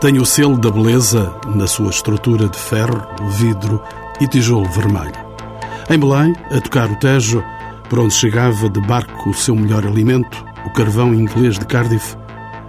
tem 0.00 0.16
o 0.18 0.24
selo 0.24 0.56
da 0.56 0.70
beleza 0.70 1.34
na 1.56 1.66
sua 1.66 1.90
estrutura 1.90 2.48
de 2.48 2.56
ferro, 2.56 3.04
vidro 3.32 3.82
e 4.20 4.28
tijolo 4.28 4.68
vermelho. 4.70 5.12
Em 5.90 5.98
Belém, 5.98 6.34
a 6.52 6.60
tocar 6.60 6.88
o 6.88 6.96
Tejo, 7.00 7.42
por 7.88 7.98
onde 7.98 8.14
chegava 8.14 8.70
de 8.70 8.80
barco 8.80 9.30
o 9.30 9.34
seu 9.34 9.56
melhor 9.56 9.84
alimento, 9.84 10.44
o 10.64 10.70
carvão 10.70 11.12
inglês 11.12 11.58
de 11.58 11.66
Cardiff, 11.66 12.16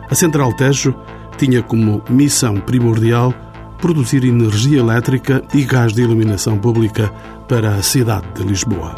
a 0.10 0.16
Central 0.16 0.54
Tejo 0.54 0.96
tinha 1.38 1.62
como 1.62 2.02
missão 2.10 2.56
primordial 2.56 3.32
produzir 3.78 4.26
energia 4.26 4.80
elétrica 4.80 5.44
e 5.54 5.64
gás 5.64 5.94
de 5.94 6.02
iluminação 6.02 6.58
pública 6.58 7.14
para 7.48 7.76
a 7.76 7.84
cidade 7.84 8.26
de 8.34 8.44
Lisboa. 8.44 8.96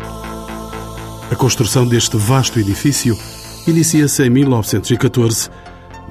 A 1.29 1.35
construção 1.35 1.85
deste 1.85 2.15
vasto 2.15 2.59
edifício 2.59 3.17
inicia-se 3.67 4.23
em 4.23 4.29
1914, 4.29 5.49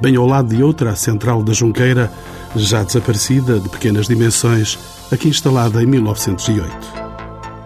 bem 0.00 0.16
ao 0.16 0.27
lado 0.27 0.54
de 0.54 0.62
outra 0.62 0.95
central 0.96 1.42
da 1.42 1.52
Junqueira, 1.52 2.10
já 2.56 2.82
desaparecida, 2.82 3.60
de 3.60 3.68
pequenas 3.68 4.09
dimensões, 4.09 4.78
aqui 5.10 5.28
instalada 5.28 5.82
em 5.82 5.86
1908. 5.86 7.10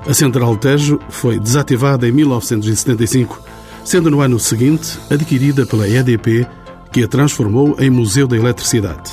A 0.07 0.13
Central 0.13 0.57
Tejo 0.57 0.99
foi 1.09 1.39
desativada 1.39 2.07
em 2.07 2.13
1975, 2.13 3.41
sendo 3.85 4.11
no 4.11 4.21
ano 4.21 4.39
seguinte 4.39 4.99
adquirida 5.11 5.65
pela 5.65 5.89
EDP, 5.89 6.47
que 6.93 7.03
a 7.03 7.09
transformou 7.09 7.77
em 7.79 7.91
Museu 7.91 8.27
da 8.27 8.37
Eletricidade. 8.37 9.11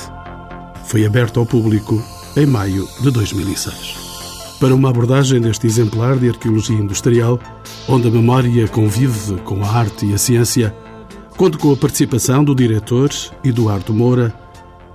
Foi 0.85 1.05
aberta 1.05 1.39
ao 1.39 1.45
público 1.45 2.03
em 2.35 2.45
maio 2.45 2.87
de 2.99 3.09
2006. 3.09 4.01
Para 4.59 4.75
uma 4.75 4.89
abordagem 4.89 5.41
deste 5.41 5.65
exemplar 5.65 6.17
de 6.17 6.29
arqueologia 6.29 6.77
industrial, 6.77 7.39
onde 7.87 8.07
a 8.07 8.11
memória 8.11 8.67
convive 8.67 9.37
com 9.43 9.63
a 9.63 9.67
arte 9.67 10.05
e 10.05 10.13
a 10.13 10.17
ciência, 10.17 10.75
conto 11.37 11.57
com 11.57 11.71
a 11.71 11.77
participação 11.77 12.43
do 12.43 12.55
diretor 12.55 13.09
Eduardo 13.43 13.93
Moura, 13.93 14.33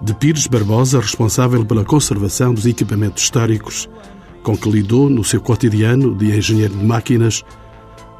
de 0.00 0.14
Pires 0.14 0.46
Barbosa, 0.46 1.00
responsável 1.00 1.64
pela 1.64 1.84
conservação 1.84 2.52
dos 2.52 2.66
equipamentos 2.66 3.22
históricos, 3.22 3.88
com 4.42 4.56
que 4.56 4.70
lidou 4.70 5.08
no 5.08 5.24
seu 5.24 5.40
cotidiano 5.40 6.14
de 6.14 6.36
engenheiro 6.36 6.74
de 6.74 6.84
máquinas, 6.84 7.44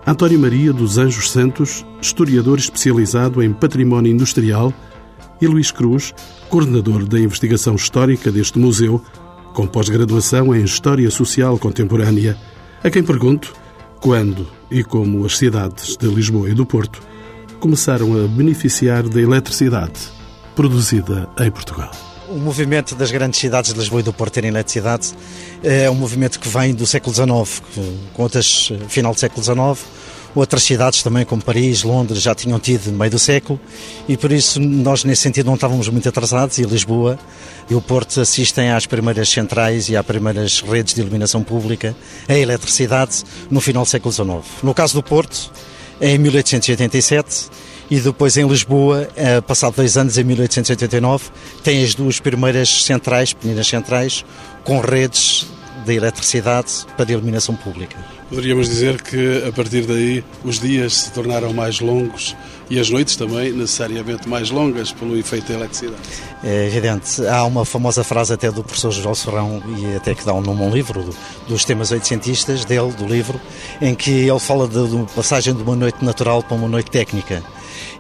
António 0.07 0.39
Maria 0.39 0.73
dos 0.73 0.99
Anjos 0.99 1.31
Santos, 1.31 1.85
historiador 2.01 2.59
especializado 2.59 3.43
em 3.43 3.53
património 3.53 4.13
industrial, 4.13 4.73
e 5.41 5.47
Luís 5.47 5.71
Cruz, 5.71 6.15
coordenador 6.49 7.05
da 7.05 7.21
investigação 7.21 7.75
histórica 7.75 8.33
deste 8.33 8.59
museu, 8.59 9.03
com 9.53 9.67
pós-graduação 9.67 10.55
em 10.55 10.63
História 10.63 11.11
Social 11.11 11.59
Contemporânea, 11.59 12.37
a 12.83 12.91
quem 12.91 13.03
pergunto 13.03 13.53
quando 14.01 14.47
e 14.71 14.83
como 14.83 15.25
as 15.25 15.37
cidades 15.37 15.97
de 15.97 16.07
Lisboa 16.07 16.49
e 16.49 16.55
do 16.55 16.65
Porto 16.65 17.03
começaram 17.61 18.25
a 18.25 18.29
beneficiar 18.29 19.09
da 19.09 19.21
eletricidade 19.21 19.99
produzida 20.55 21.29
em 21.39 21.51
Portugal. 21.51 21.91
O 22.29 22.39
movimento 22.39 22.95
das 22.95 23.11
grandes 23.11 23.39
cidades 23.39 23.73
de 23.73 23.79
Lisboa 23.79 24.01
e 24.01 24.03
do 24.03 24.13
Porto 24.13 24.35
terem 24.35 24.51
eletricidade 24.51 25.13
é 25.63 25.89
um 25.89 25.95
movimento 25.95 26.41
que 26.41 26.49
vem 26.49 26.75
do 26.75 26.87
século 26.87 27.15
XIX, 27.15 27.63
contas 28.15 28.73
final 28.89 29.13
do 29.15 29.21
século 29.21 29.43
XIX. 29.43 29.87
Outras 30.35 30.65
cidades 30.65 31.03
também, 31.03 31.25
como 31.25 31.43
Paris, 31.43 31.83
Londres, 31.83 32.21
já 32.21 32.35
tinham 32.35 32.61
tido 32.61 32.91
no 32.91 32.99
meio 32.99 33.11
do 33.11 33.19
século 33.19 33.59
e 34.07 34.19
por 34.19 34.31
isso 34.33 34.61
nós, 34.61 35.03
nesse 35.03 35.23
sentido, 35.23 35.47
não 35.47 35.55
estávamos 35.55 35.89
muito 35.89 36.07
atrasados 36.09 36.59
e 36.59 36.63
Lisboa 36.65 37.19
e 37.71 37.75
o 37.75 37.81
Porto 37.81 38.21
assistem 38.21 38.71
às 38.71 38.87
primeiras 38.87 39.31
centrais 39.31 39.89
e 39.89 39.97
às 39.97 40.05
primeiras 40.05 40.61
redes 40.61 40.93
de 40.93 41.01
iluminação 41.01 41.43
pública, 41.43 41.97
a 42.29 42.35
eletricidade, 42.35 43.25
no 43.51 43.63
final 43.63 43.85
do 43.85 43.89
século 43.89 44.13
XIX. 44.13 44.45
No 44.63 44.75
caso 44.75 44.93
do 44.93 45.03
Porto, 45.03 45.51
em 46.01 46.19
1887 46.19 47.51
e 47.91 48.01
depois 48.01 48.37
em 48.37 48.47
Lisboa, 48.47 49.09
eh, 49.17 49.41
passado 49.41 49.77
dois 49.77 49.97
anos, 49.97 50.19
em 50.19 50.25
1889, 50.25 51.31
tem 51.63 51.85
as 51.85 51.95
duas 51.95 52.19
primeiras 52.19 52.85
centrais, 52.85 53.33
pequenas 53.33 53.67
centrais, 53.67 54.25
com 54.65 54.81
redes 54.81 55.47
de 55.87 55.95
eletricidade 55.95 56.85
para 56.97 57.13
iluminação 57.13 57.55
pública. 57.55 57.97
Poderíamos 58.29 58.69
dizer 58.69 59.01
que 59.01 59.45
a 59.47 59.53
partir 59.53 59.87
daí 59.87 60.25
os 60.45 60.59
dias 60.59 60.95
se 60.95 61.13
tornaram 61.13 61.53
mais 61.53 61.79
longos 61.81 62.37
e 62.69 62.81
as 62.81 62.91
noites 62.91 63.15
também 63.15 63.53
necessariamente 63.53 64.29
mais 64.29 64.51
longas 64.51 64.91
pelo 64.91 65.17
efeito 65.17 65.47
da 65.49 65.55
eletricidade. 65.55 66.03
É 66.43 66.67
evidente. 66.67 67.25
Há 67.25 67.45
uma 67.45 67.65
famosa 67.65 68.03
frase 68.03 68.33
até 68.33 68.51
do 68.51 68.65
professor 68.65 68.91
João 68.91 69.15
Serrão 69.15 69.63
e 69.79 69.97
até 69.97 70.13
que 70.13 70.25
dá 70.25 70.35
um 70.35 70.41
nome 70.41 70.61
a 70.61 70.65
um 70.65 70.75
livro, 70.75 71.05
do, 71.05 71.17
dos 71.47 71.65
temas 71.65 71.93
oitocentistas 71.93 72.65
dele, 72.65 72.91
do 72.93 73.07
livro, 73.07 73.41
em 73.81 73.95
que 73.95 74.11
ele 74.11 74.41
fala 74.41 74.67
de, 74.67 74.89
de 74.89 75.13
passagem 75.13 75.55
de 75.55 75.63
uma 75.63 75.77
noite 75.77 76.05
natural 76.05 76.43
para 76.43 76.57
uma 76.57 76.69
noite 76.69 76.91
técnica. 76.91 77.45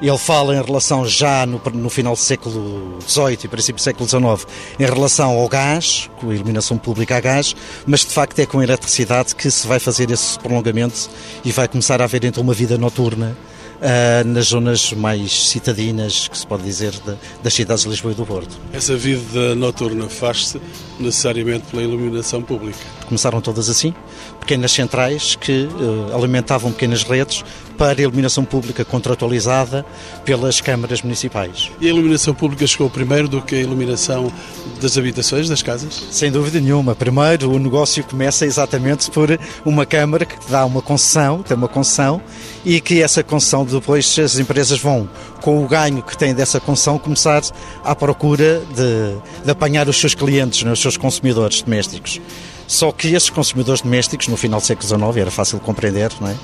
Ele 0.00 0.18
fala 0.18 0.54
em 0.54 0.62
relação 0.62 1.06
já 1.06 1.46
no, 1.46 1.60
no 1.72 1.90
final 1.90 2.14
do 2.14 2.18
século 2.18 2.98
XVIII 3.06 3.38
e 3.44 3.48
princípio 3.48 3.76
do 3.76 3.82
século 3.82 4.08
XIX, 4.08 4.46
em 4.78 4.84
relação 4.84 5.30
ao 5.38 5.48
gás, 5.48 6.10
com 6.20 6.30
a 6.30 6.34
iluminação 6.34 6.76
pública 6.76 7.16
a 7.16 7.20
gás, 7.20 7.54
mas 7.86 8.00
de 8.00 8.12
facto 8.12 8.38
é 8.38 8.46
com 8.46 8.58
a 8.58 8.64
eletricidade 8.64 9.34
que 9.34 9.50
se 9.50 9.66
vai 9.66 9.78
fazer 9.78 10.10
esse 10.10 10.38
prolongamento 10.38 11.08
e 11.44 11.50
vai 11.50 11.66
começar 11.66 12.00
a 12.00 12.04
haver 12.04 12.24
então 12.24 12.42
uma 12.42 12.54
vida 12.54 12.76
noturna 12.76 13.36
uh, 13.76 14.26
nas 14.26 14.46
zonas 14.46 14.92
mais 14.92 15.48
citadinas, 15.48 16.28
que 16.28 16.36
se 16.36 16.46
pode 16.46 16.62
dizer, 16.62 16.92
de, 16.92 17.14
das 17.42 17.54
cidades 17.54 17.84
de 17.84 17.90
Lisboa 17.90 18.12
e 18.12 18.16
do 18.16 18.26
Porto. 18.26 18.56
Essa 18.72 18.96
vida 18.96 19.54
noturna 19.54 20.08
faz-se 20.08 20.60
necessariamente 20.98 21.66
pela 21.70 21.82
iluminação 21.82 22.42
pública? 22.42 22.78
Começaram 23.06 23.40
todas 23.40 23.68
assim, 23.68 23.94
pequenas 24.40 24.72
centrais 24.72 25.36
que 25.36 25.66
uh, 25.66 26.16
alimentavam 26.16 26.72
pequenas 26.72 27.02
redes 27.02 27.44
para 27.76 28.00
a 28.00 28.02
iluminação 28.02 28.44
pública 28.44 28.84
contratualizada 28.84 29.84
pelas 30.24 30.60
câmaras 30.60 31.02
municipais. 31.02 31.70
E 31.80 31.86
a 31.86 31.90
iluminação 31.90 32.34
pública 32.34 32.66
chegou 32.66 32.88
primeiro 32.88 33.28
do 33.28 33.42
que 33.42 33.54
a 33.54 33.60
iluminação 33.60 34.32
das 34.80 34.96
habitações, 34.96 35.48
das 35.48 35.62
casas? 35.62 36.06
Sem 36.10 36.30
dúvida 36.32 36.58
nenhuma. 36.60 36.94
Primeiro, 36.94 37.50
o 37.50 37.58
negócio 37.58 38.02
começa 38.04 38.46
exatamente 38.46 39.10
por 39.10 39.38
uma 39.64 39.84
câmara 39.84 40.24
que 40.24 40.36
dá 40.50 40.64
uma 40.64 40.80
concessão, 40.80 41.42
tem 41.42 41.56
uma 41.56 41.68
concessão, 41.68 42.22
e 42.64 42.80
que 42.80 43.02
essa 43.02 43.22
concessão 43.22 43.64
depois 43.72 44.18
as 44.18 44.38
empresas 44.38 44.78
vão, 44.78 45.08
com 45.40 45.64
o 45.64 45.68
ganho 45.68 46.02
que 46.02 46.16
têm 46.16 46.34
dessa 46.34 46.60
concessão, 46.60 46.98
começar 46.98 47.42
à 47.84 47.94
procura 47.94 48.62
de, 48.74 49.44
de 49.44 49.50
apanhar 49.50 49.88
os 49.88 49.98
seus 49.98 50.14
clientes, 50.14 50.62
né, 50.62 50.72
os 50.72 50.80
seus 50.80 50.96
consumidores 50.96 51.62
domésticos. 51.62 52.20
Só 52.66 52.90
que 52.90 53.08
esses 53.08 53.30
consumidores 53.30 53.80
domésticos, 53.80 54.28
no 54.28 54.36
final 54.36 54.60
do 54.60 54.66
século 54.66 54.88
XIX, 54.88 55.16
era 55.16 55.30
fácil 55.30 55.58
de 55.58 55.64
compreender, 55.64 56.10
não 56.20 56.28
é? 56.28 56.36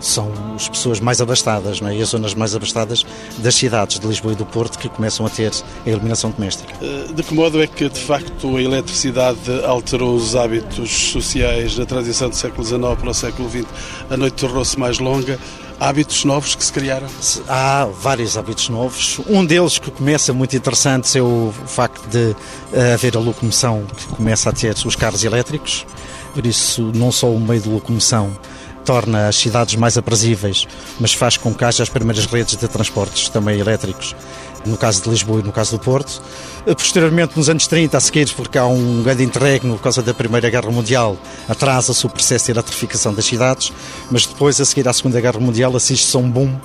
são 0.00 0.30
as 0.54 0.68
pessoas 0.68 1.00
mais 1.00 1.20
abastadas 1.20 1.80
não 1.80 1.88
é? 1.88 1.96
e 1.96 2.02
as 2.02 2.08
zonas 2.10 2.34
mais 2.34 2.54
abastadas 2.54 3.04
das 3.38 3.54
cidades 3.54 3.98
de 3.98 4.06
Lisboa 4.06 4.32
e 4.32 4.36
do 4.36 4.44
Porto 4.44 4.78
que 4.78 4.88
começam 4.88 5.24
a 5.26 5.30
ter 5.30 5.52
a 5.84 5.90
iluminação 5.90 6.30
doméstica. 6.30 6.72
Eh, 6.82 7.12
de 7.12 7.22
que 7.22 7.34
modo 7.34 7.62
é 7.62 7.66
que, 7.66 7.88
de 7.88 8.00
facto, 8.00 8.56
a 8.56 8.62
eletricidade 8.62 9.38
alterou 9.64 10.14
os 10.14 10.36
hábitos 10.36 10.90
sociais 10.90 11.76
da 11.76 11.86
transição 11.86 12.28
do 12.28 12.36
século 12.36 12.64
XIX 12.64 12.80
para 12.98 13.10
o 13.10 13.14
século 13.14 13.48
XX? 13.48 13.64
A 14.10 14.16
noite 14.16 14.34
tornou-se 14.34 14.78
mais 14.78 14.98
longa, 14.98 15.38
hábitos 15.78 16.24
novos 16.24 16.54
que 16.54 16.64
se 16.64 16.72
criaram? 16.72 17.06
Há 17.48 17.86
vários 18.00 18.36
hábitos 18.36 18.68
novos. 18.68 19.20
Um 19.28 19.44
deles 19.44 19.78
que 19.78 19.90
começa 19.90 20.32
muito 20.32 20.56
interessante 20.56 21.16
é 21.18 21.22
o 21.22 21.52
facto 21.66 22.06
de 22.08 22.34
eh, 22.72 22.94
haver 22.94 23.16
a 23.16 23.20
locomoção 23.20 23.84
que 23.96 24.06
começa 24.08 24.50
a 24.50 24.52
ter 24.52 24.74
os 24.84 24.96
carros 24.96 25.24
elétricos. 25.24 25.86
Por 26.34 26.46
isso, 26.46 26.92
não 26.94 27.10
só 27.10 27.30
o 27.30 27.40
meio 27.40 27.60
de 27.60 27.68
locomoção 27.68 28.36
torna 28.84 29.26
as 29.26 29.36
cidades 29.36 29.74
mais 29.74 29.98
aprazíveis, 29.98 30.66
mas 31.00 31.12
faz 31.12 31.36
com 31.36 31.52
que 31.52 31.64
haja 31.64 31.82
as 31.82 31.88
primeiras 31.88 32.24
redes 32.26 32.56
de 32.56 32.68
transportes 32.68 33.28
também 33.28 33.58
elétricos, 33.58 34.14
no 34.64 34.76
caso 34.76 35.02
de 35.02 35.10
Lisboa 35.10 35.40
e 35.40 35.42
no 35.42 35.52
caso 35.52 35.76
do 35.76 35.82
Porto. 35.82 36.22
Posteriormente, 36.64 37.36
nos 37.36 37.48
anos 37.48 37.66
30, 37.66 37.96
a 37.96 38.00
seguir, 38.00 38.28
porque 38.34 38.58
há 38.58 38.66
um 38.66 39.02
grande 39.02 39.22
interregno 39.22 39.76
por 39.76 39.82
causa 39.82 40.02
da 40.02 40.12
Primeira 40.12 40.50
Guerra 40.50 40.70
Mundial, 40.70 41.16
atrasa-se 41.48 42.04
o 42.06 42.08
processo 42.08 42.46
de 42.46 42.50
eletrificação 42.52 43.14
das 43.14 43.24
cidades, 43.24 43.72
mas 44.10 44.26
depois, 44.26 44.60
a 44.60 44.64
seguir 44.64 44.88
à 44.88 44.92
Segunda 44.92 45.20
Guerra 45.20 45.38
Mundial, 45.38 45.74
assiste-se 45.76 46.16
a 46.16 46.20
um 46.20 46.30
boom, 46.30 46.56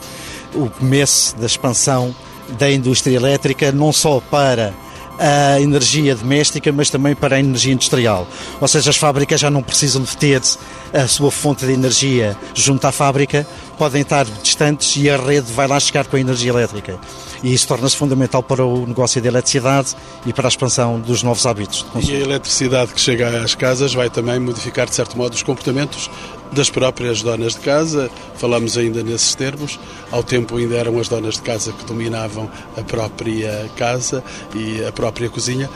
o 0.56 0.70
começo 0.70 1.36
da 1.38 1.46
expansão 1.46 2.16
da 2.58 2.72
indústria 2.72 3.16
elétrica, 3.16 3.72
não 3.72 3.94
só 3.94 4.20
para 4.20 4.74
a 5.20 5.62
energia 5.62 6.16
doméstica, 6.16 6.72
mas 6.72 6.90
também 6.90 7.14
para 7.14 7.36
a 7.36 7.40
energia 7.40 7.74
industrial. 7.74 8.28
Ou 8.60 8.68
seja, 8.68 8.90
as 8.90 8.98
fábricas 8.98 9.40
já 9.40 9.52
não 9.52 9.62
precisam 9.62 10.02
de 10.02 10.18
ter 10.18 10.42
a 10.92 11.08
sua 11.08 11.30
fonte 11.30 11.64
de 11.66 11.72
energia 11.72 12.36
junto 12.56 12.86
à 12.88 12.92
fábrica, 12.92 13.46
podem 13.82 14.04
estar 14.04 14.26
distantes 14.44 14.96
e 14.96 15.10
a 15.10 15.18
rede 15.18 15.52
vai 15.54 15.68
lá 15.68 15.80
chegar 15.80 16.06
com 16.06 16.16
a 16.16 16.20
energia 16.20 16.52
elétrica 16.52 17.00
e 17.42 17.52
isso 17.52 17.68
torna-se 17.68 17.98
fundamental 17.98 18.44
para 18.44 18.64
o 18.64 18.86
negócio 18.86 19.20
da 19.20 19.28
eletricidade 19.28 19.96
e 20.24 20.32
para 20.32 20.48
a 20.48 20.50
expansão 20.50 21.00
dos 21.00 21.24
novos 21.24 21.48
hábitos. 21.48 21.84
E 22.08 22.16
a 22.16 22.20
eletricidade 22.20 22.94
que 22.94 23.02
chega 23.02 23.42
às 23.44 23.56
casas 23.56 23.92
vai 23.92 24.08
também 24.08 24.40
modificar, 24.40 24.88
de 24.88 24.94
certo 24.94 25.18
modo, 25.18 25.34
os 25.34 25.42
comportamentos 25.42 26.12
das 26.52 26.70
próprias 26.70 27.24
donas 27.24 27.54
de 27.54 27.62
casa. 27.62 28.12
Falamos 28.36 28.78
ainda 28.78 29.02
nesses 29.02 29.34
termos. 29.34 29.80
Ao 30.12 30.22
tempo 30.22 30.58
ainda 30.58 30.76
eram 30.76 31.00
as 31.00 31.08
donas 31.08 31.36
de 31.36 31.42
casa 31.42 31.72
que 31.72 31.84
dominavam 31.84 32.52
a 32.78 32.84
própria 32.84 33.68
casa 33.76 34.24
e 34.54 34.86
a 34.86 34.92
própria 34.92 35.28
cozinha. 35.28 35.68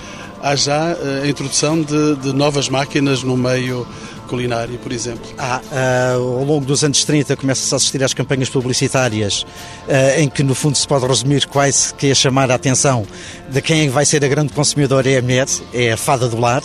Há 0.43 0.55
já 0.55 0.91
eh, 0.91 1.21
a 1.23 1.27
introdução 1.27 1.81
de, 1.81 2.17
de 2.17 2.33
novas 2.33 2.69
máquinas 2.69 3.23
no 3.23 3.35
meio 3.35 3.87
culinária, 4.25 4.77
por 4.77 4.91
exemplo? 4.91 5.25
Ah, 5.37 5.61
ao 6.15 6.43
longo 6.43 6.65
dos 6.65 6.83
anos 6.83 7.03
30 7.03 7.35
começa-se 7.35 7.73
a 7.73 7.77
assistir 7.77 8.03
às 8.03 8.13
campanhas 8.13 8.49
publicitárias 8.49 9.43
uh, 9.43 10.19
em 10.19 10.29
que 10.29 10.43
no 10.43 10.55
fundo 10.55 10.77
se 10.77 10.87
pode 10.87 11.05
resumir 11.05 11.45
quase 11.47 11.93
que 11.93 12.11
a 12.11 12.15
chamar 12.15 12.51
a 12.51 12.55
atenção 12.55 13.05
de 13.49 13.61
quem 13.61 13.89
vai 13.89 14.05
ser 14.05 14.23
a 14.25 14.27
grande 14.27 14.53
consumidora 14.53 15.09
é 15.09 15.17
a 15.17 15.21
mulher, 15.21 15.47
é 15.73 15.91
a 15.91 15.97
fada 15.97 16.27
do 16.27 16.39
lar 16.39 16.63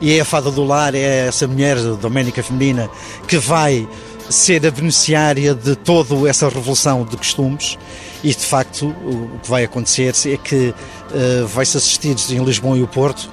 e 0.00 0.12
é 0.12 0.20
a 0.20 0.24
fada 0.24 0.50
do 0.50 0.64
lar, 0.64 0.94
é 0.94 1.28
essa 1.28 1.46
mulher 1.46 1.76
doménica 1.96 2.42
feminina 2.42 2.90
que 3.26 3.38
vai 3.38 3.88
ser 4.28 4.66
a 4.66 4.70
beneficiária 4.70 5.54
de 5.54 5.76
toda 5.76 6.28
essa 6.28 6.48
revolução 6.48 7.04
de 7.04 7.16
costumes 7.16 7.78
e 8.24 8.30
de 8.30 8.44
facto 8.44 8.88
o 8.88 9.38
que 9.42 9.48
vai 9.48 9.64
acontecer 9.64 10.14
é 10.26 10.36
que 10.36 10.74
uh, 10.74 11.46
vai-se 11.46 11.76
assistir 11.76 12.16
em 12.30 12.44
Lisboa 12.44 12.76
e 12.76 12.82
o 12.82 12.88
Porto 12.88 13.30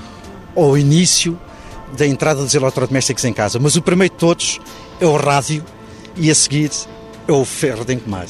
ao 0.56 0.78
início 0.78 1.40
da 1.98 2.06
entrada 2.06 2.42
dos 2.42 2.54
eletrodomésticos 2.54 3.24
em 3.26 3.34
casa. 3.34 3.60
Mas 3.60 3.76
o 3.76 3.82
primeiro 3.82 4.14
de 4.14 4.20
todos 4.20 4.60
é 5.00 5.06
o 5.06 5.16
rádio 5.16 5.64
e 6.16 6.30
a 6.30 6.36
seguir 6.36 6.72
é 7.28 7.32
o 7.32 7.46
ferro 7.46 7.86
de 7.86 7.94
encomar. 7.94 8.28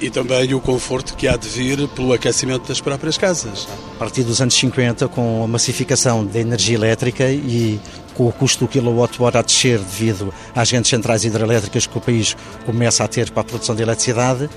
E 0.00 0.10
também 0.10 0.52
o 0.52 0.60
conforto 0.60 1.16
que 1.16 1.26
há 1.26 1.36
de 1.36 1.48
vir 1.48 1.88
pelo 1.88 2.12
aquecimento 2.12 2.68
das 2.68 2.80
próprias 2.82 3.16
casas. 3.16 3.66
A 3.94 3.98
partir 3.98 4.24
dos 4.24 4.42
anos 4.42 4.54
50, 4.54 5.08
com 5.08 5.42
a 5.42 5.48
massificação 5.48 6.24
da 6.24 6.38
energia 6.38 6.74
elétrica 6.74 7.30
e 7.30 7.80
com 8.14 8.26
o 8.26 8.32
custo 8.32 8.66
do 8.66 8.68
quilowatt-hora 8.68 9.38
a 9.38 9.42
descer 9.42 9.78
devido 9.78 10.32
às 10.54 10.70
grandes 10.70 10.90
centrais 10.90 11.24
hidrelétricas 11.24 11.86
que 11.86 11.96
o 11.96 12.00
país 12.00 12.36
começa 12.66 13.04
a 13.04 13.08
ter 13.08 13.30
para 13.30 13.40
a 13.40 13.44
produção 13.44 13.74
de 13.74 13.82
eletricidade, 13.82 14.50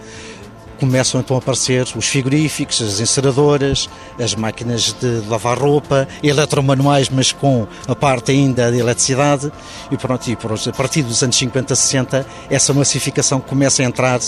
começam 0.80 1.20
então 1.20 1.36
a 1.36 1.40
aparecer 1.40 1.86
os 1.96 2.08
frigoríficos, 2.08 2.81
as 2.81 3.00
enceradoras, 3.00 3.90
as 4.20 4.34
máquinas 4.36 4.96
de 5.00 5.22
lavar 5.28 5.58
roupa, 5.58 6.08
eletromanuais, 6.24 7.10
mas 7.10 7.31
com 7.31 7.68
a 7.88 7.96
parte 7.96 8.31
ainda 8.31 8.72
de 8.72 8.80
eletricidade. 8.80 9.52
E 9.92 9.98
pronto, 9.98 10.28
e 10.28 10.34
a 10.34 10.74
partir 10.74 11.04
dos 11.04 11.22
anos 11.22 11.36
50, 11.36 11.76
60, 11.76 12.26
essa 12.50 12.74
massificação 12.74 13.40
começa 13.40 13.81
a 13.81 13.86
entrar 13.86 14.20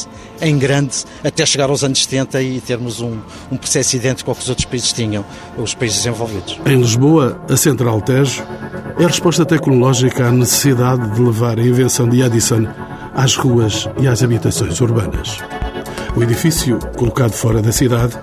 em 0.41 0.57
grande 0.57 1.03
até 1.23 1.45
chegar 1.45 1.69
aos 1.69 1.83
anos 1.83 2.03
70 2.03 2.41
e 2.41 2.61
termos 2.61 2.99
um, 2.99 3.17
um 3.51 3.57
processo 3.57 3.95
idêntico 3.95 4.29
ao 4.29 4.35
que 4.35 4.41
os 4.41 4.49
outros 4.49 4.65
países 4.65 4.91
tinham, 4.91 5.25
os 5.57 5.73
países 5.73 5.97
desenvolvidos. 5.97 6.59
Em 6.65 6.77
Lisboa, 6.77 7.41
a 7.49 7.57
Central 7.57 8.01
Tejo 8.01 8.43
é 8.99 9.03
a 9.03 9.07
resposta 9.07 9.45
tecnológica 9.45 10.27
à 10.27 10.31
necessidade 10.31 11.15
de 11.15 11.21
levar 11.21 11.57
a 11.57 11.63
invenção 11.63 12.07
de 12.07 12.21
Edison 12.21 12.67
às 13.13 13.35
ruas 13.35 13.87
e 13.99 14.07
às 14.07 14.23
habitações 14.23 14.79
urbanas. 14.81 15.39
O 16.15 16.21
edifício, 16.21 16.77
colocado 16.97 17.31
fora 17.31 17.61
da 17.61 17.71
cidade, 17.71 18.13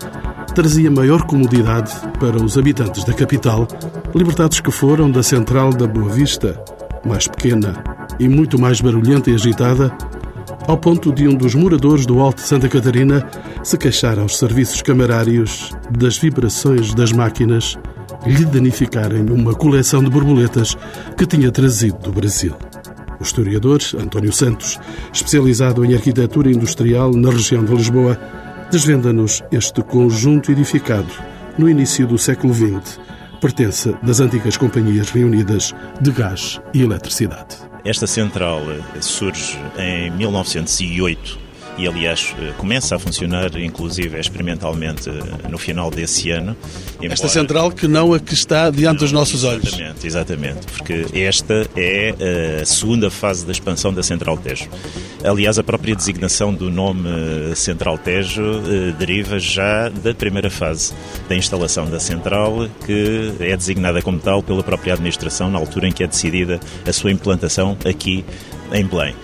trazia 0.55 0.91
maior 0.91 1.23
comodidade 1.23 1.91
para 2.21 2.37
os 2.37 2.59
habitantes 2.59 3.03
da 3.03 3.15
capital, 3.15 3.67
libertados 4.15 4.61
que 4.61 4.71
foram 4.71 5.11
da 5.11 5.23
central 5.23 5.71
da 5.73 5.87
Boa 5.87 6.11
Vista, 6.11 6.63
mais 7.07 7.27
pequena 7.27 7.83
e 8.19 8.29
muito 8.29 8.59
mais 8.59 8.81
barulhenta 8.81 9.31
e 9.31 9.35
agitada, 9.35 9.91
ao 10.67 10.77
ponto 10.77 11.13
de 11.13 11.27
um 11.27 11.35
dos 11.35 11.55
moradores 11.55 12.05
do 12.05 12.21
Alto 12.21 12.43
Santa 12.43 12.69
Catarina 12.69 13.27
se 13.63 13.79
queixar 13.79 14.19
aos 14.19 14.37
serviços 14.37 14.83
camarários 14.83 15.75
das 15.91 16.19
vibrações 16.19 16.93
das 16.93 17.11
máquinas 17.11 17.79
lhe 18.27 18.45
danificarem 18.45 19.25
uma 19.31 19.55
coleção 19.55 20.05
de 20.05 20.11
borboletas 20.11 20.77
que 21.17 21.25
tinha 21.25 21.51
trazido 21.51 21.99
do 21.99 22.13
Brasil. 22.13 22.55
O 23.21 23.23
historiador 23.23 23.81
António 23.99 24.33
Santos, 24.33 24.79
especializado 25.13 25.85
em 25.85 25.95
arquitetura 25.95 26.51
industrial 26.51 27.13
na 27.13 27.31
região 27.31 27.65
de 27.65 27.75
Lisboa, 27.75 28.19
desvenda-nos 28.71 29.43
este 29.51 29.83
conjunto 29.83 30.53
edificado 30.53 31.13
no 31.57 31.69
início 31.69 32.07
do 32.07 32.17
século 32.17 32.55
XX, 32.55 33.01
pertence 33.41 33.95
das 34.03 34.21
antigas 34.21 34.57
companhias 34.57 35.11
reunidas 35.11 35.75
de 36.01 36.11
gás 36.11 36.61
e 36.73 36.83
eletricidade. 36.83 37.57
Esta 37.85 38.07
central 38.07 38.63
surge 39.01 39.59
em 39.79 40.11
1908 40.13 41.48
e 41.79 41.87
aliás 41.87 42.35
eh, 42.39 42.53
começa 42.59 42.97
a 42.97 42.99
funcionar 42.99 43.57
inclusive 43.57 44.19
experimentalmente 44.19 45.09
eh, 45.09 45.49
no 45.49 45.57
final 45.57 45.91
desse 45.91 46.31
ano. 46.31 46.57
Embora... 46.97 47.13
Esta 47.13 47.29
central 47.29 47.71
que 47.71 47.87
não 47.87 48.13
a 48.13 48.19
que 48.19 48.35
está 48.35 48.69
diante 48.69 48.99
dos 48.99 49.13
nossos 49.13 49.45
olhos. 49.45 49.69
Exatamente, 49.69 50.07
exatamente, 50.07 50.67
porque 50.67 51.07
esta 51.21 51.69
é 51.77 52.15
eh, 52.19 52.59
a 52.63 52.67
segunda 52.67 53.11
fase 53.11 53.47
da 53.47 53.53
expansão 53.53 53.95
da 53.95 54.03
Central 54.03 54.37
Tejo. 54.37 54.69
Aliás, 55.23 55.59
a 55.59 55.63
própria 55.63 55.95
designação 55.95 56.53
do 56.53 56.71
nome 56.71 57.09
Central 57.55 57.97
Tejo 57.99 58.43
deriva 58.99 59.39
já 59.39 59.89
da 59.89 60.15
primeira 60.15 60.51
fase 60.51 60.93
da 61.29 61.37
instalação 61.37 61.89
da 61.89 62.01
central, 62.01 62.69
que 62.87 63.33
é 63.41 63.57
designada 63.57 64.03
como 64.03 64.19
tal 64.19 64.43
pela 64.43 64.63
própria 64.63 64.95
administração 64.95 65.51
na 65.51 65.59
altura 65.59 65.89
em 65.89 65.93
que 65.93 66.03
é 66.03 66.07
decidida 66.07 66.59
a 66.87 66.93
sua 66.93 67.13
implantação 67.13 67.77
aqui 67.85 68.25
em 68.73 68.85
Belém. 68.85 69.15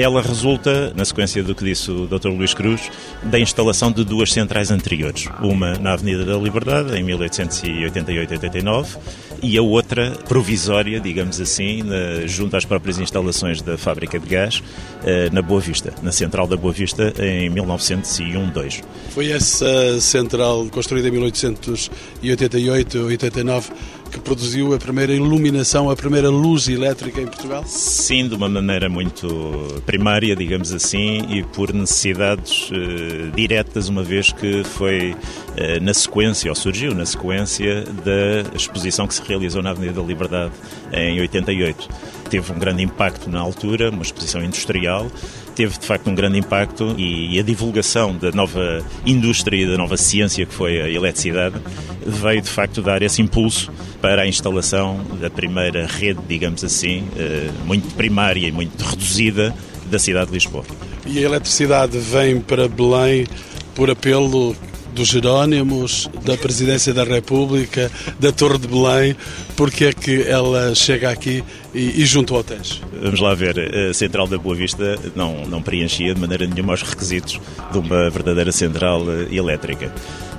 Ela 0.00 0.22
resulta, 0.22 0.94
na 0.96 1.04
sequência 1.04 1.44
do 1.44 1.54
que 1.54 1.62
disse 1.62 1.90
o 1.90 2.06
Dr. 2.06 2.28
Luís 2.28 2.54
Cruz, 2.54 2.90
da 3.22 3.38
instalação 3.38 3.92
de 3.92 4.02
duas 4.02 4.32
centrais 4.32 4.70
anteriores. 4.70 5.28
Uma 5.42 5.74
na 5.74 5.92
Avenida 5.92 6.24
da 6.24 6.38
Liberdade, 6.38 6.96
em 6.96 7.04
1888-89, 7.04 8.96
e 9.42 9.58
a 9.58 9.62
outra 9.62 10.12
provisória, 10.26 10.98
digamos 10.98 11.38
assim, 11.38 11.82
na, 11.82 12.26
junto 12.26 12.56
às 12.56 12.64
próprias 12.64 12.98
instalações 12.98 13.60
da 13.60 13.76
fábrica 13.76 14.18
de 14.18 14.26
gás, 14.26 14.62
eh, 15.04 15.28
na 15.32 15.42
Boa 15.42 15.60
Vista, 15.60 15.92
na 16.02 16.12
Central 16.12 16.46
da 16.46 16.56
Boa 16.56 16.72
Vista, 16.72 17.12
em 17.18 17.50
1901-2. 17.50 18.82
Foi 19.10 19.30
essa 19.30 20.00
central 20.00 20.66
construída 20.70 21.08
em 21.08 21.12
1888-89 21.12 23.70
que 24.10 24.18
produziu 24.18 24.74
a 24.74 24.78
primeira 24.78 25.12
iluminação, 25.14 25.88
a 25.88 25.96
primeira 25.96 26.28
luz 26.28 26.68
elétrica 26.68 27.20
em 27.20 27.26
Portugal? 27.26 27.64
Sim, 27.66 28.28
de 28.28 28.34
uma 28.34 28.48
maneira 28.48 28.88
muito 28.88 29.82
primária, 29.86 30.34
digamos 30.34 30.72
assim, 30.72 31.24
e 31.30 31.42
por 31.42 31.72
necessidades 31.72 32.70
uh, 32.70 33.30
diretas, 33.34 33.88
uma 33.88 34.02
vez 34.02 34.32
que 34.32 34.64
foi 34.64 35.12
uh, 35.12 35.82
na 35.82 35.94
sequência, 35.94 36.50
ou 36.50 36.54
surgiu 36.54 36.94
na 36.94 37.06
sequência 37.06 37.84
da 37.84 38.56
exposição 38.56 39.06
que 39.06 39.14
se 39.14 39.22
realizou 39.22 39.62
na 39.62 39.70
Avenida 39.70 40.00
da 40.00 40.06
Liberdade 40.06 40.52
em 40.92 41.20
88. 41.20 41.88
Teve 42.28 42.52
um 42.52 42.58
grande 42.58 42.82
impacto 42.82 43.28
na 43.28 43.40
altura, 43.40 43.90
uma 43.90 44.02
exposição 44.02 44.42
industrial, 44.42 45.10
teve 45.54 45.78
de 45.78 45.86
facto 45.86 46.08
um 46.08 46.14
grande 46.14 46.38
impacto 46.38 46.94
e 46.96 47.38
a 47.38 47.42
divulgação 47.42 48.16
da 48.16 48.30
nova 48.30 48.84
indústria 49.04 49.62
e 49.62 49.66
da 49.66 49.76
nova 49.76 49.96
ciência 49.96 50.46
que 50.46 50.54
foi 50.54 50.80
a 50.80 50.88
eletricidade 50.88 51.56
veio 52.04 52.40
de 52.40 52.48
facto 52.48 52.82
dar 52.82 53.02
esse 53.02 53.20
impulso 53.22 53.70
para 54.00 54.22
a 54.22 54.26
instalação 54.26 55.00
da 55.20 55.30
primeira 55.30 55.86
rede, 55.86 56.20
digamos 56.28 56.64
assim, 56.64 57.04
eh, 57.16 57.50
muito 57.64 57.94
primária 57.94 58.46
e 58.46 58.52
muito 58.52 58.82
reduzida 58.82 59.54
da 59.90 59.98
cidade 59.98 60.28
de 60.28 60.34
Lisboa. 60.34 60.64
E 61.06 61.18
a 61.18 61.22
eletricidade 61.22 61.98
vem 61.98 62.40
para 62.40 62.68
Belém 62.68 63.26
por 63.74 63.90
apelo 63.90 64.54
dos 64.94 65.08
Jerónimos, 65.08 66.08
da 66.24 66.36
Presidência 66.36 66.92
da 66.92 67.04
República, 67.04 67.90
da 68.18 68.32
Torre 68.32 68.58
de 68.58 68.68
Belém, 68.68 69.16
porque 69.56 69.86
é 69.86 69.92
que 69.92 70.22
ela 70.22 70.74
chega 70.74 71.10
aqui 71.10 71.44
e, 71.74 72.02
e 72.02 72.06
junto 72.06 72.34
ao 72.34 72.42
Tejo? 72.42 72.80
Vamos 73.00 73.20
lá 73.20 73.34
ver, 73.34 73.56
a 73.90 73.94
Central 73.94 74.26
da 74.26 74.36
Boa 74.36 74.54
Vista 74.54 74.98
não, 75.14 75.46
não 75.46 75.62
preenchia 75.62 76.14
de 76.14 76.20
maneira 76.20 76.46
nenhuma 76.46 76.74
os 76.74 76.82
requisitos 76.82 77.40
de 77.70 77.78
uma 77.78 78.10
verdadeira 78.10 78.52
central 78.52 79.02
eh, 79.08 79.34
elétrica. 79.34 79.92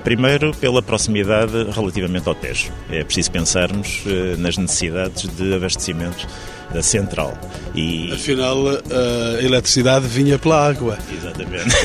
Primeiro, 0.04 0.54
pela 0.56 0.82
proximidade 0.82 1.70
relativamente 1.72 2.28
ao 2.28 2.36
Tejo. 2.36 2.72
É 2.90 3.04
preciso 3.04 3.32
pensarmos 3.32 4.02
eh, 4.08 4.36
nas 4.38 4.58
necessidades 4.58 5.28
de 5.30 5.54
abastecimento 5.54 6.28
da 6.74 6.82
central. 6.82 7.38
E... 7.76 8.12
Afinal, 8.14 8.58
a 8.68 9.42
eletricidade 9.44 10.08
vinha 10.08 10.40
pela 10.40 10.68
água. 10.68 10.98
Exatamente. 11.12 11.76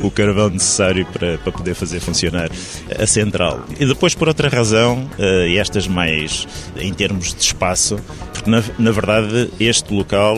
o 0.02 0.10
carvão 0.10 0.50
necessário 0.50 1.06
para, 1.06 1.38
para 1.38 1.52
poder 1.52 1.74
fazer 1.74 2.00
funcionar 2.00 2.50
a 2.98 3.06
central. 3.06 3.64
E 3.78 3.86
depois, 3.86 4.14
por 4.14 4.28
outra 4.28 4.48
razão, 4.48 5.08
eh, 5.18 5.48
e 5.50 5.58
estas 5.58 5.86
mais 5.86 6.46
em 6.76 6.92
termos 6.92 7.32
de 7.32 7.40
espaço, 7.40 7.98
porque 8.32 8.50
na, 8.50 8.62
na 8.78 8.90
verdade 8.90 9.50
este 9.60 9.94
local 9.94 10.36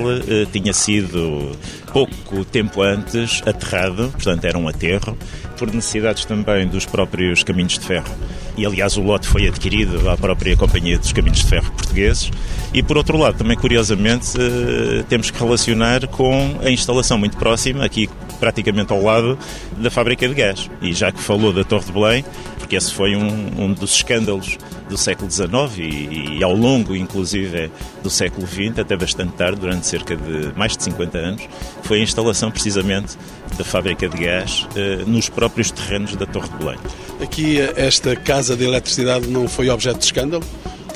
tinha 0.52 0.72
sido 0.72 1.56
pouco 1.96 2.44
tempo 2.44 2.82
antes 2.82 3.40
aterrado, 3.46 4.10
portanto 4.12 4.44
era 4.44 4.58
um 4.58 4.68
aterro, 4.68 5.16
por 5.56 5.72
necessidades 5.72 6.26
também 6.26 6.68
dos 6.68 6.84
próprios 6.84 7.42
caminhos 7.42 7.78
de 7.78 7.86
ferro. 7.86 8.14
E 8.54 8.66
aliás 8.66 8.98
o 8.98 9.02
lote 9.02 9.26
foi 9.26 9.48
adquirido 9.48 10.06
à 10.10 10.14
própria 10.14 10.54
Companhia 10.58 10.98
dos 10.98 11.10
Caminhos 11.14 11.38
de 11.38 11.46
Ferro 11.46 11.72
Portugueses. 11.72 12.30
E 12.74 12.82
por 12.82 12.98
outro 12.98 13.16
lado, 13.16 13.38
também 13.38 13.56
curiosamente, 13.56 14.36
uh, 14.36 15.04
temos 15.04 15.30
que 15.30 15.38
relacionar 15.38 16.06
com 16.08 16.58
a 16.62 16.70
instalação 16.70 17.16
muito 17.16 17.38
próxima, 17.38 17.82
aqui 17.82 18.10
praticamente 18.38 18.92
ao 18.92 19.02
lado 19.02 19.38
da 19.78 19.90
fábrica 19.90 20.28
de 20.28 20.34
gás. 20.34 20.68
E 20.82 20.92
já 20.92 21.10
que 21.10 21.18
falou 21.18 21.50
da 21.50 21.64
Torre 21.64 21.86
de 21.86 21.92
Belém, 21.92 22.24
porque 22.58 22.76
esse 22.76 22.92
foi 22.92 23.16
um, 23.16 23.64
um 23.64 23.72
dos 23.72 23.94
escândalos 23.94 24.58
do 24.88 24.96
século 24.96 25.30
XIX 25.30 25.50
e, 25.78 26.38
e, 26.38 26.44
ao 26.44 26.54
longo, 26.54 26.94
inclusive, 26.94 27.70
do 28.02 28.10
século 28.10 28.46
XX, 28.46 28.78
até 28.78 28.96
bastante 28.96 29.32
tarde, 29.32 29.60
durante 29.60 29.86
cerca 29.86 30.16
de 30.16 30.52
mais 30.56 30.76
de 30.76 30.84
50 30.84 31.18
anos, 31.18 31.48
foi 31.82 32.00
a 32.00 32.02
instalação 32.02 32.50
precisamente 32.50 33.16
da 33.56 33.64
fábrica 33.64 34.08
de 34.08 34.16
gás 34.16 34.66
eh, 34.76 35.04
nos 35.06 35.28
próprios 35.28 35.70
terrenos 35.70 36.14
da 36.16 36.26
Torre 36.26 36.48
de 36.48 36.56
Belém. 36.56 36.78
Aqui, 37.20 37.58
esta 37.76 38.14
casa 38.14 38.56
de 38.56 38.64
eletricidade 38.64 39.26
não 39.28 39.48
foi 39.48 39.68
objeto 39.70 39.98
de 39.98 40.04
escândalo? 40.04 40.44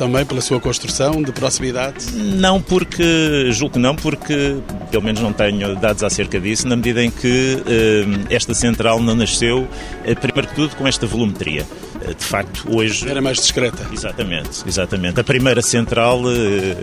também 0.01 0.25
pela 0.25 0.41
sua 0.41 0.59
construção 0.59 1.23
de 1.23 1.31
proximidade? 1.31 2.11
Não, 2.15 2.59
porque, 2.59 3.53
julgo 3.53 3.75
que 3.75 3.79
não, 3.79 3.95
porque 3.95 4.57
pelo 4.91 5.03
menos 5.03 5.21
não 5.21 5.31
tenho 5.31 5.77
dados 5.77 6.03
acerca 6.03 6.41
disso, 6.41 6.67
na 6.67 6.75
medida 6.75 7.05
em 7.05 7.11
que 7.11 7.63
eh, 7.67 8.35
esta 8.35 8.55
central 8.55 8.99
não 8.99 9.15
nasceu, 9.15 9.69
eh, 10.03 10.15
primeiro 10.15 10.49
que 10.49 10.55
tudo, 10.55 10.75
com 10.75 10.89
esta 10.89 11.07
volumetria. 11.07 11.67
Eh, 12.03 12.15
de 12.15 12.25
facto, 12.25 12.65
hoje. 12.75 13.09
Era 13.09 13.21
mais 13.21 13.39
discreta. 13.39 13.87
Exatamente, 13.93 14.63
exatamente. 14.67 15.21
A 15.21 15.25
primeira 15.25 15.63
central 15.63 16.21
eh, 16.27 16.77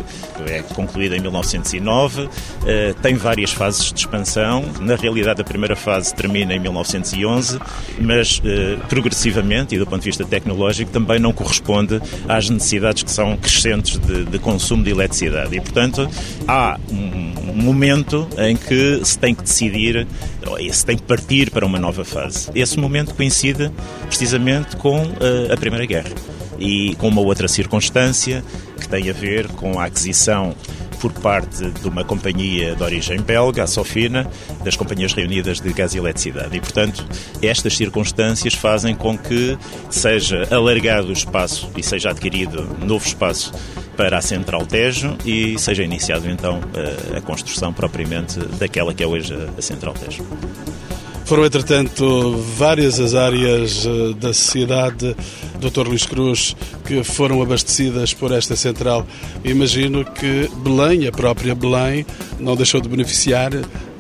é 0.48 0.62
concluída 0.62 1.16
em 1.16 1.20
1909, 1.20 2.30
eh, 2.66 2.94
tem 3.02 3.16
várias 3.16 3.52
fases 3.52 3.92
de 3.92 4.00
expansão. 4.00 4.64
Na 4.80 4.96
realidade, 4.96 5.42
a 5.42 5.44
primeira 5.44 5.76
fase 5.76 6.14
termina 6.14 6.54
em 6.54 6.60
1911, 6.60 7.60
mas 8.00 8.42
progressivamente, 8.90 9.76
e 9.76 9.80
do 9.80 9.86
ponto 9.86 10.02
de 10.02 10.06
vista 10.06 10.24
tecnológico, 10.26 10.92
também 10.92 11.20
não 11.20 11.34
corresponde 11.34 12.02
às 12.28 12.50
necessidades 12.50 13.04
que 13.04 13.12
são 13.12 13.36
crescentes 13.38 13.98
de, 14.00 14.26
de 14.26 14.40
consumo 14.40 14.84
de 14.84 14.92
eletricidade. 14.92 15.56
E, 15.56 15.62
portanto, 15.62 16.10
há 16.48 16.80
um 16.92 17.62
momento 17.62 18.28
em 18.38 18.56
que 18.56 19.02
se 19.04 19.18
tem 19.18 19.34
que 19.34 19.44
decidir, 19.44 20.08
se 20.72 20.86
tem 20.86 20.98
que 20.98 21.04
partir 21.04 21.52
para 21.52 21.66
uma 21.66 21.80
nova 21.80 22.06
fase. 22.06 22.50
Esse 22.54 22.80
momento 22.80 23.14
coincide 23.16 23.72
precisamente 24.08 24.76
com 24.78 25.07
uh, 25.08 25.54
a 25.54 25.58
Primeira 25.58 25.86
Guerra 25.86 26.12
e 26.60 26.96
com 26.96 27.08
uma 27.08 27.22
outra 27.22 27.48
circunstância 27.48 28.44
que 28.80 28.88
tem 28.88 29.10
a 29.10 29.14
ver 29.14 29.48
com 29.50 29.80
a 29.80 29.86
aquisição 29.86 30.56
por 31.00 31.12
parte 31.14 31.70
de 31.70 31.88
uma 31.88 32.04
companhia 32.04 32.76
de 32.76 32.84
origem 32.84 33.22
belga, 33.22 33.64
a 33.64 33.68
Sofina, 33.68 34.30
das 34.64 34.76
Companhias 34.76 35.14
Reunidas 35.14 35.60
de 35.60 35.72
Gás 35.72 35.94
e 35.94 35.98
Eletricidade. 36.00 36.58
E, 36.58 36.60
portanto, 36.60 37.06
estas 37.42 37.78
circunstâncias 37.78 38.54
fazem 38.54 38.96
com 38.96 39.18
que 39.18 39.58
seja 39.90 40.48
alargado 40.52 41.10
o 41.10 41.14
espaço 41.14 41.70
e 41.78 41.84
seja 41.84 42.10
adquirido 42.10 42.68
novo 42.84 43.06
espaço 43.06 43.54
para 43.96 44.18
a 44.18 44.22
Central 44.22 44.66
Tejo 44.66 45.18
e 45.26 45.58
seja 45.60 45.84
iniciado 45.84 46.30
então 46.30 46.62
a, 47.16 47.22
construção 47.22 47.74
propriamente 47.74 48.40
daquela 48.60 48.94
que 48.94 49.04
é 49.04 49.08
hoje 49.08 49.34
a 49.58 49.62
Central 49.62 49.94
Tejo. 49.94 50.26
Foram, 51.28 51.44
entretanto, 51.44 52.38
várias 52.56 53.02
as 53.02 53.14
áreas 53.14 53.86
eh, 53.86 54.14
da 54.18 54.34
cidade, 54.34 55.14
Dr. 55.60 55.86
Luís 55.86 56.06
Cruz, 56.06 56.56
que 56.86 57.04
foram 57.04 57.42
abastecidas 57.42 58.14
por 58.14 58.32
esta 58.32 58.56
central. 58.56 59.06
Imagino 59.44 60.06
que 60.06 60.50
Belém, 60.64 61.06
a 61.06 61.12
própria 61.12 61.54
Belém, 61.54 62.06
não 62.40 62.56
deixou 62.56 62.80
de 62.80 62.88
beneficiar 62.88 63.52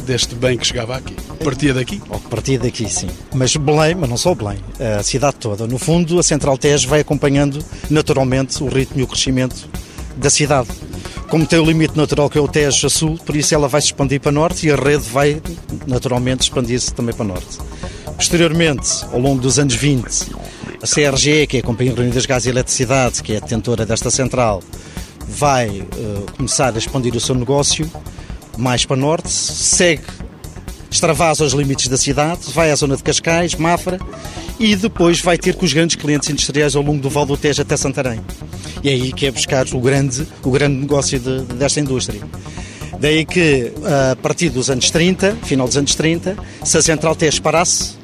deste 0.05 0.35
bem 0.35 0.57
que 0.57 0.65
chegava 0.65 0.95
aqui. 0.95 1.13
Partia 1.43 1.73
daqui? 1.73 2.01
Oh, 2.09 2.17
partia 2.17 2.57
daqui, 2.57 2.89
sim. 2.89 3.09
Mas 3.33 3.53
Belém, 3.57 3.93
mas 3.93 4.09
não 4.09 4.15
só 4.15 4.33
Belém, 4.33 4.59
a 4.97 5.03
cidade 5.03 5.35
toda. 5.35 5.67
No 5.67 5.77
fundo, 5.77 6.17
a 6.17 6.23
Central 6.23 6.57
Tejo 6.57 6.87
vai 6.87 7.01
acompanhando 7.01 7.59
naturalmente 7.89 8.63
o 8.63 8.69
ritmo 8.69 9.01
e 9.01 9.03
o 9.03 9.07
crescimento 9.07 9.67
da 10.15 10.29
cidade. 10.29 10.69
Como 11.29 11.45
tem 11.45 11.59
o 11.59 11.65
limite 11.65 11.97
natural 11.97 12.29
que 12.29 12.37
é 12.37 12.41
o 12.41 12.47
Tejo 12.47 12.87
a 12.87 12.89
sul, 12.89 13.19
por 13.25 13.35
isso 13.35 13.53
ela 13.53 13.67
vai 13.67 13.81
se 13.81 13.87
expandir 13.87 14.21
para 14.21 14.31
norte 14.31 14.67
e 14.67 14.71
a 14.71 14.75
rede 14.75 15.09
vai 15.09 15.41
naturalmente 15.85 16.43
expandir-se 16.43 16.93
também 16.93 17.13
para 17.13 17.25
norte. 17.25 17.57
Posteriormente, 18.15 19.05
ao 19.11 19.19
longo 19.19 19.41
dos 19.41 19.59
anos 19.59 19.75
20, 19.75 20.05
a 20.81 20.87
CRG, 20.87 21.47
que 21.47 21.57
é 21.57 21.59
a 21.59 21.63
Companhia 21.63 21.93
Reunida 21.93 22.15
das 22.15 22.25
Gás 22.25 22.45
e 22.45 22.49
Eletricidade, 22.49 23.21
que 23.21 23.33
é 23.33 23.37
a 23.37 23.39
detentora 23.41 23.85
desta 23.85 24.09
central, 24.09 24.63
vai 25.27 25.81
uh, 25.81 26.31
começar 26.37 26.73
a 26.73 26.77
expandir 26.77 27.13
o 27.13 27.19
seu 27.19 27.35
negócio 27.35 27.89
mais 28.57 28.85
para 28.85 28.95
norte, 28.95 29.29
segue, 29.29 30.03
extravasa 30.97 31.43
os 31.43 31.53
limites 31.53 31.87
da 31.87 31.97
cidade, 31.97 32.41
vai 32.53 32.71
à 32.71 32.75
zona 32.75 32.97
de 32.97 33.03
Cascais, 33.03 33.53
Mafra 33.55 33.99
e 34.59 34.75
depois 34.75 35.21
vai 35.21 35.37
ter 35.37 35.55
com 35.55 35.63
os 35.63 35.71
grandes 35.71 35.95
clientes 35.95 36.27
industriais 36.29 36.75
ao 36.75 36.81
longo 36.81 36.99
do 36.99 37.09
Val 37.09 37.25
do 37.25 37.37
Tejo 37.37 37.61
até 37.61 37.77
Santarém. 37.77 38.19
E 38.83 38.89
é 38.89 38.93
aí 38.93 39.13
que 39.13 39.27
é 39.27 39.31
buscar 39.31 39.65
o 39.73 39.79
grande, 39.79 40.27
o 40.43 40.49
grande 40.49 40.75
negócio 40.75 41.19
de, 41.19 41.41
desta 41.53 41.79
indústria. 41.79 42.21
Daí 42.99 43.25
que, 43.25 43.71
a 44.11 44.15
partir 44.15 44.49
dos 44.49 44.71
anos 44.71 44.89
30, 44.89 45.37
final 45.43 45.67
dos 45.67 45.77
anos 45.77 45.93
30, 45.93 46.35
se 46.63 46.77
a 46.77 46.81
Central 46.81 47.15
Tejo 47.15 47.43
parasse, 47.43 47.95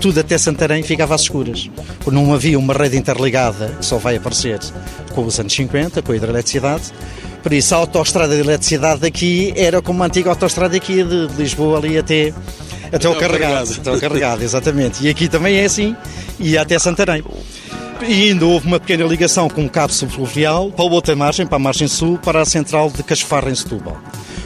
tudo 0.00 0.18
até 0.18 0.38
Santarém 0.38 0.82
ficava 0.82 1.14
às 1.14 1.22
escuras. 1.22 1.70
Não 2.10 2.32
havia 2.32 2.58
uma 2.58 2.72
rede 2.72 2.96
interligada 2.96 3.76
que 3.78 3.84
só 3.84 3.98
vai 3.98 4.16
aparecer 4.16 4.58
com 5.14 5.24
os 5.26 5.38
anos 5.38 5.52
50, 5.52 6.00
com 6.00 6.12
a 6.12 6.16
hidroeletricidade. 6.16 6.84
Por 7.42 7.52
isso, 7.52 7.74
a 7.74 7.78
autoestrada 7.78 8.34
de 8.34 8.40
eletricidade 8.40 9.00
daqui 9.00 9.52
era 9.56 9.82
como 9.82 10.02
a 10.02 10.06
antiga 10.06 10.30
autoestrada 10.30 10.76
aqui 10.76 11.02
de 11.02 11.26
Lisboa 11.36 11.78
ali 11.78 11.98
até 11.98 12.32
até 12.92 13.08
o 13.08 13.16
carregado. 13.16 13.72
Até 13.72 13.90
o 13.90 14.00
carregado, 14.00 14.44
exatamente. 14.44 15.04
E 15.04 15.08
aqui 15.08 15.26
também 15.26 15.56
é 15.56 15.64
assim, 15.64 15.96
e 16.38 16.58
até 16.58 16.78
Santarém. 16.78 17.24
E 18.06 18.30
ainda 18.30 18.44
houve 18.44 18.66
uma 18.66 18.78
pequena 18.78 19.04
ligação 19.04 19.48
com 19.48 19.62
um 19.62 19.68
cabo 19.68 19.92
subfluvial 19.92 20.70
para 20.70 20.84
a 20.84 20.88
outra 20.88 21.16
margem, 21.16 21.46
para 21.46 21.56
a 21.56 21.58
margem 21.58 21.88
sul, 21.88 22.18
para 22.18 22.42
a 22.42 22.44
central 22.44 22.90
de 22.90 23.02
Casfarra 23.02 23.50
em 23.50 23.54
Setúbal. 23.54 23.96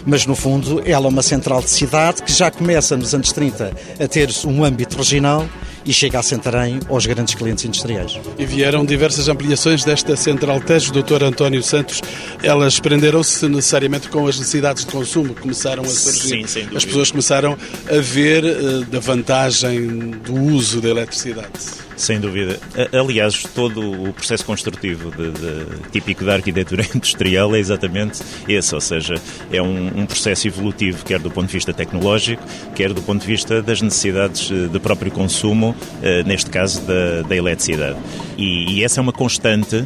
Mas, 0.04 0.24
no 0.24 0.36
fundo, 0.36 0.80
ela 0.86 1.06
é 1.06 1.08
uma 1.08 1.22
central 1.22 1.60
de 1.60 1.70
cidade 1.70 2.22
que 2.22 2.32
já 2.32 2.50
começa 2.50 2.96
nos 2.96 3.12
anos 3.12 3.32
30 3.32 3.72
a 3.98 4.06
ter 4.06 4.30
um 4.44 4.62
âmbito 4.62 4.96
regional 4.96 5.48
e 5.86 5.92
chega 5.92 6.18
a 6.18 6.22
Santarém 6.22 6.80
aos 6.88 7.06
grandes 7.06 7.34
clientes 7.34 7.64
industriais. 7.64 8.18
E 8.36 8.44
vieram 8.44 8.84
diversas 8.84 9.28
ampliações 9.28 9.84
desta 9.84 10.16
central 10.16 10.60
Tejo, 10.60 10.92
Dr. 10.92 11.22
António 11.22 11.62
Santos. 11.62 12.02
Elas 12.42 12.80
prenderam-se 12.80 13.48
necessariamente 13.48 14.08
com 14.08 14.26
as 14.26 14.38
necessidades 14.38 14.84
de 14.84 14.90
consumo 14.90 15.34
que 15.34 15.42
começaram 15.42 15.84
a 15.84 15.88
surgir. 15.88 16.46
Sim, 16.48 16.68
as 16.74 16.84
pessoas 16.84 17.10
começaram 17.10 17.56
a 17.88 18.00
ver 18.00 18.44
uh, 18.44 18.84
da 18.86 18.98
vantagem 18.98 20.10
do 20.10 20.34
uso 20.34 20.80
da 20.80 20.88
eletricidade. 20.88 21.85
Sem 21.96 22.20
dúvida. 22.20 22.60
Aliás, 22.92 23.42
todo 23.54 24.08
o 24.08 24.12
processo 24.12 24.44
construtivo 24.44 25.10
de, 25.10 25.30
de, 25.30 25.90
típico 25.90 26.24
da 26.24 26.34
arquitetura 26.34 26.84
industrial 26.94 27.54
é 27.56 27.58
exatamente 27.58 28.22
esse, 28.46 28.74
ou 28.74 28.80
seja, 28.80 29.14
é 29.50 29.62
um, 29.62 30.00
um, 30.00 30.06
processo 30.06 30.46
evolutivo, 30.46 31.04
quer 31.04 31.18
do 31.18 31.30
ponto 31.30 31.46
de 31.46 31.54
vista 31.54 31.72
tecnológico, 31.72 32.42
quer 32.74 32.92
do 32.92 33.00
ponto 33.00 33.22
de 33.22 33.26
vista 33.26 33.62
das 33.62 33.80
necessidades 33.80 34.50
eh, 34.50 34.68
de 34.68 34.78
próprio 34.78 35.10
consumo, 35.10 35.74
eh, 36.02 36.22
neste 36.24 36.50
caso 36.50 36.82
da, 36.82 37.22
da 37.22 37.34
eletricidade. 37.34 37.96
E, 38.36 38.74
e 38.74 38.84
essa 38.84 39.00
é 39.00 39.02
uma 39.02 39.12
constante 39.12 39.84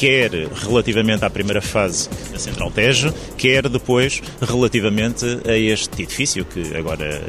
quer 0.00 0.30
relativamente 0.66 1.26
à 1.26 1.28
primeira 1.28 1.60
fase 1.60 2.08
da 2.32 2.38
Central 2.38 2.70
Tejo, 2.70 3.12
quer 3.36 3.68
depois 3.68 4.22
relativamente 4.40 5.26
a 5.46 5.54
este 5.54 6.04
edifício 6.04 6.42
que 6.42 6.74
agora 6.74 7.22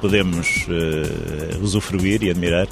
podemos 0.00 0.66
uh, 0.66 1.62
usufruir 1.62 2.24
e 2.24 2.30
admirar 2.30 2.66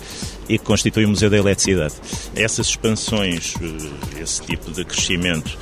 e 0.49 0.59
que 0.59 0.65
constitui 0.65 1.05
o 1.05 1.09
Museu 1.09 1.31
da 1.31 1.39
Eletricidade. 1.39 1.95
Essas 2.35 2.67
expansões, 2.67 3.55
uh, 3.55 4.21
esse 4.21 4.43
tipo 4.43 4.73
de 4.73 4.85
crescimento 4.85 5.57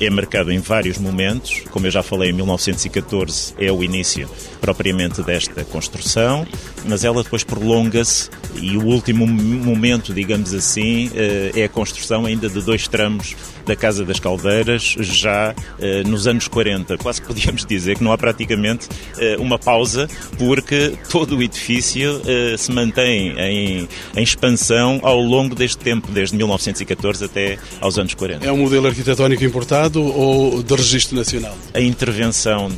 é 0.00 0.10
marcado 0.10 0.52
em 0.52 0.58
vários 0.58 0.98
momentos. 0.98 1.62
Como 1.70 1.86
eu 1.86 1.90
já 1.90 2.02
falei, 2.02 2.30
em 2.30 2.32
1914 2.32 3.54
é 3.58 3.70
o 3.70 3.82
início 3.82 4.28
propriamente 4.60 5.22
desta 5.22 5.64
construção, 5.64 6.46
mas 6.84 7.04
ela 7.04 7.22
depois 7.22 7.44
prolonga-se 7.44 8.30
e 8.60 8.76
o 8.76 8.84
último 8.84 9.26
momento, 9.26 10.12
digamos 10.12 10.52
assim, 10.52 11.10
eh, 11.14 11.52
é 11.54 11.64
a 11.64 11.68
construção 11.68 12.26
ainda 12.26 12.48
de 12.48 12.60
dois 12.60 12.88
tramos 12.88 13.36
da 13.68 13.76
Casa 13.76 14.04
das 14.04 14.18
Caldeiras, 14.18 14.96
já 14.98 15.54
eh, 15.78 16.02
nos 16.04 16.26
anos 16.26 16.48
40. 16.48 16.96
Quase 16.98 17.20
que 17.20 17.26
podíamos 17.28 17.64
dizer 17.64 17.98
que 17.98 18.02
não 18.02 18.10
há 18.10 18.18
praticamente 18.18 18.88
eh, 19.18 19.36
uma 19.38 19.58
pausa, 19.58 20.08
porque 20.38 20.94
todo 21.10 21.36
o 21.36 21.42
edifício 21.42 22.20
se 22.56 22.72
mantém 22.72 23.38
em, 23.38 23.88
em 24.16 24.22
expansão 24.22 25.00
ao 25.02 25.20
longo 25.20 25.54
deste 25.54 25.78
tempo, 25.78 26.10
desde 26.10 26.36
1914 26.36 27.24
até 27.24 27.58
aos 27.80 27.98
anos 27.98 28.14
40. 28.14 28.46
É 28.46 28.50
um 28.50 28.56
modelo 28.56 28.86
arquitetónico 28.86 29.44
importado 29.44 30.02
ou 30.02 30.62
de 30.62 30.74
registro 30.74 31.16
nacional? 31.16 31.56
A 31.74 31.80
intervenção 31.80 32.70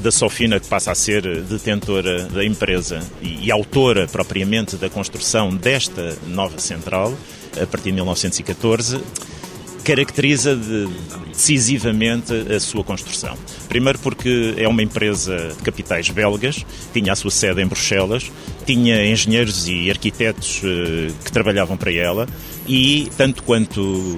da 0.00 0.10
Sofina, 0.10 0.58
que 0.58 0.66
passa 0.66 0.92
a 0.92 0.94
ser 0.94 1.42
detentora 1.42 2.24
da 2.26 2.44
empresa 2.44 3.00
e, 3.20 3.46
e 3.46 3.52
autora 3.52 4.06
propriamente 4.06 4.76
da 4.76 4.88
construção 4.88 5.54
desta 5.54 6.16
nova 6.26 6.58
central, 6.58 7.14
a 7.60 7.66
partir 7.66 7.90
de 7.90 7.92
1914, 7.92 9.00
caracteriza 9.84 10.54
de, 10.54 10.88
decisivamente 11.28 12.32
a 12.32 12.60
sua 12.60 12.84
construção. 12.84 13.36
Primeiro 13.68 13.98
porque 13.98 14.54
é 14.56 14.68
uma 14.68 14.82
empresa 14.82 15.54
de 15.56 15.62
capitais 15.62 16.08
belgas, 16.10 16.64
tinha 16.92 17.12
a 17.12 17.16
sua 17.16 17.30
sede 17.30 17.60
em 17.62 17.66
Bruxelas, 17.66 18.30
tinha 18.64 19.04
engenheiros 19.04 19.68
e 19.68 19.90
arquitetos 19.90 20.60
eh, 20.64 21.10
que 21.24 21.32
trabalhavam 21.32 21.76
para 21.76 21.92
ela 21.92 22.28
e, 22.66 23.10
tanto 23.16 23.42
quanto 23.42 24.16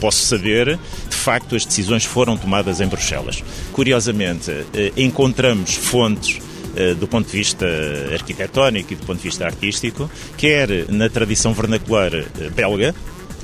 posso 0.00 0.24
saber, 0.24 0.78
de 1.08 1.16
facto 1.16 1.54
as 1.54 1.64
decisões 1.64 2.04
foram 2.04 2.36
tomadas 2.36 2.80
em 2.80 2.86
Bruxelas. 2.86 3.42
Curiosamente, 3.72 4.50
eh, 4.74 4.92
encontramos 4.96 5.74
fontes 5.74 6.40
eh, 6.76 6.94
do 6.94 7.06
ponto 7.06 7.30
de 7.30 7.36
vista 7.36 7.66
arquitetónico 8.12 8.92
e 8.92 8.96
do 8.96 9.06
ponto 9.06 9.18
de 9.18 9.24
vista 9.24 9.44
artístico, 9.44 10.10
quer 10.36 10.90
na 10.90 11.08
tradição 11.08 11.52
vernacular 11.52 12.10
belga, 12.54 12.94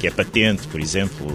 que 0.01 0.07
é 0.07 0.11
patente, 0.11 0.67
por 0.67 0.81
exemplo, 0.81 1.27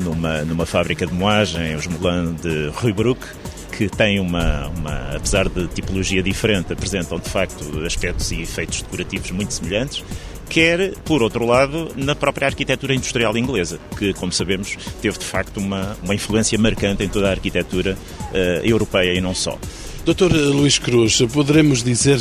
numa, 0.00 0.42
numa 0.44 0.66
fábrica 0.66 1.06
de 1.06 1.14
moagem, 1.14 1.74
os 1.74 1.86
Moulins 1.86 2.40
de 2.42 2.68
Ruybrook, 2.74 3.26
que 3.72 3.88
têm 3.88 4.20
uma, 4.20 4.68
uma, 4.68 5.16
apesar 5.16 5.48
de 5.48 5.66
tipologia 5.68 6.22
diferente, 6.22 6.72
apresentam 6.72 7.18
de 7.18 7.28
facto 7.28 7.80
aspectos 7.84 8.30
e 8.30 8.42
efeitos 8.42 8.82
decorativos 8.82 9.30
muito 9.30 9.54
semelhantes 9.54 10.04
quer, 10.48 10.94
por 11.04 11.22
outro 11.22 11.44
lado, 11.44 11.90
na 11.94 12.14
própria 12.14 12.46
arquitetura 12.46 12.94
industrial 12.94 13.36
inglesa, 13.36 13.78
que, 13.98 14.14
como 14.14 14.32
sabemos, 14.32 14.76
teve 15.00 15.18
de 15.18 15.24
facto 15.24 15.58
uma, 15.58 15.96
uma 16.02 16.14
influência 16.14 16.58
marcante 16.58 17.04
em 17.04 17.08
toda 17.08 17.28
a 17.28 17.30
arquitetura 17.30 17.96
uh, 18.32 18.66
europeia 18.66 19.12
e 19.12 19.20
não 19.20 19.34
só. 19.34 19.58
Doutor 20.04 20.32
Luís 20.32 20.78
Cruz, 20.78 21.20
poderemos 21.32 21.82
dizer 21.82 22.18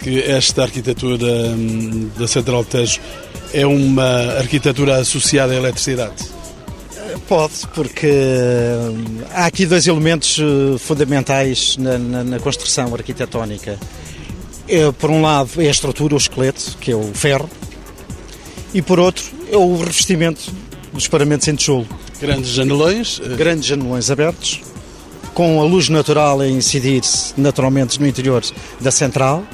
que 0.00 0.20
esta 0.22 0.62
arquitetura 0.62 1.26
hum, 1.26 2.10
da 2.18 2.26
Central 2.26 2.64
Tejo 2.64 3.00
é 3.54 3.64
uma 3.64 4.36
arquitetura 4.38 4.96
associada 4.96 5.52
à 5.52 5.56
eletricidade? 5.56 6.16
Pode, 7.28 7.66
porque 7.72 8.06
hum, 8.06 9.22
há 9.32 9.46
aqui 9.46 9.64
dois 9.64 9.86
elementos 9.86 10.38
eh, 10.38 10.76
fundamentais 10.78 11.76
na, 11.76 11.96
na, 11.96 12.24
na 12.24 12.38
construção 12.40 12.92
arquitetónica. 12.92 13.78
É, 14.68 14.90
por 14.92 15.10
um 15.10 15.22
lado 15.22 15.50
é 15.58 15.68
a 15.68 15.70
estrutura, 15.70 16.14
o 16.14 16.18
esqueleto, 16.18 16.76
que 16.80 16.90
é 16.90 16.96
o 16.96 17.14
ferro, 17.14 17.48
e 18.74 18.82
por 18.82 18.98
outro 18.98 19.24
é 19.50 19.56
o 19.56 19.76
revestimento 19.76 20.52
dos 20.92 21.06
paramentos 21.06 21.46
em 21.46 21.54
tijolo. 21.54 21.86
Grandes 22.20 22.50
janelões? 22.50 23.20
Eh, 23.24 23.36
Grandes 23.36 23.66
janelões 23.66 24.10
abertos, 24.10 24.60
com 25.32 25.60
a 25.60 25.64
luz 25.64 25.88
natural 25.88 26.40
a 26.40 26.48
incidir 26.48 27.02
naturalmente 27.36 28.00
no 28.00 28.06
interior 28.06 28.42
da 28.80 28.90
central 28.90 29.44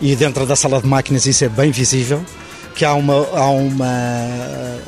e 0.00 0.16
dentro 0.16 0.46
da 0.46 0.56
sala 0.56 0.80
de 0.80 0.86
máquinas 0.86 1.26
isso 1.26 1.44
é 1.44 1.48
bem 1.48 1.70
visível, 1.70 2.24
que 2.74 2.84
há 2.84 2.94
uma, 2.94 3.14
há 3.14 3.50
uma 3.50 4.78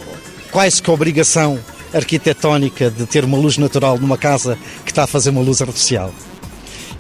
quase 0.51 0.83
que 0.83 0.91
obrigação 0.91 1.59
arquitetónica 1.95 2.91
de 2.91 3.07
ter 3.07 3.25
uma 3.25 3.39
luz 3.39 3.57
natural 3.59 3.99
numa 3.99 4.19
casa 4.19 4.59
que 4.85 4.91
está 4.91 5.05
a 5.05 5.07
fazer 5.07 5.31
uma 5.31 5.41
luz 5.41 5.63
artificial. 5.63 6.13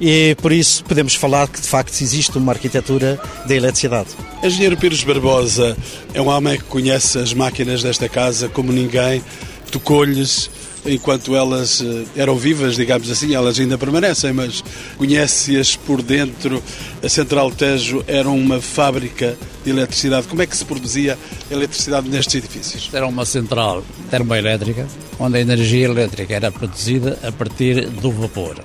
E 0.00 0.36
por 0.42 0.52
isso 0.52 0.84
podemos 0.84 1.14
falar 1.14 1.48
que 1.48 1.60
de 1.60 1.66
facto 1.66 2.00
existe 2.00 2.36
uma 2.36 2.52
arquitetura 2.52 3.18
da 3.46 3.54
eletricidade. 3.54 4.08
Engenheiro 4.42 4.76
Pires 4.76 5.02
Barbosa 5.02 5.76
é 6.12 6.20
um 6.20 6.28
homem 6.28 6.58
que 6.58 6.64
conhece 6.64 7.18
as 7.18 7.32
máquinas 7.32 7.82
desta 7.82 8.08
casa 8.08 8.48
como 8.48 8.72
ninguém, 8.72 9.22
tocou-lhes 9.70 10.50
enquanto 10.86 11.34
elas 11.34 11.80
eh, 11.80 12.04
eram 12.16 12.36
vivas, 12.36 12.76
digamos 12.76 13.10
assim, 13.10 13.34
elas 13.34 13.58
ainda 13.58 13.76
permanecem, 13.76 14.32
mas 14.32 14.62
conhece-as 14.96 15.76
por 15.76 16.02
dentro. 16.02 16.62
A 17.02 17.08
Central 17.08 17.50
Tejo 17.50 18.04
era 18.06 18.28
uma 18.28 18.60
fábrica 18.60 19.36
de 19.64 19.70
eletricidade. 19.70 20.26
Como 20.26 20.42
é 20.42 20.46
que 20.46 20.56
se 20.56 20.64
produzia 20.64 21.18
eletricidade 21.50 22.08
nestes 22.08 22.36
edifícios? 22.36 22.90
Era 22.92 23.06
uma 23.06 23.24
central 23.24 23.84
termoelétrica, 24.10 24.86
onde 25.18 25.38
a 25.38 25.40
energia 25.40 25.86
elétrica 25.86 26.34
era 26.34 26.50
produzida 26.50 27.18
a 27.22 27.32
partir 27.32 27.88
do 27.88 28.10
vapor. 28.10 28.64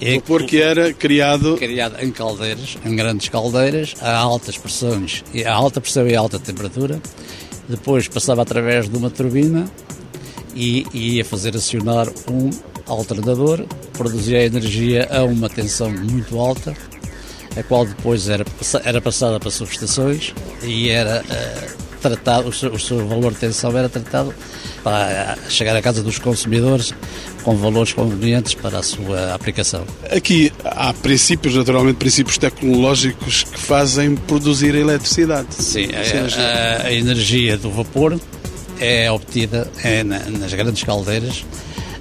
E 0.00 0.16
vapor 0.16 0.44
que 0.44 0.60
era 0.60 0.92
criado... 0.92 1.56
Criado 1.56 1.96
em 2.02 2.10
caldeiras, 2.10 2.76
em 2.84 2.94
grandes 2.94 3.28
caldeiras, 3.28 3.94
a 4.00 4.14
altas 4.16 4.58
pressões, 4.58 5.24
a 5.44 5.52
alta 5.52 5.80
pressão 5.80 6.06
e 6.06 6.14
a 6.14 6.20
alta 6.20 6.38
temperatura. 6.38 7.00
Depois 7.68 8.06
passava 8.06 8.42
através 8.42 8.88
de 8.88 8.96
uma 8.96 9.10
turbina 9.10 9.68
e 10.56 10.86
ia 10.94 11.24
fazer 11.24 11.54
acionar 11.54 12.08
um 12.30 12.48
alternador, 12.86 13.66
produzia 13.92 14.42
energia 14.42 15.06
a 15.10 15.22
uma 15.24 15.50
tensão 15.50 15.90
muito 15.90 16.38
alta, 16.40 16.74
a 17.54 17.62
qual 17.62 17.84
depois 17.84 18.28
era, 18.28 18.44
era 18.84 19.00
passada 19.00 19.38
para 19.38 19.50
subestações 19.50 20.32
e 20.62 20.88
era 20.88 21.22
uh, 21.22 21.98
tratado, 22.00 22.48
o 22.48 22.52
seu, 22.52 22.72
o 22.72 22.78
seu, 22.78 23.06
valor 23.06 23.32
de 23.32 23.38
tensão 23.38 23.76
era 23.76 23.88
tratado 23.88 24.34
para 24.82 25.36
chegar 25.48 25.76
à 25.76 25.82
casa 25.82 26.02
dos 26.02 26.18
consumidores 26.18 26.94
com 27.42 27.56
valores 27.56 27.92
convenientes 27.92 28.54
para 28.54 28.78
a 28.78 28.82
sua 28.82 29.34
aplicação. 29.34 29.84
Aqui 30.10 30.52
há 30.64 30.92
princípios, 30.94 31.54
naturalmente, 31.54 31.96
princípios 31.96 32.38
tecnológicos 32.38 33.44
que 33.44 33.58
fazem 33.58 34.16
produzir 34.16 34.74
a 34.74 34.78
eletricidade. 34.78 35.54
Sim, 35.54 35.88
a, 35.92 36.84
a, 36.84 36.86
a 36.86 36.92
energia 36.92 37.56
do 37.56 37.70
vapor 37.70 38.18
é 38.80 39.10
obtida 39.10 39.70
é, 39.82 40.02
nas 40.04 40.52
grandes 40.54 40.82
caldeiras. 40.82 41.44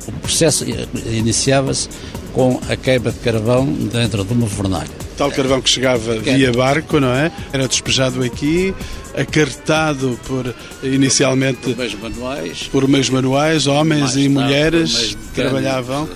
O 0.07 0.11
processo 0.11 0.65
iniciava-se 1.05 1.89
com 2.33 2.59
a 2.69 2.75
queima 2.75 3.11
de 3.11 3.19
carvão 3.19 3.65
dentro 3.65 4.23
de 4.23 4.33
uma 4.33 4.47
fornalha. 4.47 4.89
Tal 5.17 5.31
carvão 5.31 5.61
que 5.61 5.69
chegava 5.69 6.19
via 6.19 6.51
barco, 6.51 6.99
não 6.99 7.13
é? 7.13 7.31
Era 7.53 7.67
despejado 7.67 8.21
aqui, 8.21 8.75
acarretado 9.15 10.19
por 10.27 10.53
inicialmente 10.83 11.59
por 11.61 11.77
meios 11.77 11.95
manuais, 11.95 12.69
por 12.71 12.87
meios 12.87 13.09
manuais 13.09 13.67
homens 13.67 14.17
e 14.17 14.27
mulheres 14.27 15.15
que 15.33 15.41
trabalhavam. 15.41 16.09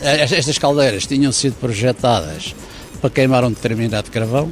Estas 0.00 0.58
caldeiras 0.58 1.06
tinham 1.06 1.30
sido 1.30 1.54
projetadas 1.54 2.54
para 3.00 3.10
queimar 3.10 3.44
um 3.44 3.50
determinado 3.50 4.10
carvão, 4.10 4.50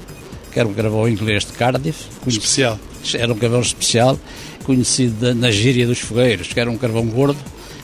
que 0.53 0.61
era 0.61 0.69
um 0.69 0.73
carvão 0.73 1.09
inglês 1.09 1.45
de 1.45 1.53
Cardiff. 1.53 2.05
Especial. 2.27 2.79
Era 3.15 3.33
um 3.33 3.37
carvão 3.37 3.61
especial 3.61 4.19
conhecido 4.65 5.35
na 5.35 5.51
gíria 5.51 5.87
dos 5.87 5.99
fogueiros, 5.99 6.53
que 6.53 6.59
era 6.59 6.71
um 6.71 6.77
carvão 6.77 7.05
gordo, 7.07 7.39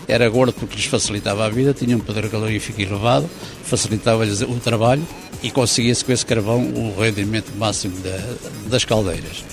era 0.07 0.29
gordo 0.29 0.53
porque 0.53 0.77
lhes 0.77 0.87
facilitava 0.87 1.45
a 1.45 1.49
vida, 1.49 1.75
tinha 1.75 1.97
um 1.97 2.01
poder 2.01 2.29
calorífico 2.31 2.81
elevado, 2.81 3.29
facilitava-lhes 3.65 4.41
o 4.43 4.55
trabalho 4.63 5.03
e 5.43 5.51
conseguia-se 5.51 6.05
com 6.05 6.13
esse 6.13 6.25
carvão 6.25 6.61
o 6.61 6.95
rendimento 6.99 7.53
máximo 7.57 7.95
das 8.69 8.85
caldeiras. 8.85 9.45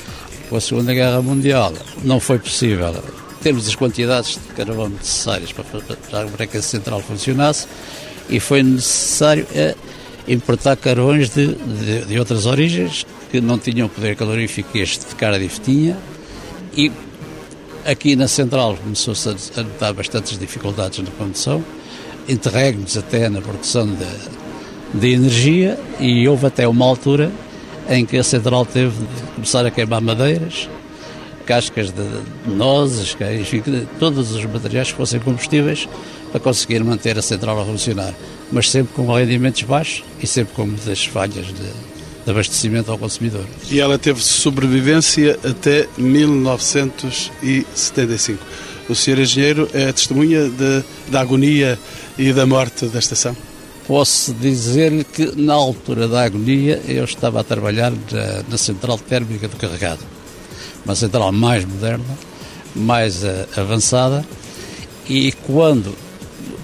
Com 0.49 0.58
a 0.58 0.62
Segunda 0.62 0.93
Guerra 0.93 1.21
Mundial 1.21 1.73
não 2.04 2.19
foi 2.19 2.39
possível 2.39 2.93
termos 3.41 3.67
as 3.67 3.75
quantidades 3.75 4.39
de 4.47 4.54
carvão 4.56 4.89
necessárias 4.89 5.51
para, 5.51 5.63
para, 5.63 6.28
para 6.28 6.47
que 6.47 6.58
a 6.58 6.62
central 6.63 6.99
funcionasse 6.99 7.67
e 8.28 8.39
foi 8.39 8.63
necessário 8.63 9.45
é, 9.54 9.75
importar 10.28 10.75
carvões 10.75 11.30
de, 11.30 11.54
de, 11.54 12.06
de, 12.06 12.17
outras 12.17 12.47
origens 12.47 13.06
que 13.41 13.48
não 13.48 13.58
tinham 13.58 13.88
o 13.88 13.89
poder 13.89 14.15
calorífico 14.15 14.71
que 14.71 14.80
este 14.80 15.08
de 15.08 15.15
Cardiff 15.15 15.60
tinha 15.62 15.98
e 16.76 16.91
Aqui 17.86 18.15
na 18.15 18.28
Central 18.28 18.76
começou-se 18.82 19.30
a 19.30 19.62
notar 19.62 19.93
bastantes 19.93 20.39
dificuldades 20.39 20.98
na 20.98 21.12
condução, 21.12 21.63
interregnos 22.28 22.98
até 22.98 23.30
na 23.30 23.39
produção 23.41 23.86
de, 23.86 25.00
de 25.00 25.13
energia 25.13 25.80
e 26.00 26.28
houve 26.28 26.48
até 26.48 26.67
uma 26.67 26.84
altura 26.84 27.32
em 27.88 28.04
que 28.04 28.17
a 28.17 28.24
Central 28.24 28.65
teve 28.65 28.89
de 28.89 29.21
começar 29.36 29.63
a 29.67 29.69
queimar 29.69 30.02
madeiras, 30.02 30.67
cascas 31.45 31.91
de 31.91 32.02
nozes, 32.48 33.15
enfim, 33.39 33.62
todos 34.00 34.32
os 34.32 34.43
materiais 34.45 34.91
que 34.91 34.98
fossem 34.98 35.19
combustíveis 35.19 35.88
para 36.32 36.39
conseguir 36.39 36.84
manter 36.84 37.19
a 37.19 37.21
central 37.21 37.62
a 37.62 37.65
funcionar, 37.65 38.15
mas 38.52 38.71
sempre 38.71 38.95
com 38.95 39.13
rendimentos 39.13 39.62
baixos 39.62 40.04
e 40.19 40.26
sempre 40.26 40.56
com 40.56 40.65
muitas 40.65 41.06
falhas 41.06 41.45
de, 41.45 41.94
de 42.26 42.32
abastecimento 42.32 42.92
ao 42.92 42.98
consumidor. 42.98 43.46
E 43.70 43.80
ela 43.80 44.00
teve 44.00 44.22
sobrevivência 44.22 45.40
até 45.44 45.88
1975. 45.98 48.44
O 48.90 48.96
senhor 48.96 49.20
engenheiro 49.20 49.70
é 49.74 49.92
testemunha 49.92 50.48
de, 50.50 50.84
da 51.10 51.20
agonia 51.22 51.78
e 52.18 52.34
da 52.34 52.46
morte 52.46 52.86
da 52.88 53.00
estação? 53.00 53.36
Posso 53.88 54.34
dizer-lhe 54.34 55.04
que 55.04 55.34
na 55.36 55.54
altura 55.54 56.08
da 56.08 56.24
agonia 56.24 56.82
eu 56.88 57.04
estava 57.04 57.42
a 57.42 57.44
trabalhar 57.44 57.92
na, 57.92 58.44
na 58.50 58.58
central 58.58 58.98
térmica 58.98 59.48
do 59.48 59.58
carregado. 59.58 60.00
Uma 60.84 60.96
central 60.96 61.32
mais 61.32 61.64
moderna, 61.66 62.18
mais 62.76 63.24
uh, 63.24 63.48
avançada 63.56 64.26
e 65.08 65.32
quando 65.32 65.96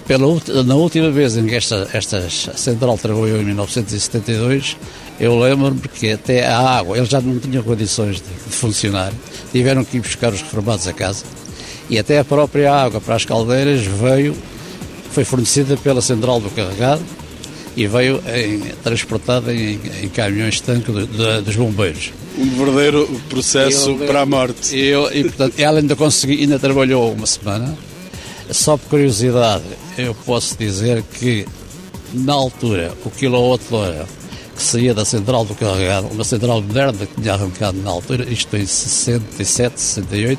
pela, 0.06 0.26
na 0.64 0.74
última 0.74 1.10
vez 1.10 1.36
em 1.36 1.46
que 1.46 1.54
esta, 1.54 1.88
esta 1.92 2.28
central 2.28 2.98
trabalhou 2.98 3.40
em 3.40 3.44
1972 3.44 4.76
eu 5.22 5.38
lembro-me 5.38 5.80
que 5.82 6.10
até 6.10 6.44
a 6.44 6.58
água, 6.58 6.96
eles 6.96 7.08
já 7.08 7.20
não 7.20 7.38
tinham 7.38 7.62
condições 7.62 8.16
de, 8.16 8.24
de, 8.24 8.56
funcionar, 8.56 9.12
tiveram 9.52 9.84
que 9.84 9.98
ir 9.98 10.00
buscar 10.00 10.32
os 10.32 10.42
reformados 10.42 10.88
a 10.88 10.92
casa 10.92 11.24
e 11.88 11.96
até 11.96 12.18
a 12.18 12.24
própria 12.24 12.74
água 12.74 13.00
para 13.00 13.14
as 13.14 13.24
caldeiras 13.24 13.82
veio, 13.82 14.34
foi 15.12 15.24
fornecida 15.24 15.76
pela 15.76 16.02
central 16.02 16.40
do 16.40 16.50
carregado 16.50 17.04
e 17.76 17.86
veio 17.86 18.20
em, 18.34 18.62
transportada 18.82 19.54
em, 19.54 19.78
em 20.02 20.08
caminhões-tanque 20.08 20.90
dos 20.90 21.54
bombeiros. 21.54 22.10
Um 22.36 22.56
verdadeiro 22.56 23.08
processo 23.30 23.90
eu, 23.90 23.98
para 23.98 24.22
a 24.22 24.26
morte. 24.26 24.76
Eu, 24.76 25.08
e, 25.14 25.22
portanto, 25.22 25.54
ela 25.56 25.78
ainda 25.78 25.94
conseguiu, 25.94 26.40
ainda 26.40 26.58
trabalhou 26.58 27.12
uma 27.12 27.28
semana. 27.28 27.78
Só 28.50 28.76
por 28.76 28.88
curiosidade, 28.88 29.62
eu 29.96 30.16
posso 30.26 30.58
dizer 30.58 31.04
que 31.14 31.46
na 32.12 32.32
altura 32.32 32.92
o 33.04 33.10
quilowatt-hora 33.10 34.04
que 34.62 34.68
saía 34.68 34.94
da 34.94 35.04
central 35.04 35.44
do 35.44 35.56
carregado, 35.56 36.06
uma 36.06 36.22
central 36.22 36.62
moderna 36.62 37.04
que 37.04 37.20
tinha 37.20 37.34
arrancado 37.34 37.76
na 37.82 37.90
altura, 37.90 38.24
isto 38.30 38.56
em 38.56 38.64
67, 38.64 39.80
68, 39.80 40.38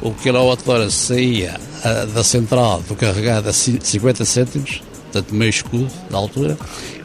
o 0.00 0.12
quilowatt-hora 0.12 0.88
saía 0.90 1.58
uh, 1.84 2.06
da 2.06 2.22
central 2.22 2.80
do 2.88 2.94
carregado 2.94 3.48
a 3.48 3.52
50 3.52 4.24
cêntimos, 4.24 4.80
portanto 5.02 5.34
meio 5.34 5.50
escudo 5.50 5.90
na 6.08 6.18
altura. 6.18 6.56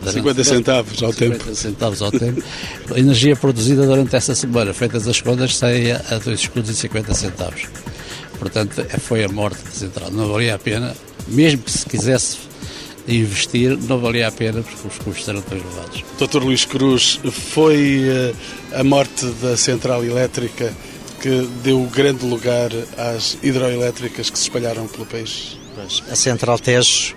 50 0.05 0.43
centavos 0.43 1.01
ao 1.01 1.11
50 1.11 1.43
tempo. 1.43 1.55
centavos 1.55 2.01
ao 2.01 2.11
tempo. 2.11 2.43
A 2.93 2.99
energia 2.99 3.35
produzida 3.35 3.87
durante 3.87 4.15
essa 4.15 4.35
semana, 4.35 4.73
feitas 4.73 5.07
as 5.07 5.19
contas, 5.21 5.55
saía 5.57 6.03
a 6.11 6.17
2 6.19 6.39
escudos 6.39 6.69
e 6.69 6.75
50 6.75 7.13
centavos. 7.15 7.63
Portanto, 8.37 8.85
foi 8.99 9.23
a 9.23 9.29
morte 9.29 9.63
da 9.63 9.71
central. 9.71 10.11
Não 10.11 10.31
valia 10.31 10.55
a 10.55 10.59
pena, 10.59 10.93
mesmo 11.29 11.63
que 11.63 11.71
se 11.71 11.85
quisesse 11.85 12.37
investir, 13.07 13.77
não 13.87 13.99
valia 13.99 14.27
a 14.27 14.31
pena 14.31 14.61
porque 14.61 14.87
os 14.87 14.97
custos 14.99 15.27
eram 15.27 15.41
tão 15.41 15.57
elevados. 15.57 16.03
Dr. 16.17 16.43
Luís 16.43 16.65
Cruz, 16.65 17.19
foi 17.31 18.03
eh, 18.07 18.33
a 18.79 18.83
morte 18.83 19.25
da 19.41 19.57
central 19.57 20.03
elétrica 20.03 20.73
que 21.21 21.47
deu 21.63 21.81
grande 21.83 22.25
lugar 22.25 22.69
às 22.97 23.37
hidroelétricas 23.41 24.29
que 24.29 24.37
se 24.37 24.43
espalharam 24.43 24.87
pelo 24.87 25.05
país? 25.05 25.57
A 26.11 26.15
Central 26.15 26.59
Tejo 26.59 27.15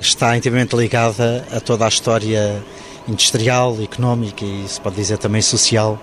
está 0.00 0.36
intimamente 0.36 0.74
ligada 0.74 1.46
a 1.52 1.60
toda 1.60 1.84
a 1.84 1.88
história 1.88 2.62
industrial, 3.06 3.76
económica 3.82 4.44
e 4.44 4.66
se 4.66 4.80
pode 4.80 4.96
dizer 4.96 5.18
também 5.18 5.42
social, 5.42 6.00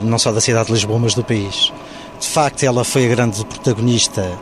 não 0.00 0.18
só 0.18 0.32
da 0.32 0.40
cidade 0.40 0.66
de 0.66 0.72
Lisboa, 0.72 0.98
mas 0.98 1.14
do 1.14 1.24
país. 1.24 1.72
De 2.20 2.26
facto, 2.26 2.62
ela 2.64 2.84
foi 2.84 3.06
a 3.06 3.08
grande 3.08 3.44
protagonista 3.44 4.38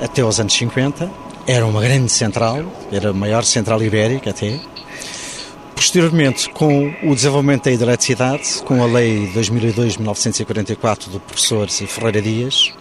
até 0.00 0.24
os 0.24 0.40
anos 0.40 0.54
50, 0.54 1.10
era 1.46 1.66
uma 1.66 1.80
grande 1.80 2.10
central, 2.10 2.64
era 2.90 3.10
a 3.10 3.12
maior 3.12 3.44
central 3.44 3.82
ibérica 3.82 4.30
até. 4.30 4.58
Posteriormente, 5.74 6.48
com 6.50 6.94
o 7.02 7.14
desenvolvimento 7.14 7.64
da 7.64 7.72
hidroeletricidade, 7.72 8.62
com 8.64 8.82
a 8.82 8.86
Lei 8.86 9.30
2002-1944 9.34 11.10
do 11.10 11.20
professor 11.20 11.68
Ferreira 11.68 12.22
Dias, 12.22 12.72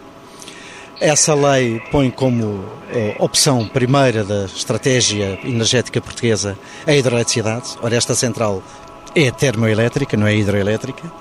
essa 1.02 1.34
lei 1.34 1.82
põe 1.91 2.10
como 2.10 2.45
uh, 2.45 2.65
opção 3.19 3.67
primeira 3.67 4.23
da 4.23 4.45
estratégia 4.45 5.38
energética 5.43 5.99
portuguesa 5.99 6.58
a 6.88 6.95
hidroeletricidade. 6.95 7.76
Ora, 7.82 7.95
esta 7.95 8.15
central 8.15 8.63
é 9.15 9.32
termoelétrica, 9.32 10.17
não 10.17 10.28
é 10.28 10.36
hidroelétrica, 10.36 11.12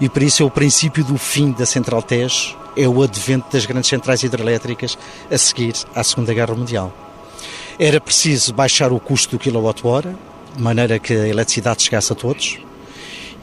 e 0.00 0.08
por 0.08 0.22
isso 0.22 0.42
é 0.42 0.46
o 0.46 0.50
princípio 0.50 1.04
do 1.04 1.16
fim 1.16 1.52
da 1.52 1.66
Central 1.66 2.02
Tejo, 2.02 2.56
é 2.76 2.86
o 2.86 3.02
advento 3.02 3.46
das 3.52 3.64
grandes 3.64 3.88
centrais 3.88 4.22
hidroelétricas 4.22 4.98
a 5.30 5.38
seguir 5.38 5.74
à 5.94 6.04
Segunda 6.04 6.34
Guerra 6.34 6.54
Mundial. 6.54 6.92
Era 7.78 8.00
preciso 8.00 8.52
baixar 8.52 8.92
o 8.92 9.00
custo 9.00 9.36
do 9.36 9.38
quilowatt-hora, 9.38 10.14
de 10.54 10.62
maneira 10.62 10.98
que 10.98 11.12
a 11.12 11.28
eletricidade 11.28 11.82
chegasse 11.82 12.12
a 12.12 12.16
todos, 12.16 12.58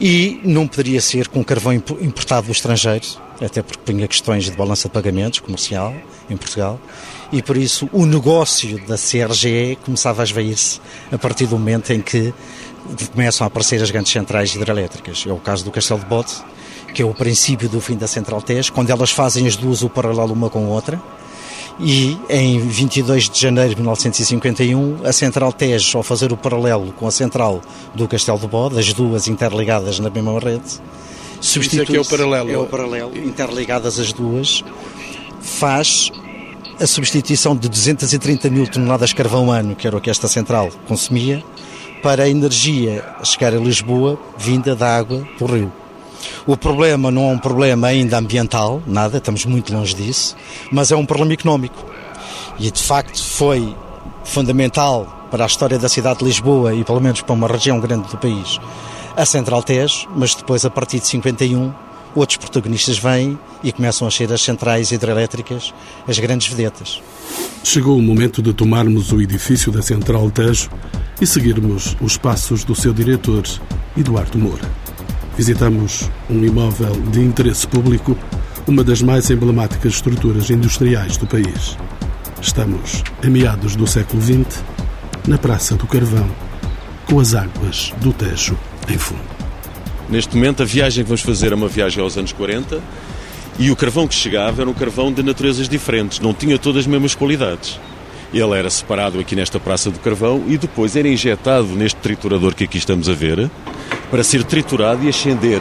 e 0.00 0.40
não 0.44 0.66
poderia 0.66 1.00
ser 1.00 1.28
com 1.28 1.44
carvão 1.44 1.72
importado 1.72 2.46
do 2.46 2.52
estrangeiro, 2.52 3.06
até 3.40 3.62
porque 3.62 3.80
punha 3.84 4.08
questões 4.08 4.44
de 4.44 4.52
balança 4.52 4.88
de 4.88 4.94
pagamentos 4.94 5.40
comercial 5.40 5.94
em 6.28 6.36
Portugal, 6.36 6.80
e 7.32 7.42
por 7.42 7.56
isso 7.56 7.88
o 7.92 8.06
negócio 8.06 8.78
da 8.86 8.96
CRGE 8.96 9.78
começava 9.84 10.22
a 10.22 10.24
esvair-se 10.24 10.80
a 11.10 11.18
partir 11.18 11.46
do 11.46 11.58
momento 11.58 11.92
em 11.92 12.00
que 12.00 12.32
começam 13.12 13.44
a 13.44 13.48
aparecer 13.48 13.82
as 13.82 13.90
grandes 13.90 14.12
centrais 14.12 14.54
hidrelétricas. 14.54 15.24
É 15.26 15.32
o 15.32 15.38
caso 15.38 15.64
do 15.64 15.70
Castelo 15.70 16.00
de 16.00 16.06
Bode, 16.06 16.32
que 16.92 17.02
é 17.02 17.04
o 17.04 17.14
princípio 17.14 17.68
do 17.68 17.80
fim 17.80 17.96
da 17.96 18.06
Central 18.06 18.40
TES, 18.40 18.70
quando 18.70 18.90
elas 18.90 19.10
fazem 19.10 19.46
as 19.46 19.56
duas 19.56 19.82
o 19.82 19.88
paralelo 19.88 20.32
uma 20.32 20.48
com 20.48 20.66
a 20.66 20.68
outra, 20.68 21.02
e 21.80 22.16
em 22.28 22.60
22 22.60 23.28
de 23.28 23.40
janeiro 23.40 23.70
de 23.70 23.76
1951 23.76 24.98
a 25.04 25.12
Central 25.12 25.52
Tejo, 25.52 25.98
ao 25.98 26.04
fazer 26.04 26.32
o 26.32 26.36
paralelo 26.36 26.92
com 26.92 27.06
a 27.06 27.10
Central 27.10 27.60
do 27.94 28.06
Castelo 28.06 28.38
de 28.38 28.46
Bode, 28.46 28.78
as 28.78 28.92
duas 28.92 29.26
interligadas 29.26 29.98
na 29.98 30.08
mesma 30.08 30.38
rede, 30.38 30.80
substitui 31.40 31.82
Isso 31.82 31.92
é, 31.92 31.96
é 31.96 32.00
o 32.00 32.04
paralelo. 32.04 32.50
É 32.52 32.58
o 32.58 32.66
paralelo, 32.66 33.16
interligadas 33.18 33.98
as 33.98 34.12
duas, 34.12 34.62
faz 35.40 36.12
a 36.80 36.86
substituição 36.86 37.56
de 37.56 37.68
230 37.68 38.50
mil 38.50 38.66
toneladas 38.66 39.10
de 39.10 39.16
carvão 39.16 39.50
ano, 39.50 39.74
que 39.74 39.86
era 39.86 39.96
o 39.96 40.00
que 40.00 40.10
esta 40.10 40.28
central 40.28 40.70
consumia, 40.86 41.42
para 42.04 42.24
a 42.24 42.28
energia 42.28 43.02
chegar 43.22 43.54
a 43.54 43.58
Lisboa 43.58 44.18
vinda 44.36 44.76
da 44.76 44.94
água 44.94 45.26
do 45.38 45.46
rio. 45.46 45.72
O 46.46 46.54
problema 46.54 47.10
não 47.10 47.30
é 47.30 47.32
um 47.32 47.38
problema 47.38 47.86
ainda 47.86 48.18
ambiental, 48.18 48.82
nada, 48.86 49.16
estamos 49.16 49.46
muito 49.46 49.72
longe 49.72 49.94
disso, 49.94 50.36
mas 50.70 50.92
é 50.92 50.96
um 50.96 51.06
problema 51.06 51.32
económico. 51.32 51.82
E 52.60 52.70
de 52.70 52.82
facto 52.82 53.24
foi 53.24 53.74
fundamental 54.22 55.28
para 55.30 55.44
a 55.44 55.46
história 55.46 55.78
da 55.78 55.88
cidade 55.88 56.18
de 56.18 56.26
Lisboa 56.26 56.74
e 56.74 56.84
pelo 56.84 57.00
menos 57.00 57.22
para 57.22 57.32
uma 57.32 57.48
região 57.48 57.80
grande 57.80 58.06
do 58.06 58.18
país 58.18 58.60
a 59.16 59.24
Central 59.24 59.62
Tejo, 59.62 60.06
mas 60.14 60.34
depois 60.34 60.62
a 60.66 60.70
partir 60.70 61.00
de 61.00 61.06
51 61.06 61.72
outros 62.14 62.36
protagonistas 62.38 62.98
vêm 62.98 63.38
e 63.62 63.72
começam 63.72 64.06
a 64.06 64.10
ser 64.10 64.32
as 64.32 64.40
centrais 64.40 64.92
hidrelétricas, 64.92 65.74
as 66.06 66.18
grandes 66.18 66.48
vedetas. 66.48 67.02
Chegou 67.62 67.98
o 67.98 68.02
momento 68.02 68.42
de 68.42 68.52
tomarmos 68.52 69.12
o 69.12 69.20
edifício 69.20 69.72
da 69.72 69.82
Central 69.82 70.30
Tejo 70.30 70.70
e 71.20 71.26
seguirmos 71.26 71.96
os 72.00 72.16
passos 72.16 72.64
do 72.64 72.74
seu 72.74 72.92
diretor, 72.92 73.42
Eduardo 73.96 74.38
Moura. 74.38 74.70
Visitamos 75.36 76.10
um 76.30 76.44
imóvel 76.44 76.92
de 77.10 77.20
interesse 77.20 77.66
público, 77.66 78.16
uma 78.66 78.84
das 78.84 79.02
mais 79.02 79.30
emblemáticas 79.30 79.94
estruturas 79.94 80.50
industriais 80.50 81.16
do 81.16 81.26
país. 81.26 81.76
Estamos 82.40 83.02
a 83.22 83.26
meados 83.28 83.74
do 83.74 83.86
século 83.86 84.22
XX, 84.22 84.62
na 85.26 85.38
Praça 85.38 85.74
do 85.74 85.86
Carvão, 85.86 86.28
com 87.06 87.18
as 87.18 87.34
águas 87.34 87.92
do 88.00 88.12
Tejo 88.12 88.56
em 88.88 88.98
fundo. 88.98 89.33
Neste 90.08 90.36
momento, 90.36 90.62
a 90.62 90.66
viagem 90.66 91.02
que 91.02 91.08
vamos 91.08 91.22
fazer 91.22 91.52
é 91.52 91.54
uma 91.54 91.68
viagem 91.68 92.02
aos 92.02 92.16
anos 92.16 92.32
40 92.32 92.80
e 93.58 93.70
o 93.70 93.76
carvão 93.76 94.06
que 94.06 94.14
chegava 94.14 94.62
era 94.62 94.70
um 94.70 94.74
carvão 94.74 95.12
de 95.12 95.22
naturezas 95.22 95.68
diferentes, 95.68 96.20
não 96.20 96.34
tinha 96.34 96.58
todas 96.58 96.80
as 96.80 96.86
mesmas 96.86 97.14
qualidades. 97.14 97.78
Ele 98.32 98.58
era 98.58 98.68
separado 98.68 99.20
aqui 99.20 99.36
nesta 99.36 99.60
Praça 99.60 99.90
do 99.90 100.00
Carvão 100.00 100.42
e 100.48 100.58
depois 100.58 100.96
era 100.96 101.06
injetado 101.06 101.68
neste 101.68 101.96
triturador 102.00 102.52
que 102.52 102.64
aqui 102.64 102.78
estamos 102.78 103.08
a 103.08 103.12
ver 103.12 103.48
para 104.10 104.24
ser 104.24 104.42
triturado 104.42 105.04
e 105.04 105.08
ascender 105.08 105.60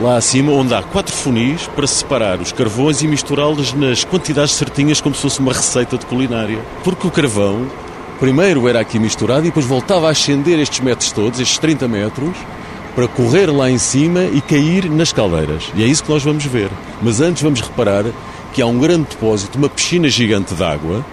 lá 0.00 0.16
acima, 0.16 0.52
onde 0.52 0.74
há 0.74 0.82
quatro 0.82 1.14
funis 1.14 1.66
para 1.66 1.86
separar 1.86 2.40
os 2.40 2.50
carvões 2.50 3.02
e 3.02 3.06
misturá-los 3.06 3.74
nas 3.74 4.04
quantidades 4.04 4.54
certinhas 4.54 5.00
como 5.02 5.14
se 5.14 5.20
fosse 5.20 5.40
uma 5.40 5.52
receita 5.52 5.98
de 5.98 6.06
culinária. 6.06 6.58
Porque 6.82 7.06
o 7.06 7.10
carvão 7.10 7.70
primeiro 8.18 8.66
era 8.66 8.80
aqui 8.80 8.98
misturado 8.98 9.40
e 9.40 9.44
depois 9.48 9.66
voltava 9.66 10.08
a 10.08 10.10
ascender 10.10 10.58
estes 10.58 10.80
metros 10.80 11.12
todos, 11.12 11.38
estes 11.40 11.58
30 11.58 11.86
metros, 11.86 12.34
para 12.94 13.08
correr 13.08 13.46
lá 13.46 13.70
em 13.70 13.78
cima 13.78 14.24
e 14.24 14.40
cair 14.40 14.90
nas 14.90 15.12
caldeiras. 15.12 15.64
E 15.74 15.82
é 15.82 15.86
isso 15.86 16.02
que 16.02 16.10
nós 16.10 16.22
vamos 16.22 16.44
ver. 16.44 16.70
Mas 17.00 17.20
antes 17.20 17.42
vamos 17.42 17.60
reparar 17.60 18.04
que 18.52 18.60
há 18.60 18.66
um 18.66 18.78
grande 18.78 19.10
depósito, 19.10 19.56
uma 19.56 19.68
piscina 19.68 20.08
gigante 20.08 20.54
de 20.54 20.62
água, 20.62 21.04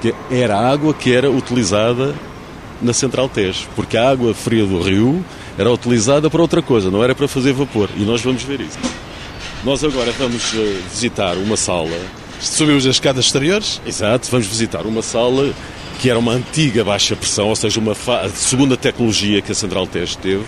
que 0.00 0.14
era 0.30 0.56
a 0.56 0.70
água 0.70 0.92
que 0.92 1.12
era 1.12 1.30
utilizada 1.30 2.14
na 2.80 2.92
Central 2.92 3.28
Tejo, 3.28 3.68
porque 3.76 3.96
a 3.96 4.10
água 4.10 4.34
fria 4.34 4.64
do 4.64 4.80
rio 4.80 5.24
era 5.58 5.70
utilizada 5.70 6.30
para 6.30 6.40
outra 6.40 6.62
coisa, 6.62 6.90
não 6.90 7.02
era 7.02 7.14
para 7.14 7.28
fazer 7.28 7.52
vapor. 7.52 7.88
E 7.96 8.02
nós 8.02 8.22
vamos 8.22 8.42
ver 8.42 8.60
isso. 8.60 8.78
Nós 9.64 9.84
agora 9.84 10.12
vamos 10.12 10.54
eh, 10.54 10.80
visitar 10.90 11.36
uma 11.36 11.56
sala. 11.56 11.90
Subimos 12.40 12.86
as 12.86 12.96
escadas 12.96 13.26
exteriores? 13.26 13.80
Exato, 13.86 14.28
vamos 14.30 14.46
visitar 14.46 14.86
uma 14.86 15.02
sala 15.02 15.52
que 16.00 16.08
era 16.08 16.18
uma 16.18 16.32
antiga 16.32 16.82
baixa 16.82 17.14
pressão, 17.14 17.48
ou 17.48 17.56
seja, 17.56 17.78
uma 17.78 17.94
segunda 18.34 18.74
tecnologia 18.74 19.42
que 19.42 19.52
a 19.52 19.54
Central 19.54 19.86
Tejo 19.86 20.16
teve 20.16 20.44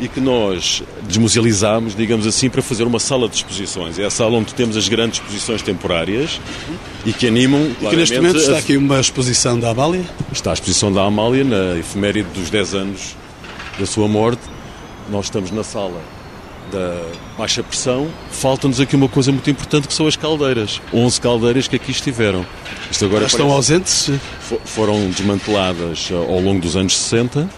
e 0.00 0.08
que 0.08 0.20
nós 0.20 0.82
desmusealizámos, 1.02 1.94
digamos 1.94 2.26
assim, 2.26 2.48
para 2.48 2.62
fazer 2.62 2.84
uma 2.84 2.98
sala 2.98 3.28
de 3.28 3.36
exposições. 3.36 3.98
É 3.98 4.04
a 4.04 4.10
sala 4.10 4.36
onde 4.36 4.54
temos 4.54 4.76
as 4.76 4.88
grandes 4.88 5.20
exposições 5.20 5.62
temporárias 5.62 6.40
e 7.04 7.12
que 7.12 7.26
animam. 7.26 7.72
E 7.80 7.86
que 7.86 7.96
neste 7.96 8.16
momento 8.16 8.38
está 8.38 8.58
aqui 8.58 8.76
uma 8.76 9.00
exposição 9.00 9.58
da 9.58 9.70
Amália? 9.70 10.04
Está 10.32 10.50
a 10.50 10.54
exposição 10.54 10.92
da 10.92 11.02
Amália, 11.02 11.44
na 11.44 11.78
efeméride 11.78 12.28
dos 12.30 12.50
10 12.50 12.74
anos 12.74 13.16
da 13.78 13.86
sua 13.86 14.06
morte. 14.06 14.42
Nós 15.10 15.26
estamos 15.26 15.50
na 15.50 15.64
sala 15.64 16.00
da 16.70 17.02
baixa 17.38 17.62
pressão, 17.62 18.08
falta-nos 18.30 18.78
aqui 18.78 18.94
uma 18.94 19.08
coisa 19.08 19.32
muito 19.32 19.48
importante 19.48 19.88
que 19.88 19.94
são 19.94 20.06
as 20.06 20.16
caldeiras. 20.16 20.82
11 20.92 21.20
caldeiras 21.20 21.66
que 21.66 21.76
aqui 21.76 21.90
estiveram. 21.90 22.44
Isto 22.90 23.06
agora 23.06 23.24
estão 23.24 23.50
ausentes? 23.50 24.10
Foram 24.66 25.08
desmanteladas 25.08 26.08
eh, 26.10 26.14
ao 26.14 26.40
longo 26.40 26.60
dos 26.60 26.76
anos 26.76 26.94
60 26.94 27.48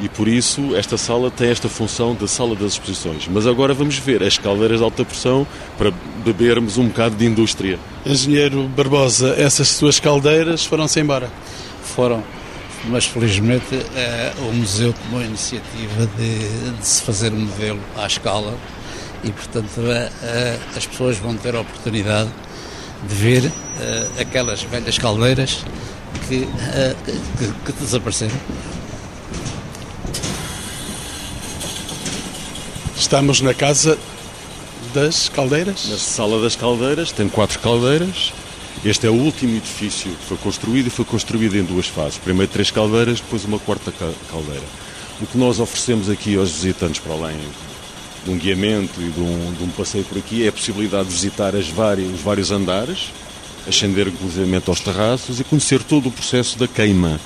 e 0.00 0.08
por 0.08 0.28
isso 0.28 0.76
esta 0.76 0.98
sala 0.98 1.30
tem 1.30 1.50
esta 1.50 1.68
função 1.68 2.14
de 2.14 2.28
sala 2.28 2.54
das 2.54 2.72
exposições. 2.72 3.28
Mas 3.28 3.46
agora 3.46 3.72
vamos 3.72 3.98
ver 3.98 4.22
as 4.22 4.36
caldeiras 4.36 4.78
de 4.78 4.84
alta 4.84 5.04
pressão 5.04 5.46
para 5.78 5.92
bebermos 6.24 6.76
um 6.76 6.88
bocado 6.88 7.16
de 7.16 7.24
indústria. 7.24 7.78
Engenheiro 8.04 8.68
Barbosa, 8.68 9.34
essas 9.38 9.68
suas 9.68 9.98
caldeiras 9.98 10.64
foram-se 10.64 11.00
embora? 11.00 11.30
Foram, 11.82 12.22
mas 12.86 13.06
felizmente 13.06 13.74
é, 13.94 14.32
o 14.38 14.52
museu 14.52 14.92
tomou 14.92 15.20
a 15.20 15.24
iniciativa 15.24 16.06
de, 16.18 16.72
de, 16.78 16.86
se 16.86 17.02
fazer 17.02 17.32
um 17.32 17.40
modelo 17.40 17.80
à 17.96 18.06
escala 18.06 18.54
e 19.24 19.30
portanto 19.30 19.80
é, 19.86 20.10
é, 20.22 20.58
as 20.76 20.86
pessoas 20.86 21.16
vão 21.16 21.34
ter 21.36 21.54
a 21.54 21.60
oportunidade 21.60 22.30
de 23.08 23.14
ver 23.14 23.52
aquelas 24.18 24.62
velhas 24.62 24.98
caldeiras 24.98 25.64
que, 26.26 26.48
que, 27.38 27.52
que 27.64 27.72
desapareceram 27.78 28.34
Estamos 33.06 33.40
na 33.40 33.54
casa 33.54 33.96
das 34.92 35.28
caldeiras? 35.28 35.88
Na 35.88 35.96
sala 35.96 36.42
das 36.42 36.56
caldeiras, 36.56 37.12
tem 37.12 37.28
quatro 37.28 37.60
caldeiras. 37.60 38.32
Este 38.84 39.06
é 39.06 39.10
o 39.10 39.14
último 39.14 39.56
edifício 39.56 40.10
que 40.10 40.24
foi 40.24 40.36
construído 40.38 40.88
e 40.88 40.90
foi 40.90 41.04
construído 41.04 41.54
em 41.54 41.62
duas 41.62 41.86
fases. 41.86 42.18
Primeiro 42.18 42.50
três 42.50 42.68
caldeiras, 42.72 43.20
depois 43.20 43.44
uma 43.44 43.60
quarta 43.60 43.92
caldeira. 44.28 44.64
O 45.20 45.26
que 45.26 45.38
nós 45.38 45.60
oferecemos 45.60 46.10
aqui 46.10 46.36
aos 46.36 46.50
visitantes, 46.50 46.98
para 46.98 47.12
além 47.12 47.36
de 48.24 48.30
um 48.32 48.36
guiamento 48.36 49.00
e 49.00 49.08
de 49.08 49.20
um, 49.20 49.54
de 49.56 49.62
um 49.62 49.68
passeio 49.68 50.02
por 50.02 50.18
aqui, 50.18 50.44
é 50.44 50.48
a 50.48 50.52
possibilidade 50.52 51.04
de 51.04 51.14
visitar 51.14 51.54
as 51.54 51.68
várias, 51.68 52.12
os 52.12 52.20
vários 52.20 52.50
andares, 52.50 53.12
ascender 53.68 54.08
inclusivamente 54.08 54.68
aos 54.68 54.80
terraços 54.80 55.38
e 55.38 55.44
conhecer 55.44 55.80
todo 55.84 56.08
o 56.08 56.12
processo 56.12 56.58
da 56.58 56.66
queima 56.66 57.20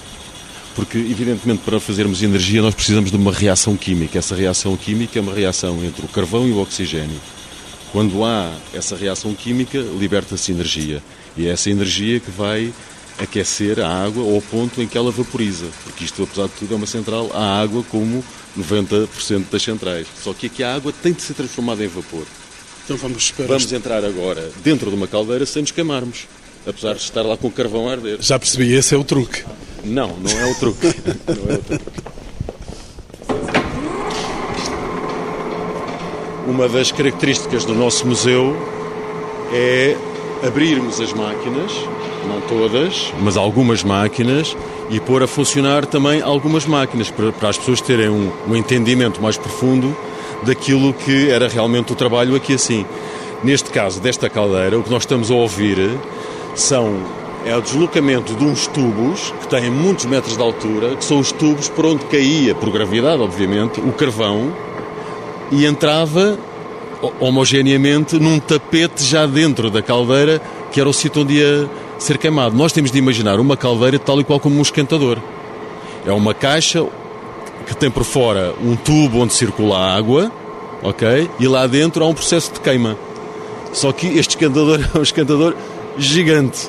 Porque, 0.74 0.98
evidentemente, 0.98 1.62
para 1.64 1.80
fazermos 1.80 2.22
energia 2.22 2.62
nós 2.62 2.74
precisamos 2.74 3.10
de 3.10 3.16
uma 3.16 3.32
reação 3.32 3.76
química. 3.76 4.18
Essa 4.18 4.34
reação 4.34 4.76
química 4.76 5.18
é 5.18 5.22
uma 5.22 5.34
reação 5.34 5.84
entre 5.84 6.04
o 6.04 6.08
carvão 6.08 6.48
e 6.48 6.52
o 6.52 6.58
oxigênio. 6.58 7.20
Quando 7.92 8.24
há 8.24 8.52
essa 8.72 8.96
reação 8.96 9.34
química, 9.34 9.78
liberta-se 9.78 10.52
energia. 10.52 11.02
E 11.36 11.46
é 11.46 11.50
essa 11.50 11.70
energia 11.70 12.20
que 12.20 12.30
vai 12.30 12.72
aquecer 13.18 13.80
a 13.80 13.88
água 13.88 14.22
ao 14.22 14.40
ponto 14.40 14.80
em 14.80 14.86
que 14.86 14.96
ela 14.96 15.10
vaporiza. 15.10 15.66
Porque 15.84 16.04
isto, 16.04 16.22
apesar 16.22 16.46
de 16.46 16.52
tudo, 16.52 16.74
é 16.74 16.76
uma 16.76 16.86
central 16.86 17.30
à 17.34 17.60
água 17.60 17.84
como 17.90 18.24
90% 18.58 19.44
das 19.50 19.62
centrais. 19.62 20.06
Só 20.22 20.32
que 20.32 20.46
aqui 20.46 20.62
a 20.62 20.74
água 20.74 20.92
tem 20.92 21.12
de 21.12 21.22
ser 21.22 21.34
transformada 21.34 21.84
em 21.84 21.88
vapor. 21.88 22.24
Então 22.84 22.96
vamos 22.96 23.30
para 23.30 23.46
Vamos 23.46 23.72
entrar 23.72 24.04
agora 24.04 24.50
dentro 24.64 24.90
de 24.90 24.96
uma 24.96 25.06
caldeira 25.06 25.44
sem 25.46 25.62
nos 25.62 25.70
queimarmos. 25.70 26.26
Apesar 26.66 26.94
de 26.94 27.00
estar 27.00 27.22
lá 27.22 27.36
com 27.36 27.48
o 27.48 27.50
carvão 27.50 27.88
a 27.88 27.92
arder. 27.92 28.18
Já 28.20 28.38
percebi, 28.38 28.74
esse 28.74 28.94
é 28.94 28.98
o 28.98 29.04
truque. 29.04 29.44
Não, 29.84 30.16
não 30.16 30.30
é 30.30 30.50
o 30.50 30.54
truque. 30.54 30.86
não 31.26 31.54
é 31.54 31.58
o 31.58 31.62
truque. 31.62 32.00
Uma 36.46 36.68
das 36.68 36.90
características 36.90 37.64
do 37.64 37.74
nosso 37.74 38.06
museu 38.06 38.56
é 39.52 39.96
abrirmos 40.42 41.00
as 41.00 41.12
máquinas, 41.12 41.72
não 42.26 42.40
todas, 42.42 43.12
mas 43.20 43.36
algumas 43.36 43.84
máquinas, 43.84 44.56
e 44.90 44.98
pôr 44.98 45.22
a 45.22 45.26
funcionar 45.26 45.86
também 45.86 46.20
algumas 46.20 46.66
máquinas, 46.66 47.10
para, 47.10 47.30
para 47.32 47.50
as 47.50 47.58
pessoas 47.58 47.80
terem 47.80 48.08
um, 48.08 48.32
um 48.48 48.56
entendimento 48.56 49.22
mais 49.22 49.36
profundo 49.36 49.96
daquilo 50.42 50.92
que 50.92 51.30
era 51.30 51.48
realmente 51.48 51.92
o 51.92 51.94
trabalho 51.96 52.34
aqui 52.34 52.54
assim. 52.54 52.84
Neste 53.44 53.70
caso, 53.70 54.00
desta 54.00 54.28
caldeira, 54.28 54.78
o 54.78 54.82
que 54.82 54.90
nós 54.90 55.02
estamos 55.02 55.30
a 55.30 55.34
ouvir 55.34 55.78
são 56.60 57.02
é 57.44 57.56
o 57.56 57.62
deslocamento 57.62 58.34
de 58.34 58.44
uns 58.44 58.66
tubos 58.66 59.32
que 59.40 59.48
têm 59.48 59.70
muitos 59.70 60.04
metros 60.04 60.36
de 60.36 60.42
altura, 60.42 60.94
que 60.96 61.04
são 61.04 61.18
os 61.18 61.32
tubos 61.32 61.68
por 61.70 61.86
onde 61.86 62.04
caía, 62.04 62.54
por 62.54 62.70
gravidade, 62.70 63.22
obviamente, 63.22 63.80
o 63.80 63.92
carvão 63.92 64.54
e 65.50 65.64
entrava 65.64 66.38
homogeneamente 67.18 68.18
num 68.18 68.38
tapete 68.38 69.02
já 69.02 69.24
dentro 69.24 69.70
da 69.70 69.80
caldeira, 69.80 70.40
que 70.70 70.78
era 70.78 70.88
o 70.88 70.92
sítio 70.92 71.22
onde 71.22 71.38
ia 71.38 71.68
ser 71.98 72.18
queimado. 72.18 72.54
Nós 72.54 72.72
temos 72.72 72.90
de 72.90 72.98
imaginar 72.98 73.40
uma 73.40 73.56
caldeira 73.56 73.98
tal 73.98 74.20
e 74.20 74.24
qual 74.24 74.38
como 74.38 74.58
um 74.58 74.62
esquentador. 74.62 75.18
É 76.04 76.12
uma 76.12 76.34
caixa 76.34 76.86
que 77.66 77.74
tem 77.74 77.90
por 77.90 78.04
fora 78.04 78.54
um 78.62 78.76
tubo 78.76 79.18
onde 79.18 79.32
circula 79.32 79.78
a 79.78 79.96
água, 79.96 80.30
ok? 80.82 81.30
E 81.40 81.48
lá 81.48 81.66
dentro 81.66 82.04
há 82.04 82.06
um 82.06 82.14
processo 82.14 82.52
de 82.52 82.60
queima. 82.60 82.98
Só 83.72 83.92
que 83.92 84.06
este 84.06 84.30
esquentador 84.30 84.80
é 84.94 84.98
um 84.98 85.02
esquentador 85.02 85.56
gigante, 86.02 86.68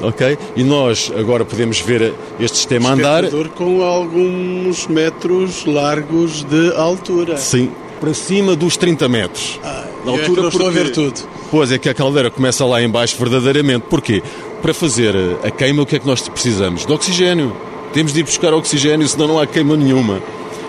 ok? 0.00 0.38
E 0.56 0.62
nós 0.62 1.12
agora 1.16 1.44
podemos 1.44 1.80
ver 1.80 2.14
este 2.38 2.56
sistema 2.58 2.92
andar. 2.92 3.24
Com 3.54 3.82
alguns 3.82 4.86
metros 4.86 5.64
largos 5.64 6.42
de 6.44 6.74
altura. 6.74 7.36
Sim, 7.36 7.70
para 8.00 8.14
cima 8.14 8.56
dos 8.56 8.76
30 8.76 9.08
metros. 9.08 9.60
Ah, 9.62 9.84
na 10.04 10.12
altura 10.12 10.42
é 10.42 10.48
estou 10.48 10.66
a 10.66 10.70
ver 10.70 10.90
tudo. 10.90 11.20
Pois 11.50 11.70
é 11.70 11.78
que 11.78 11.88
a 11.88 11.94
caldeira 11.94 12.30
começa 12.30 12.64
lá 12.64 12.82
embaixo 12.82 13.16
verdadeiramente. 13.16 13.84
Porquê? 13.88 14.22
Para 14.60 14.72
fazer 14.72 15.14
a 15.42 15.50
queima, 15.50 15.82
o 15.82 15.86
que 15.86 15.96
é 15.96 15.98
que 15.98 16.06
nós 16.06 16.26
precisamos? 16.28 16.86
De 16.86 16.92
oxigênio. 16.92 17.54
Temos 17.92 18.12
de 18.12 18.20
ir 18.20 18.22
buscar 18.22 18.54
oxigênio, 18.54 19.06
senão 19.06 19.28
não 19.28 19.38
há 19.38 19.46
queima 19.46 19.76
nenhuma. 19.76 20.20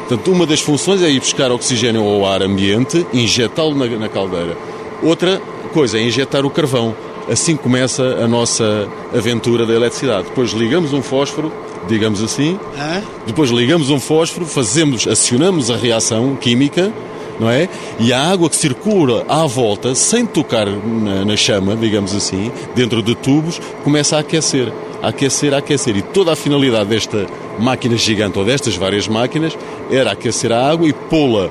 Portanto, 0.08 0.32
uma 0.32 0.46
das 0.46 0.60
funções 0.60 1.02
é 1.02 1.10
ir 1.10 1.20
buscar 1.20 1.52
oxigênio 1.52 2.04
ao 2.04 2.26
ar 2.26 2.42
ambiente 2.42 3.06
injetá-lo 3.14 3.74
na, 3.74 3.86
na 3.86 4.10
caldeira. 4.10 4.58
Outra 5.02 5.42
coisa 5.74 5.98
é 5.98 6.02
injetar 6.04 6.46
o 6.46 6.50
carvão. 6.50 6.94
Assim 7.30 7.56
começa 7.56 8.04
a 8.04 8.28
nossa 8.28 8.88
aventura 9.16 9.66
da 9.66 9.74
eletricidade. 9.74 10.26
Depois 10.26 10.52
ligamos 10.52 10.94
um 10.94 11.02
fósforo, 11.02 11.52
digamos 11.88 12.22
assim. 12.22 12.60
Ah? 12.78 13.02
Depois 13.26 13.50
ligamos 13.50 13.90
um 13.90 14.00
fósforo, 14.00 14.46
fazemos, 14.46 15.08
acionamos 15.08 15.72
a 15.72 15.78
reação 15.78 16.36
química, 16.36 16.92
não 17.40 17.50
é? 17.50 17.70
E 18.00 18.12
a 18.12 18.22
água 18.22 18.50
que 18.50 18.56
circula 18.56 19.26
à 19.28 19.46
volta, 19.46 19.96
sem 19.96 20.26
tocar 20.26 20.68
na, 20.68 21.26
na 21.26 21.36
chama, 21.36 21.76
digamos 21.76 22.16
assim, 22.16 22.52
dentro 22.76 23.02
de 23.02 23.16
tubos, 23.16 23.60
começa 23.84 24.18
a 24.18 24.20
aquecer, 24.20 24.72
a 25.02 25.08
aquecer, 25.08 25.54
a 25.54 25.58
aquecer. 25.58 25.96
E 25.96 26.02
toda 26.02 26.34
a 26.34 26.36
finalidade 26.36 26.90
desta 26.90 27.26
máquina 27.60 27.96
gigante 27.98 28.38
ou 28.38 28.46
destas 28.46 28.76
várias 28.76 29.08
máquinas 29.08 29.58
era 29.90 30.12
aquecer 30.12 30.52
a 30.52 30.70
água 30.70 30.88
e 30.88 30.94
pô-la 30.94 31.50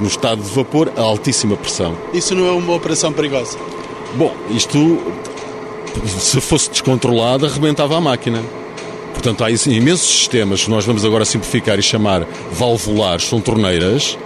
no 0.00 0.08
estado 0.08 0.42
de 0.42 0.50
vapor 0.50 0.92
a 0.96 1.00
altíssima 1.00 1.56
pressão. 1.56 1.96
Isso 2.12 2.34
não 2.34 2.46
é 2.46 2.52
uma 2.52 2.74
operação 2.74 3.12
perigosa? 3.12 3.56
Bom, 4.14 4.34
isto, 4.50 4.98
se 6.18 6.40
fosse 6.40 6.70
descontrolado, 6.70 7.46
arrebentava 7.46 7.96
a 7.96 8.00
máquina. 8.00 8.42
Portanto, 9.12 9.44
há 9.44 9.50
imensos 9.50 10.08
sistemas 10.08 10.64
que 10.64 10.70
nós 10.70 10.84
vamos 10.84 11.04
agora 11.04 11.24
simplificar 11.24 11.78
e 11.78 11.82
chamar 11.82 12.26
valvulares, 12.52 13.24
são 13.24 13.40
torneiras, 13.40 14.18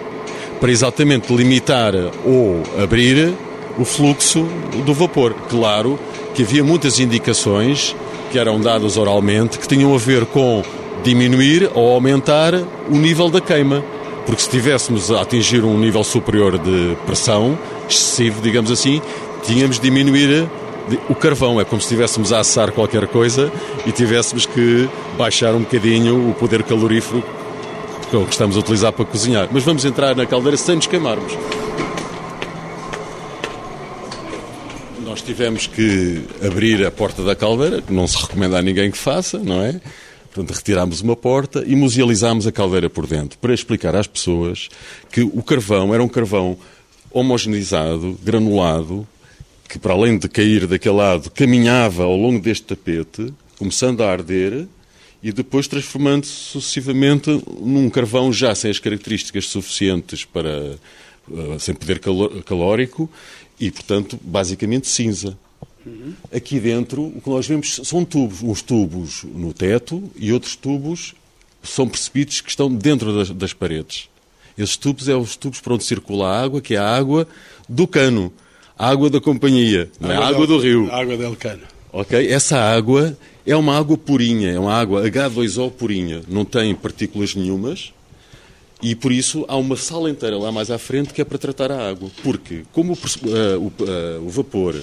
para 0.60 0.72
exatamente 0.72 1.32
limitar 1.32 1.94
ou 2.24 2.62
abrir 2.82 3.34
o 3.78 3.84
fluxo 3.84 4.46
do 4.84 4.94
vapor. 4.94 5.34
Claro 5.48 5.98
que 6.34 6.42
havia 6.42 6.64
muitas 6.64 6.98
indicações 6.98 7.94
que 8.32 8.38
eram 8.38 8.60
dadas 8.60 8.96
oralmente 8.96 9.58
que 9.58 9.68
tinham 9.68 9.94
a 9.94 9.98
ver 9.98 10.26
com 10.26 10.62
diminuir 11.04 11.70
ou 11.74 11.92
aumentar 11.92 12.54
o 12.90 12.96
nível 12.96 13.28
da 13.28 13.40
queima. 13.40 13.84
Porque 14.24 14.40
se 14.40 14.48
estivéssemos 14.48 15.12
a 15.12 15.20
atingir 15.20 15.64
um 15.64 15.78
nível 15.78 16.02
superior 16.02 16.58
de 16.58 16.96
pressão, 17.06 17.56
excessivo, 17.88 18.40
digamos 18.42 18.72
assim, 18.72 19.00
tínhamos 19.46 19.76
de 19.76 19.82
diminuir 19.82 20.48
o 21.08 21.14
carvão. 21.14 21.60
É 21.60 21.64
como 21.64 21.80
se 21.80 21.86
estivéssemos 21.86 22.32
a 22.32 22.40
assar 22.40 22.72
qualquer 22.72 23.06
coisa 23.06 23.50
e 23.86 23.92
tivéssemos 23.92 24.44
que 24.44 24.88
baixar 25.16 25.54
um 25.54 25.60
bocadinho 25.60 26.30
o 26.30 26.34
poder 26.34 26.62
calorífero 26.64 27.24
que 28.10 28.16
estamos 28.30 28.56
a 28.56 28.60
utilizar 28.60 28.92
para 28.92 29.04
cozinhar. 29.04 29.48
Mas 29.50 29.64
vamos 29.64 29.84
entrar 29.84 30.14
na 30.16 30.26
caldeira 30.26 30.56
sem 30.56 30.76
nos 30.76 30.86
queimarmos. 30.86 31.32
Nós 35.04 35.22
tivemos 35.22 35.66
que 35.66 36.24
abrir 36.44 36.84
a 36.84 36.90
porta 36.90 37.22
da 37.22 37.34
caldeira, 37.34 37.80
que 37.80 37.92
não 37.92 38.06
se 38.06 38.16
recomenda 38.20 38.58
a 38.58 38.62
ninguém 38.62 38.90
que 38.90 38.98
faça, 38.98 39.38
não 39.38 39.62
é? 39.62 39.80
Portanto, 40.32 40.54
retirámos 40.54 41.00
uma 41.00 41.16
porta 41.16 41.64
e 41.66 41.74
musealizámos 41.74 42.46
a 42.46 42.52
caldeira 42.52 42.90
por 42.90 43.06
dentro, 43.06 43.38
para 43.38 43.54
explicar 43.54 43.96
às 43.96 44.06
pessoas 44.06 44.68
que 45.10 45.22
o 45.22 45.42
carvão 45.42 45.94
era 45.94 46.02
um 46.02 46.08
carvão 46.08 46.58
homogeneizado, 47.10 48.18
granulado, 48.22 49.06
que 49.68 49.78
para 49.78 49.92
além 49.92 50.18
de 50.18 50.28
cair 50.28 50.66
daquele 50.66 50.96
lado, 50.96 51.30
caminhava 51.30 52.04
ao 52.04 52.16
longo 52.16 52.40
deste 52.40 52.64
tapete, 52.64 53.32
começando 53.58 54.02
a 54.02 54.10
arder 54.10 54.66
e 55.22 55.32
depois 55.32 55.66
transformando-se 55.66 56.32
sucessivamente 56.32 57.30
num 57.60 57.90
carvão 57.90 58.32
já 58.32 58.54
sem 58.54 58.70
as 58.70 58.78
características 58.78 59.46
suficientes 59.46 60.24
para 60.24 60.76
uh, 61.28 61.58
sem 61.58 61.74
poder 61.74 62.00
calórico 62.44 63.10
e, 63.58 63.70
portanto, 63.70 64.18
basicamente 64.22 64.86
cinza. 64.88 65.36
Aqui 66.32 66.58
dentro, 66.58 67.02
o 67.02 67.20
que 67.20 67.30
nós 67.30 67.46
vemos 67.46 67.80
são 67.84 68.04
tubos, 68.04 68.42
uns 68.42 68.60
tubos 68.60 69.22
no 69.22 69.52
teto 69.52 70.02
e 70.16 70.32
outros 70.32 70.56
tubos 70.56 71.14
são 71.62 71.88
percebidos 71.88 72.40
que 72.40 72.50
estão 72.50 72.72
dentro 72.72 73.16
das, 73.16 73.30
das 73.30 73.52
paredes. 73.52 74.08
Esses 74.58 74.76
tubos 74.76 75.04
são 75.04 75.20
os 75.20 75.36
tubos 75.36 75.60
para 75.60 75.74
onde 75.74 75.84
circula 75.84 76.28
a 76.28 76.42
água, 76.42 76.60
que 76.60 76.74
é 76.74 76.78
a 76.78 76.96
água 76.96 77.26
do 77.68 77.86
cano, 77.86 78.32
água 78.78 79.08
da 79.08 79.20
companhia, 79.20 79.90
não 79.98 80.10
é 80.10 80.16
água 80.16 80.46
do 80.46 80.58
rio. 80.58 80.90
Água 80.92 81.16
del 81.16 81.36
cano. 81.36 81.62
Ok? 81.92 82.30
Essa 82.30 82.58
água 82.58 83.16
é 83.46 83.56
uma 83.56 83.78
água 83.78 83.96
purinha, 83.96 84.50
é 84.50 84.58
uma 84.58 84.74
água 84.74 85.08
H2O 85.08 85.70
purinha, 85.70 86.22
não 86.28 86.44
tem 86.44 86.74
partículas 86.74 87.34
nenhumas 87.34 87.92
e 88.82 88.94
por 88.94 89.10
isso 89.10 89.44
há 89.48 89.56
uma 89.56 89.76
sala 89.76 90.10
inteira 90.10 90.36
lá 90.36 90.52
mais 90.52 90.70
à 90.70 90.78
frente 90.78 91.14
que 91.14 91.20
é 91.20 91.24
para 91.24 91.38
tratar 91.38 91.72
a 91.72 91.88
água. 91.88 92.10
Porque, 92.22 92.64
como 92.72 92.92
o, 92.92 92.96
uh, 92.96 93.58
o, 93.58 93.66
uh, 93.66 94.26
o 94.26 94.28
vapor 94.28 94.74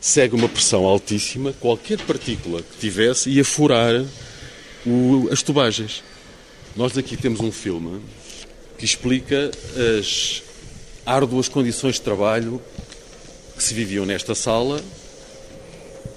segue 0.00 0.34
uma 0.34 0.48
pressão 0.48 0.84
altíssima, 0.84 1.52
qualquer 1.60 1.98
partícula 2.00 2.62
que 2.62 2.78
tivesse 2.78 3.30
ia 3.30 3.44
furar 3.44 4.04
o, 4.84 5.28
as 5.30 5.42
tubagens. 5.42 6.02
Nós 6.76 6.96
aqui 6.98 7.16
temos 7.16 7.40
um 7.40 7.52
filme 7.52 8.00
que 8.78 8.84
explica 8.84 9.50
as 9.98 10.42
árduas 11.04 11.48
condições 11.48 11.94
de 11.94 12.02
trabalho 12.02 12.60
que 13.56 13.62
se 13.62 13.74
viviam 13.74 14.04
nesta 14.04 14.34
sala 14.34 14.80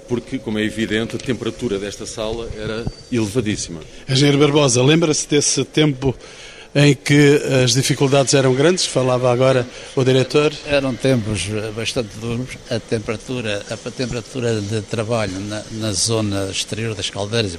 porque, 0.09 0.39
como 0.39 0.57
é 0.57 0.63
evidente, 0.63 1.15
a 1.15 1.19
temperatura 1.19 1.77
desta 1.77 2.03
sala 2.03 2.49
era 2.57 2.83
elevadíssima. 3.11 3.79
Engenheiro 4.09 4.39
Barbosa, 4.39 4.81
lembra-se 4.81 5.27
desse 5.29 5.63
tempo 5.63 6.15
em 6.73 6.95
que 6.95 7.39
as 7.63 7.73
dificuldades 7.73 8.33
eram 8.33 8.53
grandes? 8.55 8.87
Falava 8.87 9.31
agora 9.31 9.67
o 9.95 10.03
diretor. 10.03 10.51
Eram 10.65 10.95
tempos 10.95 11.47
bastante 11.75 12.09
duros. 12.19 12.49
A 12.71 12.79
temperatura, 12.79 13.63
a 13.69 13.91
temperatura 13.91 14.59
de 14.59 14.81
trabalho 14.81 15.39
na, 15.41 15.63
na 15.73 15.93
zona 15.93 16.49
exterior 16.51 16.95
das 16.95 17.11
caldeiras, 17.11 17.57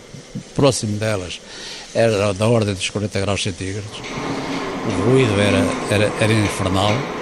próximo 0.54 0.96
delas, 0.98 1.40
era 1.94 2.32
da 2.34 2.48
ordem 2.48 2.74
dos 2.74 2.90
40 2.90 3.20
graus 3.20 3.42
centígrados. 3.44 3.98
O 4.88 5.10
ruído 5.10 5.40
era, 5.40 5.64
era, 5.90 6.12
era 6.20 6.32
infernal. 6.32 7.19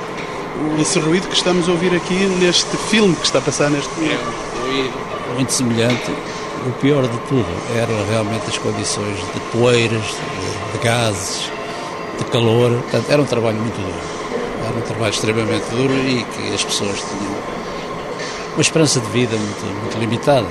Esse 0.81 0.99
ruído 0.99 1.29
que 1.29 1.37
estamos 1.37 1.69
a 1.69 1.73
ouvir 1.73 1.95
aqui 1.95 2.15
neste 2.15 2.77
filme 2.77 3.15
que 3.17 3.27
está 3.27 3.39
a 3.39 3.43
passar 3.43 3.71
neste 3.71 3.93
momento. 3.95 4.21
É 4.21 4.59
um 4.59 4.67
ruído 4.67 5.35
muito 5.35 5.53
semelhante 5.53 6.13
o 6.67 6.73
pior 6.73 7.03
de 7.07 7.19
tudo 7.29 7.47
eram 7.77 7.95
realmente 8.11 8.49
as 8.49 8.59
condições 8.59 9.17
de 9.17 9.41
poeiras, 9.53 10.03
de, 10.03 10.73
de 10.73 10.85
gases, 10.85 11.51
de 12.19 12.25
calor. 12.25 12.71
Portanto, 12.83 13.11
era 13.11 13.23
um 13.23 13.25
trabalho 13.25 13.59
muito 13.59 13.77
duro. 13.77 14.01
Era 14.67 14.77
um 14.77 14.83
trabalho 14.83 15.13
extremamente 15.13 15.65
duro 15.71 15.95
e 15.95 16.25
que 16.25 16.55
as 16.55 16.65
pessoas 16.65 16.99
tinham 16.99 17.59
uma 18.55 18.63
esperança 18.63 19.01
de 19.01 19.09
vida 19.09 19.37
muito, 19.37 19.81
muito 19.81 19.99
limitada. 19.99 20.47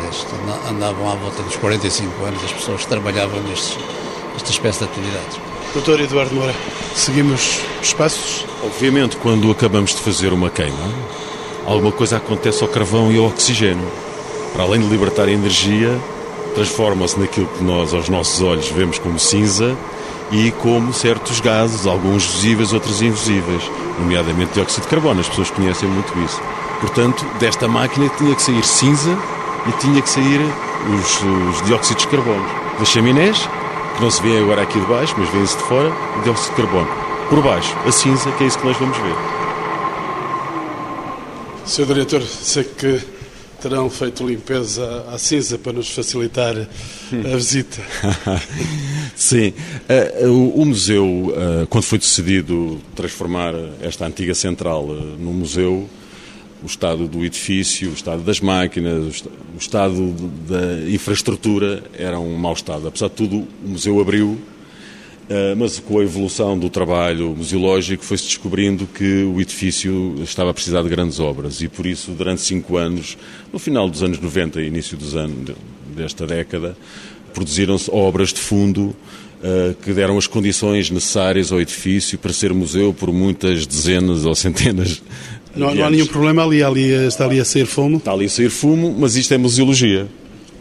Andavam 0.70 1.10
à 1.10 1.16
volta 1.16 1.44
dos 1.44 1.56
45 1.58 2.24
anos 2.24 2.44
as 2.44 2.54
pessoas 2.54 2.82
que 2.82 2.88
trabalhavam 2.88 3.42
nestes, 3.42 3.78
nesta 4.34 4.52
espécie 4.52 4.80
de 4.80 4.86
atividades. 4.86 5.47
Doutor 5.74 6.00
Eduardo 6.00 6.34
Moura, 6.34 6.56
seguimos 6.96 7.60
os 7.82 7.94
passos? 7.94 8.46
Obviamente, 8.64 9.18
quando 9.18 9.52
acabamos 9.52 9.94
de 9.94 10.02
fazer 10.02 10.34
uma 10.34 10.50
queima, 10.50 10.76
alguma 11.66 11.92
coisa 11.92 12.18
acontece 12.18 12.64
ao 12.64 12.70
carvão 12.70 13.12
e 13.12 13.18
ao 13.18 13.26
oxigênio. 13.26 13.88
Para 14.54 14.64
além 14.64 14.82
de 14.82 14.88
libertar 14.88 15.30
energia, 15.30 15.96
transforma-se 16.56 17.20
naquilo 17.20 17.48
que 17.48 17.64
nós, 17.64 17.94
aos 17.94 18.10
nossos 18.10 18.42
olhos, 18.42 18.68
vemos 18.70 18.98
como 18.98 19.20
cinza 19.20 19.78
e 20.32 20.52
como 20.52 20.94
certos 20.94 21.40
gases, 21.40 21.86
alguns 21.86 22.26
visíveis, 22.26 22.74
outros 22.74 23.02
invisíveis, 23.02 23.62
nomeadamente 24.00 24.54
dióxido 24.54 24.84
de 24.84 24.90
carbono. 24.90 25.20
As 25.20 25.30
pessoas 25.30 25.52
conhecem 25.52 25.88
muito 25.88 26.12
isso. 26.20 26.42
Portanto, 26.82 27.26
desta 27.40 27.68
máquina 27.68 28.10
tinha 28.18 28.34
que 28.34 28.42
sair 28.42 28.64
cinza 28.64 29.16
e 29.68 29.72
tinha 29.74 30.02
que 30.02 30.10
sair 30.10 30.40
os, 30.42 31.56
os 31.56 31.66
dióxidos 31.66 32.04
de 32.04 32.10
carbono. 32.10 32.46
Das 32.80 32.90
chaminés, 32.90 33.48
que 33.98 34.04
não 34.04 34.12
se 34.12 34.22
vê 34.22 34.38
agora 34.38 34.62
aqui 34.62 34.80
de 34.80 34.86
baixo, 34.86 35.16
mas 35.18 35.28
vê-se 35.30 35.58
de 35.58 35.64
fora, 35.64 35.92
o 36.20 36.22
dióxido 36.22 36.56
de 36.56 36.62
carbono. 36.62 36.88
Por 37.30 37.42
baixo, 37.42 37.76
a 37.86 37.92
cinza, 37.92 38.32
que 38.34 38.44
é 38.44 38.48
isso 38.48 38.60
que 38.60 38.66
nós 38.68 38.78
vamos 38.78 38.96
ver. 38.96 39.16
Sr. 41.66 41.86
Diretor, 41.88 42.22
sei 42.22 42.64
que 42.64 43.02
terão 43.60 43.90
feito 43.90 44.26
limpeza 44.26 45.04
à 45.12 45.18
cinza 45.18 45.58
para 45.58 45.74
nos 45.74 45.90
facilitar 45.90 46.56
a 46.56 47.36
visita. 47.36 47.82
Sim. 49.16 49.52
Uh, 50.22 50.62
o, 50.62 50.64
museu, 50.64 51.04
uh, 51.04 51.68
quando 51.68 51.84
foi 51.84 51.98
decidido 51.98 52.80
transformar 52.96 53.56
esta 53.82 54.06
antiga 54.06 54.36
central 54.36 54.86
num 54.86 55.34
museu, 55.34 55.90
o 56.64 56.66
estado 56.66 57.08
do 57.08 57.24
edifício, 57.24 57.90
o 57.90 57.94
estado 57.94 58.24
das 58.24 58.40
máquinas, 58.40 59.24
o 59.54 59.58
estado 59.58 60.14
da 60.48 60.90
infraestrutura 60.90 61.84
era 61.94 62.20
um 62.20 62.36
mau 62.38 62.54
estado. 62.54 62.88
Apesar 62.88 63.10
de 63.10 63.16
tudo, 63.16 63.48
o 63.64 63.70
museu 63.70 64.00
abriu, 64.00 64.38
eh, 65.30 65.56
mas 65.56 65.80
com 65.80 66.00
a 66.00 66.04
evolução 66.04 66.58
do 66.58 66.70
trabalho 66.70 67.36
museológico 67.36 68.04
foi-se 68.04 68.26
descobrindo 68.26 68.88
que 68.88 69.24
o 69.24 69.40
edifício 69.42 70.16
estava 70.24 70.52
a 70.52 70.54
precisar 70.54 70.82
de 70.82 70.90
grandes 70.90 71.20
obras 71.20 71.62
e 71.62 71.68
por 71.68 71.86
isso, 71.86 72.12
durante 72.12 72.42
cinco 72.42 72.78
anos, 72.78 73.18
no 73.52 73.60
final 73.60 73.90
dos 73.90 74.02
anos 74.02 74.20
90 74.20 74.62
e 74.62 74.68
início 74.68 74.98
dos 74.98 75.16
anos 75.16 75.56
desta 75.96 76.26
década, 76.26 76.78
produziram-se 77.34 77.92
obras 77.92 78.34
de 78.34 78.40
fundo 78.40 78.96
eh, 79.44 79.76
que 79.84 79.94
deram 79.94 80.18
as 80.18 80.26
condições 80.26 80.90
necessárias 80.90 81.52
ao 81.52 81.62
edifício 81.62 82.18
para 82.18 82.34
ser 82.34 82.52
museu 82.54 82.92
por 82.92 83.12
muitas 83.14 83.68
dezenas 83.68 84.26
ou 84.26 84.34
centenas 84.34 85.04
não, 85.56 85.74
não 85.74 85.86
há 85.86 85.90
nenhum 85.90 86.06
problema 86.06 86.44
ali, 86.44 86.64
ali, 86.64 86.90
está 87.08 87.26
ali 87.26 87.40
a 87.40 87.46
sair 87.46 87.66
fumo? 87.66 87.98
Está 87.98 88.12
ali 88.12 88.26
a 88.26 88.30
sair 88.30 88.50
fumo, 88.50 88.96
mas 88.98 89.16
isto 89.16 89.34
é 89.34 89.38
museologia. 89.38 90.08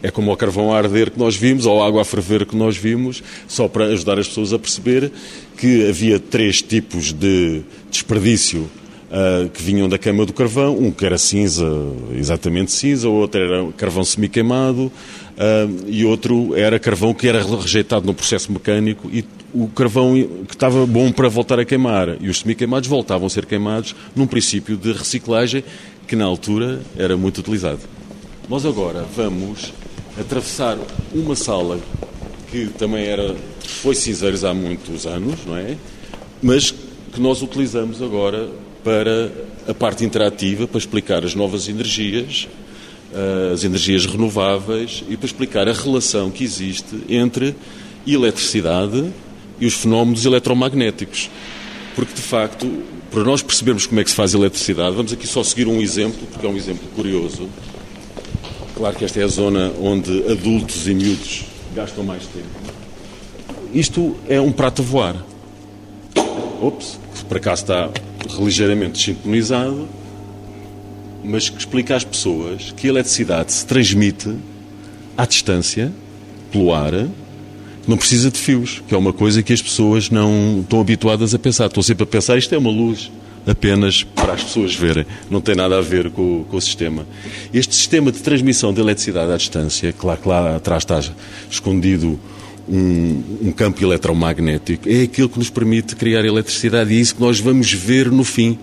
É 0.03 0.11
como 0.11 0.31
o 0.31 0.37
carvão 0.37 0.73
a 0.73 0.79
arder 0.79 1.11
que 1.11 1.19
nós 1.19 1.35
vimos, 1.37 1.67
ou 1.67 1.83
a 1.83 1.87
água 1.87 2.03
a 2.03 2.05
ferver 2.05 2.47
que 2.47 2.55
nós 2.55 2.77
vimos, 2.77 3.23
só 3.49 3.67
para 3.67 3.87
ajudar 3.87 4.19
as 4.19 4.29
pessoas 4.29 4.53
a 4.53 4.59
perceber 4.59 5.11
que 5.57 5.89
havia 5.89 6.19
três 6.19 6.63
tipos 6.63 7.13
de 7.13 7.63
desperdício 7.91 8.69
uh, 9.11 9.49
que 9.49 9.63
vinham 9.63 9.89
da 9.89 9.99
queima 9.99 10.25
do 10.25 10.33
carvão. 10.33 10.77
Um 10.79 10.91
que 10.91 11.05
era 11.05 11.19
cinza, 11.19 11.67
exatamente 12.15 12.73
cinza, 12.73 13.09
o 13.09 13.15
outro 13.15 13.41
era 13.41 13.73
carvão 13.73 14.05
semi-queimado, 14.05 14.93
e 15.87 16.05
outro 16.05 16.55
era 16.57 16.79
carvão 16.79 17.13
que 17.13 17.29
era 17.29 17.43
rejeitado 17.43 18.07
no 18.07 18.15
processo 18.15 18.51
mecânico 18.51 19.11
e 19.13 19.25
o 19.53 19.69
carvão 19.69 20.15
que 20.47 20.55
estava 20.55 20.87
bom 20.87 21.13
para 21.13 21.29
voltar 21.29 21.59
a 21.59 21.65
queimar 21.65 22.17
e 22.21 22.29
os 22.29 22.41
semi-queimados 22.41 22.89
voltavam 22.89 23.27
a 23.27 23.31
ser 23.31 23.47
queimados 23.47 23.95
num 24.15 24.27
princípio 24.27 24.77
de 24.77 24.93
reciclagem 24.93 25.63
que 26.07 26.17
na 26.17 26.25
altura 26.25 26.81
era 26.97 27.17
muito 27.17 27.39
utilizado. 27.39 27.81
Nós 28.49 28.65
agora 28.65 29.05
vamos 29.15 29.73
atravessar 30.19 30.79
uma 31.15 31.35
sala 31.35 31.81
que 32.51 32.67
também 32.79 33.05
era 33.05 33.35
foi 33.61 33.95
cinzeiros 33.95 34.45
há 34.45 34.55
muitos 34.55 35.07
anos, 35.07 35.41
não 35.45 35.57
é? 35.57 35.77
Mas 36.43 36.71
que 36.71 37.21
nós 37.21 37.43
utilizamos 37.43 38.01
agora 38.01 38.49
para 38.85 39.33
a 39.67 39.75
parte 39.75 40.05
interativa, 40.05 40.67
para 40.67 40.79
explicar 40.79 41.25
as 41.25 41.35
novas 41.35 41.69
energias, 41.69 42.49
as 43.53 43.65
energias 43.65 44.07
renováveis 44.07 45.03
e 45.09 45.17
para 45.17 45.27
explicar 45.27 45.69
a 45.69 45.73
relação 45.73 46.31
que 46.31 46.45
existe 46.45 47.03
entre 47.09 47.55
eletricidade 48.07 49.13
e 49.59 49.67
os 49.67 49.75
fenómenos 49.75 50.25
eletromagnéticos. 50.25 51.31
Porque, 51.95 52.15
de 52.15 52.21
facto, 52.21 52.67
para 53.11 53.25
nós 53.25 53.43
percebermos 53.43 53.87
como 53.87 54.01
é 54.01 54.05
que 54.05 54.11
se 54.11 54.17
faz 54.17 54.35
eletricidade, 54.35 54.95
vamos 54.95 55.13
aqui 55.13 55.27
só 55.27 55.43
seguir 55.43 55.67
um 55.67 55.81
exemplo, 55.81 56.27
porque 56.31 56.47
é 56.47 56.49
um 56.49 56.57
exemplo 56.57 56.87
curioso. 56.95 57.49
Claro 58.75 58.95
que 58.95 59.05
esta 59.05 59.21
é 59.21 59.25
a 59.25 59.29
zona 59.29 59.73
onde 59.81 60.31
adultos 60.31 60.87
e 60.87 60.93
miúdos 60.93 61.45
gastam 61.75 62.05
mais 62.05 62.25
tempo. 62.27 62.47
Isto 63.73 64.15
é 64.29 64.41
um 64.41 64.53
prato 64.53 64.83
a 64.83 64.85
voar. 64.85 65.25
Ops, 66.61 66.99
que 67.15 67.25
para 67.25 67.41
cá 67.41 67.55
está 67.55 67.91
ligeiramente 68.39 69.03
sincronizado, 69.03 69.89
mas 71.27 71.49
que 71.49 71.59
explica 71.59 71.97
às 71.97 72.05
pessoas 72.05 72.73
que 72.77 72.87
a 72.87 72.91
eletricidade 72.91 73.53
se 73.53 73.67
transmite 73.67 74.35
à 75.17 75.27
distância, 75.27 75.93
pelo 76.51 76.73
ar, 76.73 76.93
não 77.87 77.97
precisa 77.97 78.31
de 78.31 78.39
fios, 78.39 78.83
que 78.87 78.95
é 78.95 78.99
uma 78.99 79.13
coisa 79.13 79.43
que 79.43 79.53
as 79.53 79.63
pessoas 79.63 80.11
não 80.11 80.61
estão 80.61 80.81
habituadas 80.81 81.35
a 81.35 81.39
pensar. 81.39 81.67
Estão 81.67 81.83
sempre 81.83 82.05
a 82.05 82.07
pensar, 82.07 82.37
isto 82.37 82.55
é 82.55 82.59
uma 82.59 82.71
luz 82.71 83.11
apenas 83.47 84.03
para 84.03 84.33
as 84.33 84.43
pessoas 84.43 84.75
verem, 84.75 85.07
não 85.31 85.41
tem 85.41 85.55
nada 85.55 85.79
a 85.79 85.81
ver 85.81 86.11
com, 86.11 86.45
com 86.51 86.57
o 86.57 86.61
sistema. 86.61 87.07
Este 87.55 87.77
sistema 87.77 88.11
de 88.11 88.19
transmissão 88.19 88.75
de 88.75 88.81
eletricidade 88.81 89.31
à 89.31 89.37
distância, 89.37 89.93
que 89.93 90.05
lá 90.05 90.57
atrás 90.57 90.83
está 90.83 91.01
escondido 91.49 92.19
um, 92.69 93.23
um, 93.43 93.53
campo 93.53 93.83
eletromagnético, 93.85 94.89
é 94.89 95.03
aquilo 95.03 95.29
que 95.29 95.39
nos 95.39 95.49
permite 95.49 95.95
criar 95.95 96.25
eletricidade 96.25 96.93
e 96.93 96.97
é 96.97 97.01
isso 97.01 97.15
que 97.15 97.21
nós 97.21 97.39
vamos 97.39 97.73
ver 97.73 98.11
no 98.11 98.25
fim. 98.25 98.59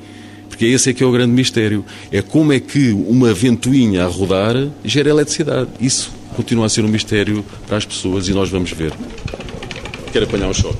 Porque 0.53 0.67
esse 0.67 0.91
é 0.91 0.93
que 0.93 1.03
é 1.03 1.05
o 1.05 1.11
grande 1.11 1.31
mistério. 1.31 1.83
É 2.11 2.21
como 2.21 2.53
é 2.53 2.59
que 2.59 2.91
uma 2.91 3.33
ventoinha 3.33 4.03
a 4.03 4.07
rodar 4.07 4.55
gera 4.85 5.09
eletricidade. 5.09 5.67
Isso 5.81 6.11
continua 6.35 6.67
a 6.67 6.69
ser 6.69 6.85
um 6.85 6.87
mistério 6.87 7.43
para 7.65 7.77
as 7.77 7.85
pessoas 7.85 8.27
e 8.27 8.33
nós 8.33 8.49
vamos 8.49 8.69
ver. 8.69 8.93
Quer 10.11 10.21
apanhar 10.21 10.49
um 10.49 10.53
choque? 10.53 10.77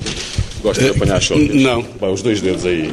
Gosta 0.62 0.80
de 0.80 0.90
apanhar 0.90 1.20
choques? 1.20 1.60
Não. 1.60 1.84
Vai, 1.98 2.08
os 2.12 2.22
dois 2.22 2.40
dedos 2.40 2.64
aí. 2.64 2.88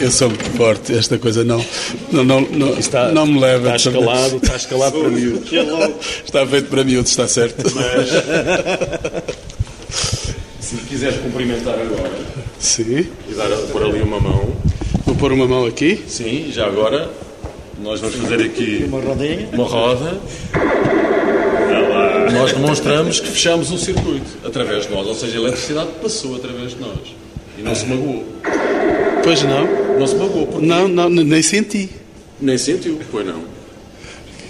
Eu 0.00 0.10
sou 0.10 0.30
muito 0.30 0.50
forte, 0.56 0.92
esta 0.96 1.16
coisa 1.16 1.44
não, 1.44 1.64
não, 2.10 2.24
não, 2.24 2.40
não, 2.40 2.76
está, 2.76 3.12
não 3.12 3.24
me 3.24 3.38
leva. 3.38 3.76
Está 3.76 3.90
escalado, 3.90 4.36
está 4.38 4.56
escalado 4.56 4.98
para 4.98 5.10
miúdos. 5.10 5.48
Está 6.24 6.44
feito 6.44 6.68
para 6.68 6.82
miúdos, 6.82 7.10
está 7.12 7.28
certo. 7.28 7.72
Mas, 7.72 8.08
se 10.58 10.76
quiseres 10.88 11.18
cumprimentar 11.20 11.78
agora. 11.78 12.47
Sim. 12.58 13.06
E 13.28 13.34
dar, 13.34 13.48
pôr 13.72 13.84
ali 13.84 14.02
uma 14.02 14.20
mão. 14.20 14.56
Vou 15.04 15.14
pôr 15.14 15.32
uma 15.32 15.46
mão 15.46 15.64
aqui. 15.64 16.02
Sim, 16.06 16.50
já 16.52 16.66
agora 16.66 17.10
nós 17.82 18.00
vamos 18.00 18.16
fazer 18.16 18.44
aqui 18.44 18.84
uma 18.86 19.00
rodinha. 19.00 19.48
Uma 19.52 19.64
roda. 19.64 20.20
Nós 22.32 22.52
demonstramos 22.52 23.20
que 23.20 23.28
fechamos 23.28 23.70
um 23.70 23.78
circuito 23.78 24.38
através 24.44 24.86
de 24.86 24.92
nós, 24.92 25.06
ou 25.06 25.14
seja, 25.14 25.38
a 25.38 25.40
eletricidade 25.42 25.90
passou 26.02 26.36
através 26.36 26.72
de 26.72 26.80
nós 26.80 27.14
e 27.56 27.62
não 27.62 27.74
se 27.74 27.86
magoou. 27.86 28.24
Pois 29.22 29.42
não. 29.42 29.98
Não 29.98 30.06
se 30.06 30.16
magoou. 30.16 30.46
Porque... 30.46 30.66
Não, 30.66 30.88
não, 30.88 31.08
nem 31.08 31.42
senti. 31.42 31.88
Nem 32.40 32.58
sentiu, 32.58 32.98
pois 33.10 33.26
não. 33.26 33.42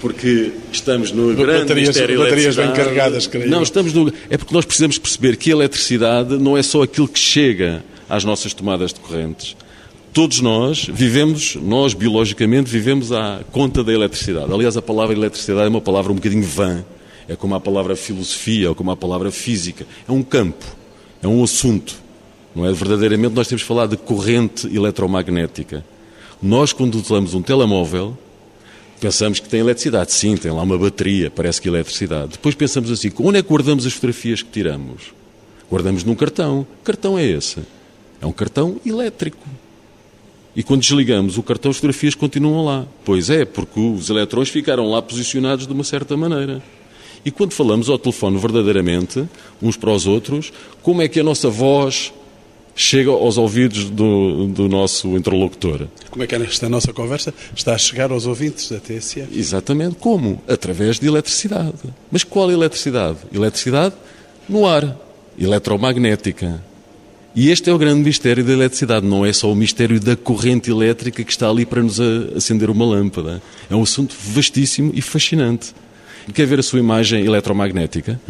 Porque 0.01 0.53
estamos 0.73 1.11
no 1.11 1.35
grande 1.35 1.61
baterias, 1.61 1.88
mistério 1.88 2.18
baterias 2.21 2.57
bem 2.57 2.73
carregadas, 2.73 3.27
creio. 3.27 3.51
Não, 3.51 3.62
estamos 3.62 3.92
no... 3.92 4.12
É 4.31 4.37
porque 4.37 4.55
nós 4.55 4.64
precisamos 4.64 4.99
perceber 4.99 5.37
que 5.37 5.51
a 5.51 5.55
eletricidade 5.55 6.37
não 6.38 6.57
é 6.57 6.62
só 6.62 6.83
aquilo 6.83 7.09
que 7.09 7.18
chega 7.18 7.83
às 8.09 8.25
nossas 8.25 8.55
tomadas 8.55 8.92
de 8.92 9.01
correntes 9.01 9.57
Todos 10.12 10.40
nós 10.40 10.85
vivemos, 10.85 11.55
nós 11.57 11.94
biologicamente 11.94 12.71
vivemos 12.71 13.12
à 13.12 13.40
conta 13.53 13.85
da 13.85 13.92
eletricidade. 13.92 14.53
Aliás, 14.53 14.77
a 14.77 14.83
palavra 14.83 15.14
eletricidade 15.14 15.66
é 15.66 15.68
uma 15.68 15.80
palavra 15.80 16.11
um 16.11 16.16
bocadinho 16.16 16.43
vã. 16.43 16.85
É 17.28 17.37
como 17.37 17.55
a 17.55 17.61
palavra 17.61 17.95
filosofia 17.95 18.70
ou 18.70 18.74
como 18.74 18.91
a 18.91 18.97
palavra 18.97 19.30
física. 19.30 19.87
É 20.09 20.12
um 20.12 20.22
campo, 20.22 20.64
é 21.22 21.28
um 21.28 21.45
assunto. 21.45 21.95
Não 22.53 22.66
é? 22.66 22.72
Verdadeiramente 22.72 23.35
nós 23.35 23.47
temos 23.47 23.62
que 23.62 23.68
falar 23.68 23.87
de 23.87 23.97
corrente 23.97 24.66
eletromagnética. 24.66 25.85
Nós, 26.43 26.72
quando 26.72 26.95
utilizamos 26.95 27.35
um 27.35 27.43
telemóvel, 27.43 28.16
pensamos 28.99 29.39
que 29.39 29.49
tem 29.49 29.61
eletricidade. 29.61 30.12
Sim, 30.12 30.37
tem 30.37 30.51
lá 30.51 30.62
uma 30.62 30.78
bateria, 30.78 31.30
parece 31.30 31.61
que 31.61 31.68
eletricidade. 31.68 32.32
Depois 32.32 32.55
pensamos 32.55 32.91
assim, 32.91 33.12
onde 33.20 33.39
é 33.39 33.43
que 33.43 33.49
guardamos 33.49 33.87
as 33.87 33.93
fotografias 33.93 34.43
que 34.43 34.51
tiramos? 34.51 35.12
Guardamos 35.70 36.03
num 36.03 36.14
cartão. 36.14 36.66
Cartão 36.82 37.18
é 37.18 37.24
esse? 37.24 37.61
É 38.21 38.27
um 38.27 38.33
cartão 38.33 38.81
elétrico. 38.85 39.47
E 40.57 40.62
quando 40.62 40.81
desligamos 40.81 41.39
o 41.39 41.43
cartão, 41.43 41.71
as 41.71 41.77
fotografias 41.77 42.14
continuam 42.14 42.64
lá. 42.64 42.87
Pois 43.05 43.31
é, 43.31 43.45
porque 43.45 43.79
os 43.79 44.11
eletrões 44.11 44.49
ficaram 44.49 44.91
lá 44.91 45.01
posicionados 45.01 45.66
de 45.66 45.73
uma 45.73 45.85
certa 45.85 46.16
maneira. 46.16 46.62
E 47.25 47.31
quando 47.31 47.53
falamos 47.53 47.89
ao 47.89 47.99
telefone 47.99 48.39
verdadeiramente, 48.39 49.29
uns 49.62 49.77
para 49.77 49.91
os 49.91 50.07
outros, 50.07 50.53
como 50.83 51.03
é 51.03 51.09
que 51.09 51.21
a 51.21 51.23
nossa 51.23 51.49
voz 51.49 52.12
chega 52.75 53.11
aos 53.11 53.37
ouvidos 53.37 53.91
do, 53.91 54.47
do 54.47 54.69
nosso 54.69 55.16
interlocutor? 55.16 55.89
Como 56.11 56.23
é 56.23 56.27
que 56.27 56.35
esta 56.37 56.69
nossa 56.69 56.93
conversa 56.93 57.35
está 57.55 57.75
a 57.75 57.79
chegar 57.79 58.12
aos 58.12 58.25
ouvintes 58.25 58.71
da 58.71 58.79
TSF? 58.79 59.37
Exatamente. 59.37 59.97
Como? 59.97 60.41
Através 60.49 60.99
de 60.99 61.09
eletricidade. 61.09 61.75
Mas 62.11 62.23
qual 62.23 62.51
eletricidade? 62.51 63.19
Eletricidade 63.33 63.95
no 64.49 64.66
ar. 64.66 64.97
Eletromagnética. 65.39 66.62
E 67.35 67.51
este 67.51 67.70
é 67.70 67.72
o 67.72 67.79
grande 67.79 68.03
mistério 68.03 68.45
da 68.45 68.53
eletricidade. 68.53 69.07
Não 69.07 69.24
é 69.24 69.33
só 69.33 69.51
o 69.53 69.55
mistério 69.55 70.01
da 70.01 70.16
corrente 70.16 70.70
elétrica 70.70 71.22
que 71.22 71.31
está 71.31 71.49
ali 71.49 71.64
para 71.66 71.83
nos 71.83 72.01
acender 72.37 72.70
uma 72.70 72.85
lâmpada. 72.85 73.43
É 73.70 73.76
um 73.76 73.83
assunto 73.83 74.14
vastíssimo 74.18 74.91
e 74.95 75.01
fascinante. 75.01 75.74
Quer 76.35 76.47
ver 76.47 76.59
a 76.59 76.62
sua 76.62 76.79
imagem 76.79 77.24
eletromagnética? 77.24 78.20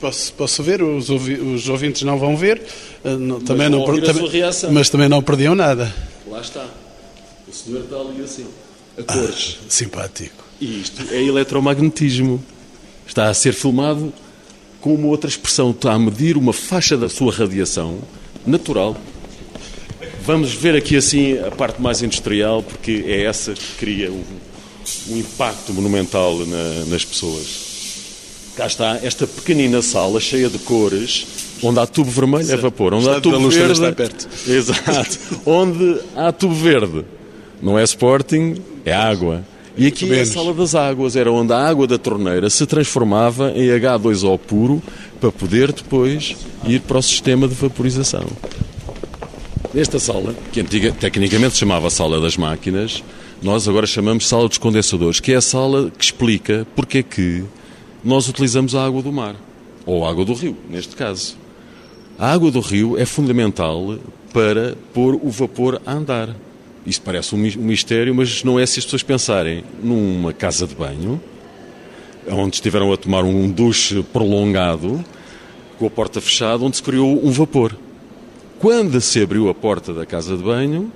Posso, 0.00 0.32
posso 0.32 0.62
ver, 0.62 0.82
os, 0.82 1.10
ouvi 1.10 1.34
os 1.34 1.68
ouvintes 1.68 2.02
não 2.02 2.18
vão 2.18 2.36
ver, 2.36 2.62
uh, 3.04 3.10
não, 3.10 3.40
também 3.40 3.68
não, 3.68 3.84
também, 3.84 4.42
mas 4.70 4.88
também 4.88 5.08
não 5.08 5.22
perdiam 5.22 5.54
nada. 5.54 5.92
Lá 6.26 6.40
está. 6.40 6.66
O 7.46 7.52
senhor 7.52 7.82
está 7.82 7.96
ali 7.96 8.22
assim, 8.22 8.46
a 8.96 9.02
cores. 9.02 9.58
Ah, 9.60 9.64
simpático. 9.68 10.44
E 10.60 10.80
isto 10.80 11.02
é 11.12 11.22
eletromagnetismo. 11.22 12.42
Está 13.06 13.28
a 13.28 13.34
ser 13.34 13.52
filmado 13.52 14.12
com 14.80 14.94
uma 14.94 15.08
outra 15.08 15.28
expressão. 15.28 15.72
Está 15.72 15.92
a 15.92 15.98
medir 15.98 16.38
uma 16.38 16.52
faixa 16.52 16.96
da 16.96 17.08
sua 17.08 17.32
radiação 17.32 17.98
natural. 18.46 18.96
Vamos 20.24 20.52
ver 20.52 20.76
aqui 20.76 20.96
assim 20.96 21.38
a 21.38 21.50
parte 21.50 21.80
mais 21.80 22.02
industrial, 22.02 22.62
porque 22.62 23.04
é 23.06 23.24
essa 23.24 23.52
que 23.54 23.74
cria 23.78 24.10
o, 24.10 24.24
um 25.08 25.16
impacto 25.16 25.72
monumental 25.72 26.38
na, 26.46 26.84
nas 26.86 27.04
pessoas. 27.04 27.72
Cá 28.56 28.66
está 28.66 29.00
esta 29.02 29.26
pequenina 29.26 29.80
sala 29.80 30.20
cheia 30.20 30.48
de 30.48 30.58
cores, 30.58 31.26
onde 31.62 31.80
há 31.80 31.86
tubo 31.86 32.10
vermelho 32.10 32.52
é 32.52 32.56
vapor, 32.56 32.94
onde 32.94 33.08
há 33.08 33.20
tubo 33.20 33.48
verde 33.48 33.72
está 33.72 33.92
perto. 33.92 34.28
Exato. 34.46 35.18
onde 35.46 36.00
há 36.14 36.30
tubo 36.30 36.54
verde, 36.54 37.04
não 37.62 37.78
é 37.78 37.82
Sporting, 37.82 38.56
é 38.84 38.92
água. 38.92 39.44
E 39.76 39.86
aqui 39.86 40.12
é 40.12 40.20
a 40.20 40.26
sala 40.26 40.52
das 40.52 40.74
águas, 40.74 41.16
era 41.16 41.32
onde 41.32 41.52
a 41.52 41.58
água 41.58 41.86
da 41.86 41.96
torneira 41.96 42.50
se 42.50 42.66
transformava 42.66 43.52
em 43.52 43.68
H2O 43.68 44.38
puro 44.38 44.82
para 45.18 45.32
poder 45.32 45.72
depois 45.72 46.36
ir 46.66 46.80
para 46.80 46.98
o 46.98 47.02
sistema 47.02 47.48
de 47.48 47.54
vaporização. 47.54 48.26
Nesta 49.72 49.98
sala, 49.98 50.34
que 50.52 50.60
antiga, 50.60 50.92
tecnicamente 50.92 51.54
se 51.54 51.60
chamava 51.60 51.88
Sala 51.88 52.20
das 52.20 52.36
Máquinas, 52.36 53.02
nós 53.42 53.66
agora 53.66 53.86
chamamos 53.86 54.28
Sala 54.28 54.46
dos 54.46 54.58
Condensadores, 54.58 55.18
que 55.18 55.32
é 55.32 55.36
a 55.36 55.40
sala 55.40 55.90
que 55.90 56.04
explica 56.04 56.66
porque 56.76 56.98
é 56.98 57.02
que 57.02 57.42
nós 58.04 58.28
utilizamos 58.28 58.74
a 58.74 58.84
água 58.84 59.02
do 59.02 59.10
mar, 59.10 59.34
ou 59.86 60.04
a 60.04 60.10
água 60.10 60.26
do 60.26 60.34
rio, 60.34 60.54
neste 60.68 60.94
caso. 60.94 61.36
A 62.18 62.30
água 62.30 62.50
do 62.50 62.60
rio 62.60 62.98
é 62.98 63.06
fundamental 63.06 63.96
para 64.32 64.76
pôr 64.92 65.14
o 65.14 65.30
vapor 65.30 65.80
a 65.86 65.94
andar. 65.94 66.36
Isto 66.84 67.02
parece 67.02 67.34
um 67.34 67.38
mistério, 67.38 68.14
mas 68.14 68.42
não 68.42 68.58
é 68.58 68.66
se 68.66 68.78
as 68.78 68.84
pessoas 68.84 69.02
pensarem 69.02 69.62
numa 69.82 70.32
casa 70.32 70.66
de 70.66 70.74
banho, 70.74 71.20
onde 72.28 72.56
estiveram 72.56 72.92
a 72.92 72.96
tomar 72.96 73.24
um 73.24 73.48
duche 73.48 74.02
prolongado, 74.12 75.04
com 75.78 75.86
a 75.86 75.90
porta 75.90 76.20
fechada, 76.20 76.64
onde 76.64 76.76
se 76.76 76.82
criou 76.82 77.24
um 77.24 77.30
vapor. 77.30 77.76
Quando 78.58 79.00
se 79.00 79.20
abriu 79.22 79.48
a 79.48 79.54
porta 79.54 79.92
da 79.92 80.04
casa 80.04 80.36
de 80.36 80.42
banho, 80.42 80.92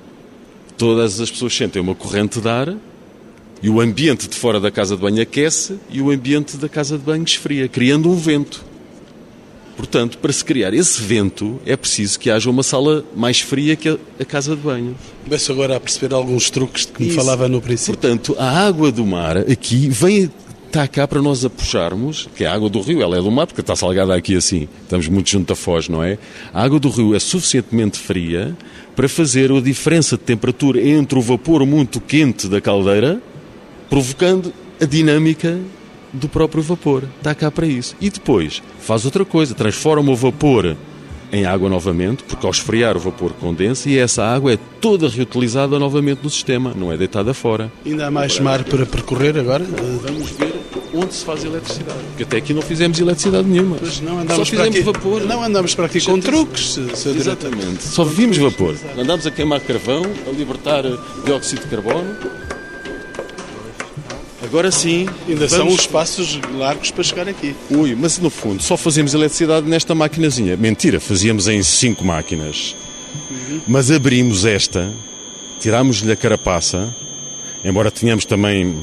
todas 0.76 1.20
as 1.20 1.30
pessoas 1.30 1.56
sentem 1.56 1.80
uma 1.80 1.94
corrente 1.94 2.40
de 2.40 2.48
ar 2.48 2.76
e 3.62 3.70
o 3.70 3.80
ambiente 3.80 4.28
de 4.28 4.36
fora 4.36 4.60
da 4.60 4.70
casa 4.70 4.96
de 4.96 5.02
banho 5.02 5.22
aquece 5.22 5.78
e 5.90 6.00
o 6.00 6.10
ambiente 6.10 6.56
da 6.56 6.68
casa 6.68 6.98
de 6.98 7.04
banho 7.04 7.24
esfria, 7.24 7.68
criando 7.68 8.10
um 8.10 8.16
vento. 8.16 8.64
Portanto, 9.76 10.18
para 10.18 10.32
se 10.32 10.44
criar 10.44 10.72
esse 10.72 11.02
vento, 11.02 11.60
é 11.66 11.76
preciso 11.76 12.18
que 12.18 12.30
haja 12.30 12.48
uma 12.48 12.62
sala 12.62 13.04
mais 13.14 13.40
fria 13.40 13.76
que 13.76 13.88
a, 13.88 14.24
casa 14.24 14.56
de 14.56 14.62
banho. 14.62 14.96
Começo 15.24 15.52
agora 15.52 15.76
a 15.76 15.80
perceber 15.80 16.14
alguns 16.14 16.48
truques 16.48 16.86
que 16.86 17.02
me 17.02 17.08
Isso. 17.08 17.16
falava 17.16 17.46
no 17.46 17.60
princípio. 17.60 17.98
Portanto, 17.98 18.34
a 18.38 18.66
água 18.66 18.90
do 18.90 19.04
mar 19.04 19.36
aqui 19.36 19.88
vem 19.88 20.30
está 20.66 20.86
cá 20.88 21.08
para 21.08 21.22
nós 21.22 21.44
a 21.44 21.50
puxarmos, 21.50 22.28
que 22.34 22.44
é 22.44 22.46
a 22.46 22.54
água 22.54 22.68
do 22.68 22.80
rio, 22.80 23.00
ela 23.02 23.16
é 23.16 23.22
do 23.22 23.30
mar, 23.30 23.46
porque 23.46 23.60
está 23.60 23.74
salgada 23.74 24.14
aqui 24.14 24.36
assim, 24.36 24.68
estamos 24.82 25.08
muito 25.08 25.30
junto 25.30 25.50
a 25.52 25.56
Foz, 25.56 25.88
não 25.88 26.02
é? 26.02 26.18
A 26.52 26.62
água 26.62 26.78
do 26.78 26.90
rio 26.90 27.14
é 27.14 27.18
suficientemente 27.18 27.98
fria 27.98 28.54
para 28.94 29.08
fazer 29.08 29.50
a 29.50 29.60
diferença 29.60 30.16
de 30.16 30.24
temperatura 30.24 30.80
entre 30.80 31.18
o 31.18 31.22
vapor 31.22 31.64
muito 31.64 32.00
quente 32.00 32.48
da 32.48 32.60
caldeira, 32.60 33.22
provocando 33.88 34.52
a 34.80 34.84
dinâmica 34.84 35.58
do 36.12 36.28
próprio 36.28 36.62
vapor. 36.62 37.04
Está 37.18 37.34
cá 37.34 37.50
para 37.50 37.66
isso. 37.66 37.96
E 38.00 38.10
depois 38.10 38.62
faz 38.80 39.04
outra 39.04 39.24
coisa, 39.24 39.54
transforma 39.54 40.10
o 40.10 40.16
vapor 40.16 40.76
em 41.32 41.44
água 41.44 41.68
novamente, 41.68 42.22
porque 42.22 42.46
ao 42.46 42.52
esfriar 42.52 42.96
o 42.96 43.00
vapor 43.00 43.32
condensa 43.32 43.88
e 43.88 43.98
essa 43.98 44.24
água 44.24 44.52
é 44.52 44.58
toda 44.80 45.08
reutilizada 45.08 45.78
novamente 45.78 46.20
no 46.22 46.30
sistema, 46.30 46.72
não 46.74 46.92
é 46.92 46.96
deitada 46.96 47.34
fora. 47.34 47.70
Ainda 47.84 48.06
há 48.06 48.10
mais 48.10 48.38
mar 48.38 48.64
para 48.64 48.86
percorrer 48.86 49.36
agora? 49.36 49.64
Vamos 49.64 50.30
ver 50.30 50.54
onde 50.94 51.14
se 51.14 51.24
faz 51.24 51.44
eletricidade. 51.44 51.98
Porque 52.08 52.22
até 52.22 52.36
aqui 52.38 52.54
não 52.54 52.62
fizemos 52.62 52.98
eletricidade 52.98 53.46
nenhuma. 53.46 53.76
Pois 53.76 54.00
não 54.00 54.20
andamos 54.20 54.48
Só 54.48 54.56
fizemos 54.56 54.80
vapor. 54.84 55.22
Não 55.22 55.42
andamos 55.42 55.74
para 55.74 55.86
aqui 55.86 56.00
com 56.00 56.18
truques. 56.18 56.78
Exatamente. 56.78 57.82
Só 57.82 58.04
vimos 58.04 58.38
vapor. 58.38 58.74
Andamos 58.96 59.26
a 59.26 59.30
queimar 59.30 59.60
carvão, 59.60 60.02
a 60.26 60.30
libertar 60.30 60.84
dióxido 61.24 61.62
de 61.62 61.68
carbono. 61.68 62.16
Agora 64.46 64.70
sim. 64.70 65.06
Ainda 65.28 65.48
são 65.48 65.68
os 65.68 65.86
passos 65.86 66.40
largos 66.54 66.90
para 66.90 67.04
chegar 67.04 67.28
aqui. 67.28 67.54
Ui, 67.70 67.94
mas 67.94 68.18
no 68.18 68.30
fundo 68.30 68.62
só 68.62 68.76
fazemos 68.76 69.12
eletricidade 69.12 69.68
nesta 69.68 69.94
maquinazinha. 69.94 70.56
Mentira, 70.56 71.00
fazíamos 71.00 71.48
em 71.48 71.62
cinco 71.62 72.04
máquinas. 72.04 72.74
Uhum. 73.30 73.60
Mas 73.66 73.90
abrimos 73.90 74.44
esta, 74.44 74.92
tirámos-lhe 75.60 76.12
a 76.12 76.16
carapaça, 76.16 76.94
embora 77.64 77.90
tenhamos 77.90 78.24
também 78.24 78.74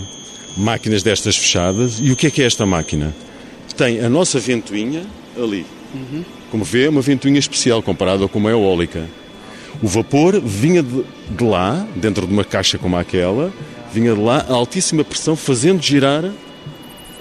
máquinas 0.58 1.02
destas 1.02 1.38
fechadas. 1.38 2.00
E 2.02 2.12
o 2.12 2.16
que 2.16 2.28
é 2.28 2.32
que 2.32 2.42
é 2.42 2.46
esta 2.46 2.66
máquina? 2.66 3.16
Tem 3.76 4.02
a 4.02 4.10
nossa 4.10 4.40
ventoinha 4.40 5.06
ali. 5.38 5.66
Uhum. 5.94 6.24
Como 6.52 6.64
vê, 6.64 6.86
é 6.86 6.90
uma 6.90 7.02
ventoinha 7.02 7.40
especial 7.40 7.82
comparada 7.82 8.28
com 8.28 8.38
uma 8.38 8.52
eólica. 8.52 9.08
O 9.82 9.88
vapor 9.88 10.40
vinha 10.40 10.84
de, 10.84 11.04
de, 11.30 11.44
lá, 11.44 11.88
dentro 11.96 12.28
de 12.28 12.34
uma 12.34 12.44
caixa 12.44 12.78
como 12.78 12.96
aquela, 12.96 13.52
vinha 13.94 14.16
de 14.16 14.20
lá 14.20 14.46
a 14.50 14.54
altíssima 14.54 15.04
pressão, 15.04 15.36
fazendo 15.36 15.82
girar 15.82 16.26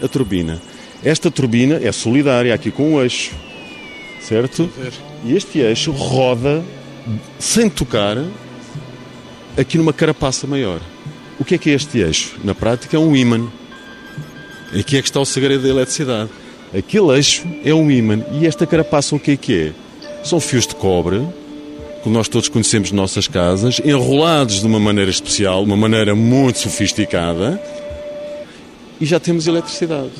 a 0.02 0.08
turbina. 0.08 0.60
Esta 1.04 1.30
turbina 1.30 1.78
é 1.82 1.92
solidária 1.92 2.54
aqui 2.54 2.70
com 2.70 2.94
o 2.94 3.02
eixo, 3.02 3.32
certo? 4.20 4.70
E 5.24 5.36
este 5.36 5.58
eixo 5.58 5.92
roda 5.92 6.64
sem 7.38 7.68
tocar 7.68 8.16
aqui 9.56 9.76
numa 9.76 9.92
carapaça 9.92 10.46
maior. 10.46 10.80
O 11.38 11.44
que 11.44 11.56
é 11.56 11.58
que 11.58 11.70
é 11.70 11.74
este 11.74 11.98
eixo? 11.98 12.36
Na 12.42 12.54
prática 12.54 12.96
é 12.96 13.00
um 13.00 13.14
ímã. 13.14 13.48
Aqui 14.78 14.96
é 14.96 15.02
que 15.02 15.08
está 15.08 15.20
o 15.20 15.26
segredo 15.26 15.64
da 15.64 15.68
eletricidade. 15.68 16.30
Aquele 16.76 17.14
eixo 17.14 17.46
é 17.64 17.74
um 17.74 17.90
ímã. 17.90 18.24
E 18.32 18.46
esta 18.46 18.66
carapaça 18.66 19.14
o 19.14 19.20
que 19.20 19.32
é 19.32 19.36
que 19.36 19.58
é? 19.58 19.72
São 20.24 20.40
fios 20.40 20.66
de 20.66 20.74
cobre, 20.74 21.20
que 22.02 22.08
nós 22.08 22.28
todos 22.28 22.48
conhecemos 22.48 22.88
de 22.88 22.94
nossas 22.94 23.28
casas, 23.28 23.80
enrolados 23.84 24.60
de 24.60 24.66
uma 24.66 24.80
maneira 24.80 25.10
especial, 25.10 25.62
uma 25.62 25.76
maneira 25.76 26.14
muito 26.14 26.58
sofisticada, 26.58 27.62
e 29.00 29.06
já 29.06 29.20
temos 29.20 29.46
eletricidade. 29.46 30.10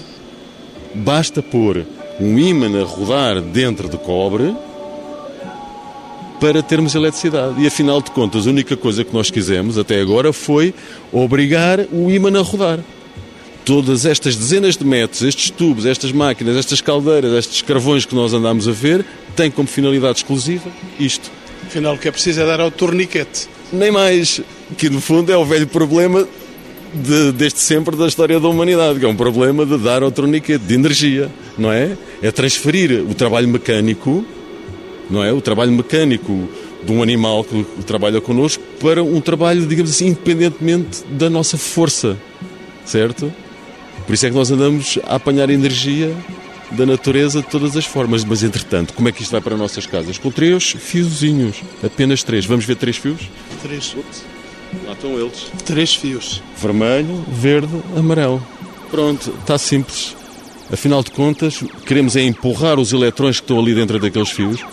Basta 0.94 1.42
pôr 1.42 1.84
um 2.20 2.38
ímã 2.38 2.80
a 2.80 2.84
rodar 2.84 3.40
dentro 3.40 3.88
de 3.88 3.96
cobre 3.96 4.54
para 6.40 6.62
termos 6.62 6.94
eletricidade. 6.94 7.62
E 7.62 7.66
afinal 7.66 8.02
de 8.02 8.10
contas, 8.10 8.46
a 8.46 8.50
única 8.50 8.76
coisa 8.76 9.04
que 9.04 9.14
nós 9.14 9.30
quisemos 9.30 9.78
até 9.78 10.00
agora 10.00 10.32
foi 10.32 10.74
obrigar 11.12 11.80
o 11.92 12.10
ímã 12.10 12.36
a 12.38 12.42
rodar. 12.42 12.80
Todas 13.64 14.04
estas 14.04 14.34
dezenas 14.34 14.76
de 14.76 14.84
metros, 14.84 15.22
estes 15.22 15.50
tubos, 15.50 15.86
estas 15.86 16.10
máquinas, 16.10 16.56
estas 16.56 16.80
caldeiras, 16.80 17.32
estes 17.32 17.62
carvões 17.62 18.04
que 18.04 18.14
nós 18.14 18.34
andamos 18.34 18.66
a 18.66 18.72
ver, 18.72 19.06
têm 19.36 19.52
como 19.52 19.68
finalidade 19.68 20.18
exclusiva 20.18 20.68
isto. 20.98 21.30
Afinal, 21.72 21.94
o 21.94 21.98
que 21.98 22.06
é 22.06 22.10
preciso 22.10 22.38
é 22.38 22.44
dar 22.44 22.60
ao 22.60 22.70
torniquete. 22.70 23.48
Nem 23.72 23.90
mais, 23.90 24.42
que 24.76 24.90
no 24.90 25.00
fundo 25.00 25.32
é 25.32 25.36
o 25.38 25.44
velho 25.46 25.66
problema 25.66 26.28
de, 26.92 27.32
desde 27.32 27.60
sempre 27.60 27.96
da 27.96 28.06
história 28.06 28.38
da 28.38 28.46
humanidade, 28.46 29.00
que 29.00 29.06
é 29.06 29.08
um 29.08 29.16
problema 29.16 29.64
de 29.64 29.78
dar 29.78 30.02
ao 30.02 30.12
torniquete, 30.12 30.62
de 30.62 30.74
energia, 30.74 31.30
não 31.56 31.72
é? 31.72 31.96
É 32.20 32.30
transferir 32.30 33.02
o 33.08 33.14
trabalho 33.14 33.48
mecânico 33.48 34.22
não 35.08 35.24
é? 35.24 35.32
O 35.32 35.40
trabalho 35.40 35.72
mecânico 35.72 36.46
de 36.84 36.92
um 36.92 37.02
animal 37.02 37.42
que 37.42 37.64
trabalha 37.86 38.20
connosco 38.20 38.62
para 38.78 39.02
um 39.02 39.20
trabalho, 39.20 39.66
digamos 39.66 39.90
assim, 39.92 40.08
independentemente 40.08 41.04
da 41.10 41.30
nossa 41.30 41.56
força, 41.56 42.18
certo? 42.84 43.32
Por 44.06 44.12
isso 44.14 44.26
é 44.26 44.30
que 44.30 44.36
nós 44.36 44.50
andamos 44.50 44.98
a 45.04 45.16
apanhar 45.16 45.48
energia 45.48 46.14
da 46.76 46.86
natureza 46.86 47.40
de 47.40 47.48
todas 47.48 47.76
as 47.76 47.84
formas. 47.84 48.24
Mas, 48.24 48.42
entretanto, 48.42 48.94
como 48.94 49.08
é 49.08 49.12
que 49.12 49.22
isto 49.22 49.32
vai 49.32 49.40
para 49.40 49.56
nossas 49.56 49.86
casas? 49.86 50.18
Com 50.18 50.30
três 50.30 50.70
fiozinhos, 50.78 51.62
apenas 51.82 52.22
três. 52.22 52.44
Vamos 52.44 52.64
ver 52.64 52.76
três 52.76 52.96
fios? 52.96 53.20
Três. 53.62 53.94
Lá 54.86 54.92
estão 54.92 55.18
eles. 55.18 55.46
Três 55.64 55.94
fios. 55.94 56.42
Vermelho, 56.56 57.24
verde, 57.28 57.82
amarelo. 57.96 58.44
Pronto, 58.90 59.32
está 59.40 59.58
simples. 59.58 60.16
Afinal 60.72 61.02
de 61.02 61.10
contas, 61.10 61.62
queremos 61.86 62.16
é 62.16 62.22
empurrar 62.22 62.78
os 62.78 62.92
eletrões 62.92 63.36
que 63.36 63.44
estão 63.44 63.58
ali 63.58 63.74
dentro 63.74 63.98
daqueles 63.98 64.30
fios, 64.30 64.64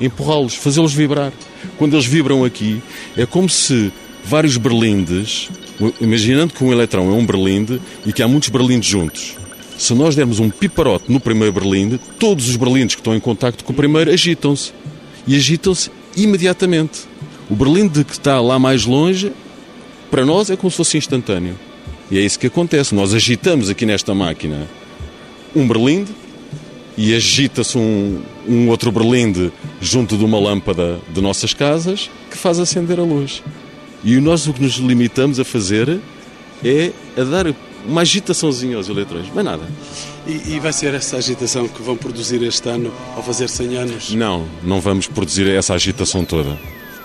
empurrá-los, 0.00 0.54
fazê-los 0.54 0.92
vibrar. 0.92 1.32
Quando 1.76 1.94
eles 1.94 2.06
vibram 2.06 2.44
aqui, 2.44 2.80
é 3.16 3.26
como 3.26 3.48
se 3.48 3.92
vários 4.24 4.56
berlindes, 4.56 5.50
imaginando 6.00 6.54
que 6.54 6.62
um 6.62 6.72
eletrão 6.72 7.10
é 7.10 7.14
um 7.14 7.26
berlinde 7.26 7.80
e 8.06 8.12
que 8.12 8.22
há 8.22 8.28
muitos 8.28 8.48
berlindes 8.48 8.88
juntos. 8.88 9.36
Se 9.78 9.94
nós 9.94 10.16
dermos 10.16 10.40
um 10.40 10.50
piparote 10.50 11.04
no 11.10 11.20
primeiro 11.20 11.52
berlinde, 11.52 12.00
todos 12.18 12.48
os 12.48 12.56
berlindes 12.56 12.96
que 12.96 13.00
estão 13.00 13.14
em 13.14 13.20
contacto 13.20 13.64
com 13.64 13.72
o 13.72 13.76
primeiro 13.76 14.10
agitam-se. 14.10 14.72
E 15.24 15.36
agitam-se 15.36 15.88
imediatamente. 16.16 17.02
O 17.48 17.54
berlinde 17.54 18.02
que 18.02 18.12
está 18.12 18.40
lá 18.40 18.58
mais 18.58 18.84
longe, 18.84 19.32
para 20.10 20.26
nós 20.26 20.50
é 20.50 20.56
como 20.56 20.68
se 20.68 20.76
fosse 20.76 20.98
instantâneo. 20.98 21.56
E 22.10 22.18
é 22.18 22.20
isso 22.20 22.40
que 22.40 22.48
acontece. 22.48 22.92
Nós 22.92 23.14
agitamos 23.14 23.70
aqui 23.70 23.86
nesta 23.86 24.12
máquina 24.14 24.68
um 25.54 25.66
berlinde 25.66 26.10
e 26.96 27.14
agita-se 27.14 27.78
um, 27.78 28.20
um 28.48 28.68
outro 28.68 28.90
berlinde 28.90 29.52
junto 29.80 30.16
de 30.16 30.24
uma 30.24 30.40
lâmpada 30.40 30.98
de 31.08 31.20
nossas 31.20 31.54
casas 31.54 32.10
que 32.28 32.36
faz 32.36 32.58
acender 32.58 32.98
a 32.98 33.04
luz. 33.04 33.44
E 34.02 34.16
nós 34.16 34.48
o 34.48 34.52
que 34.52 34.60
nos 34.62 34.74
limitamos 34.74 35.38
a 35.38 35.44
fazer 35.44 36.00
é 36.64 36.90
a 37.16 37.22
dar 37.22 37.46
uma 37.88 38.02
agitaçãozinha 38.02 38.76
aos 38.76 38.88
eletrões, 38.88 39.32
mais 39.32 39.44
nada. 39.44 39.62
E, 40.26 40.54
e, 40.54 40.60
vai 40.60 40.72
ser 40.72 40.92
essa 40.94 41.16
agitação 41.16 41.66
que 41.66 41.82
vão 41.82 41.96
produzir 41.96 42.42
este 42.42 42.68
ano 42.68 42.92
ao 43.16 43.22
fazer 43.22 43.48
100 43.48 43.76
anos? 43.76 44.14
Não, 44.14 44.46
não 44.62 44.80
vamos 44.80 45.06
produzir 45.06 45.48
essa 45.48 45.72
agitação 45.72 46.24
toda. 46.24 46.58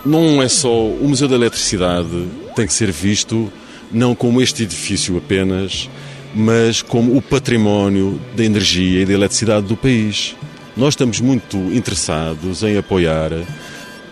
Não 0.05 0.43
é 0.43 0.49
só 0.49 0.69
o 0.69 1.07
Museu 1.07 1.29
da 1.29 1.35
Eletricidade 1.35 2.27
tem 2.55 2.67
que 2.67 2.73
ser 2.73 2.91
visto 2.91 3.51
não 3.91 4.13
como 4.13 4.41
este 4.41 4.63
edifício 4.63 5.17
apenas, 5.17 5.89
mas 6.35 6.81
como 6.81 7.15
o 7.15 7.21
património 7.21 8.19
da 8.35 8.43
energia 8.43 9.01
e 9.01 9.05
da 9.05 9.13
eletricidade 9.13 9.67
do 9.67 9.77
país. 9.77 10.35
Nós 10.75 10.93
estamos 10.93 11.21
muito 11.21 11.57
interessados 11.57 12.63
em 12.63 12.75
apoiar 12.77 13.31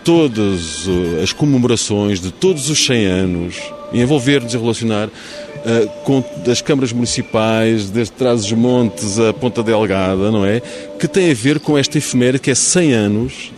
todas 0.04 0.86
eh, 0.86 1.22
as 1.22 1.32
comemorações 1.32 2.20
de 2.20 2.30
todos 2.30 2.70
os 2.70 2.84
100 2.84 3.06
anos, 3.06 3.56
envolver-nos 3.92 4.54
e 4.54 4.56
relacionar 4.56 5.08
uh, 5.64 5.88
com 6.04 6.22
as 6.50 6.60
câmaras 6.60 6.92
municipais, 6.92 7.90
desde 7.90 8.12
Trás-os-Montes 8.12 9.18
a 9.18 9.32
Ponta 9.32 9.62
Delgada, 9.62 10.30
não 10.30 10.44
é? 10.44 10.60
Que 10.98 11.08
tem 11.08 11.30
a 11.30 11.34
ver 11.34 11.60
com 11.60 11.76
esta 11.76 11.98
efeméride 11.98 12.40
que 12.40 12.50
é 12.50 12.54
100 12.54 12.92
anos 12.92 13.52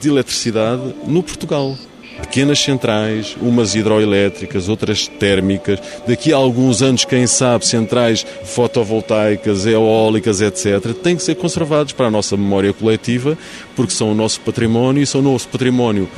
de 0.00 0.08
eletricidade 0.08 0.94
no 1.06 1.22
Portugal 1.22 1.76
pequenas 2.20 2.58
centrais, 2.58 3.36
umas 3.40 3.74
hidroelétricas, 3.74 4.68
outras 4.68 5.06
térmicas, 5.06 5.78
daqui 6.06 6.32
a 6.32 6.36
alguns 6.36 6.82
anos, 6.82 7.04
quem 7.04 7.26
sabe, 7.26 7.66
centrais 7.66 8.26
fotovoltaicas, 8.44 9.66
eólicas, 9.66 10.40
etc., 10.40 10.92
têm 11.02 11.16
que 11.16 11.22
ser 11.22 11.36
conservados 11.36 11.92
para 11.92 12.06
a 12.06 12.10
nossa 12.10 12.36
memória 12.36 12.72
coletiva, 12.72 13.38
porque 13.76 13.92
são 13.92 14.12
o 14.12 14.14
nosso 14.14 14.40
património 14.40 15.02
e 15.02 15.06
são 15.06 15.20
o 15.20 15.24
nosso 15.24 15.48
património 15.48 16.08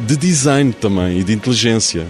de 0.00 0.16
design 0.16 0.72
também 0.72 1.18
e 1.18 1.24
de 1.24 1.32
inteligência. 1.32 2.06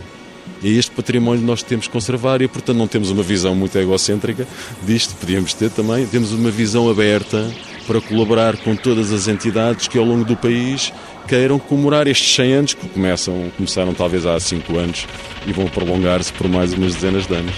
E 0.63 0.75
é 0.75 0.79
este 0.79 0.91
património 0.91 1.45
nós 1.45 1.63
temos 1.63 1.87
que 1.87 1.93
conservar 1.93 2.43
e, 2.43 2.49
portanto, 2.49 2.77
não 2.77 2.89
temos 2.89 3.11
uma 3.11 3.23
visão 3.23 3.55
muito 3.55 3.77
egocêntrica 3.79 4.47
disto, 4.83 5.15
podíamos 5.15 5.55
ter 5.55 5.71
também, 5.71 6.07
temos 6.07 6.33
uma 6.33 6.51
visão 6.51 6.91
aberta 6.91 7.49
para 7.87 8.01
colaborar 8.01 8.57
com 8.59 8.77
todas 8.77 9.13
as 9.13 9.29
entidades 9.29 9.89
que 9.89 9.99
ao 9.99 10.05
longo 10.05 10.25
do 10.25 10.37
país 10.37 10.93
queiram 11.27 11.59
comemorar 11.59 12.07
estes 12.07 12.35
100 12.35 12.53
anos, 12.53 12.75
que 12.75 12.89
começam, 12.89 13.51
começaram 13.57 13.95
talvez 13.95 14.27
há 14.27 14.39
5 14.39 14.77
anos 14.77 15.07
e 15.47 15.53
vão 15.53 15.67
prolongar-se 15.67 16.33
por 16.33 16.49
mais 16.49 16.73
umas 16.73 16.95
dezenas 16.95 17.27
de 17.27 17.35
anos. 17.35 17.55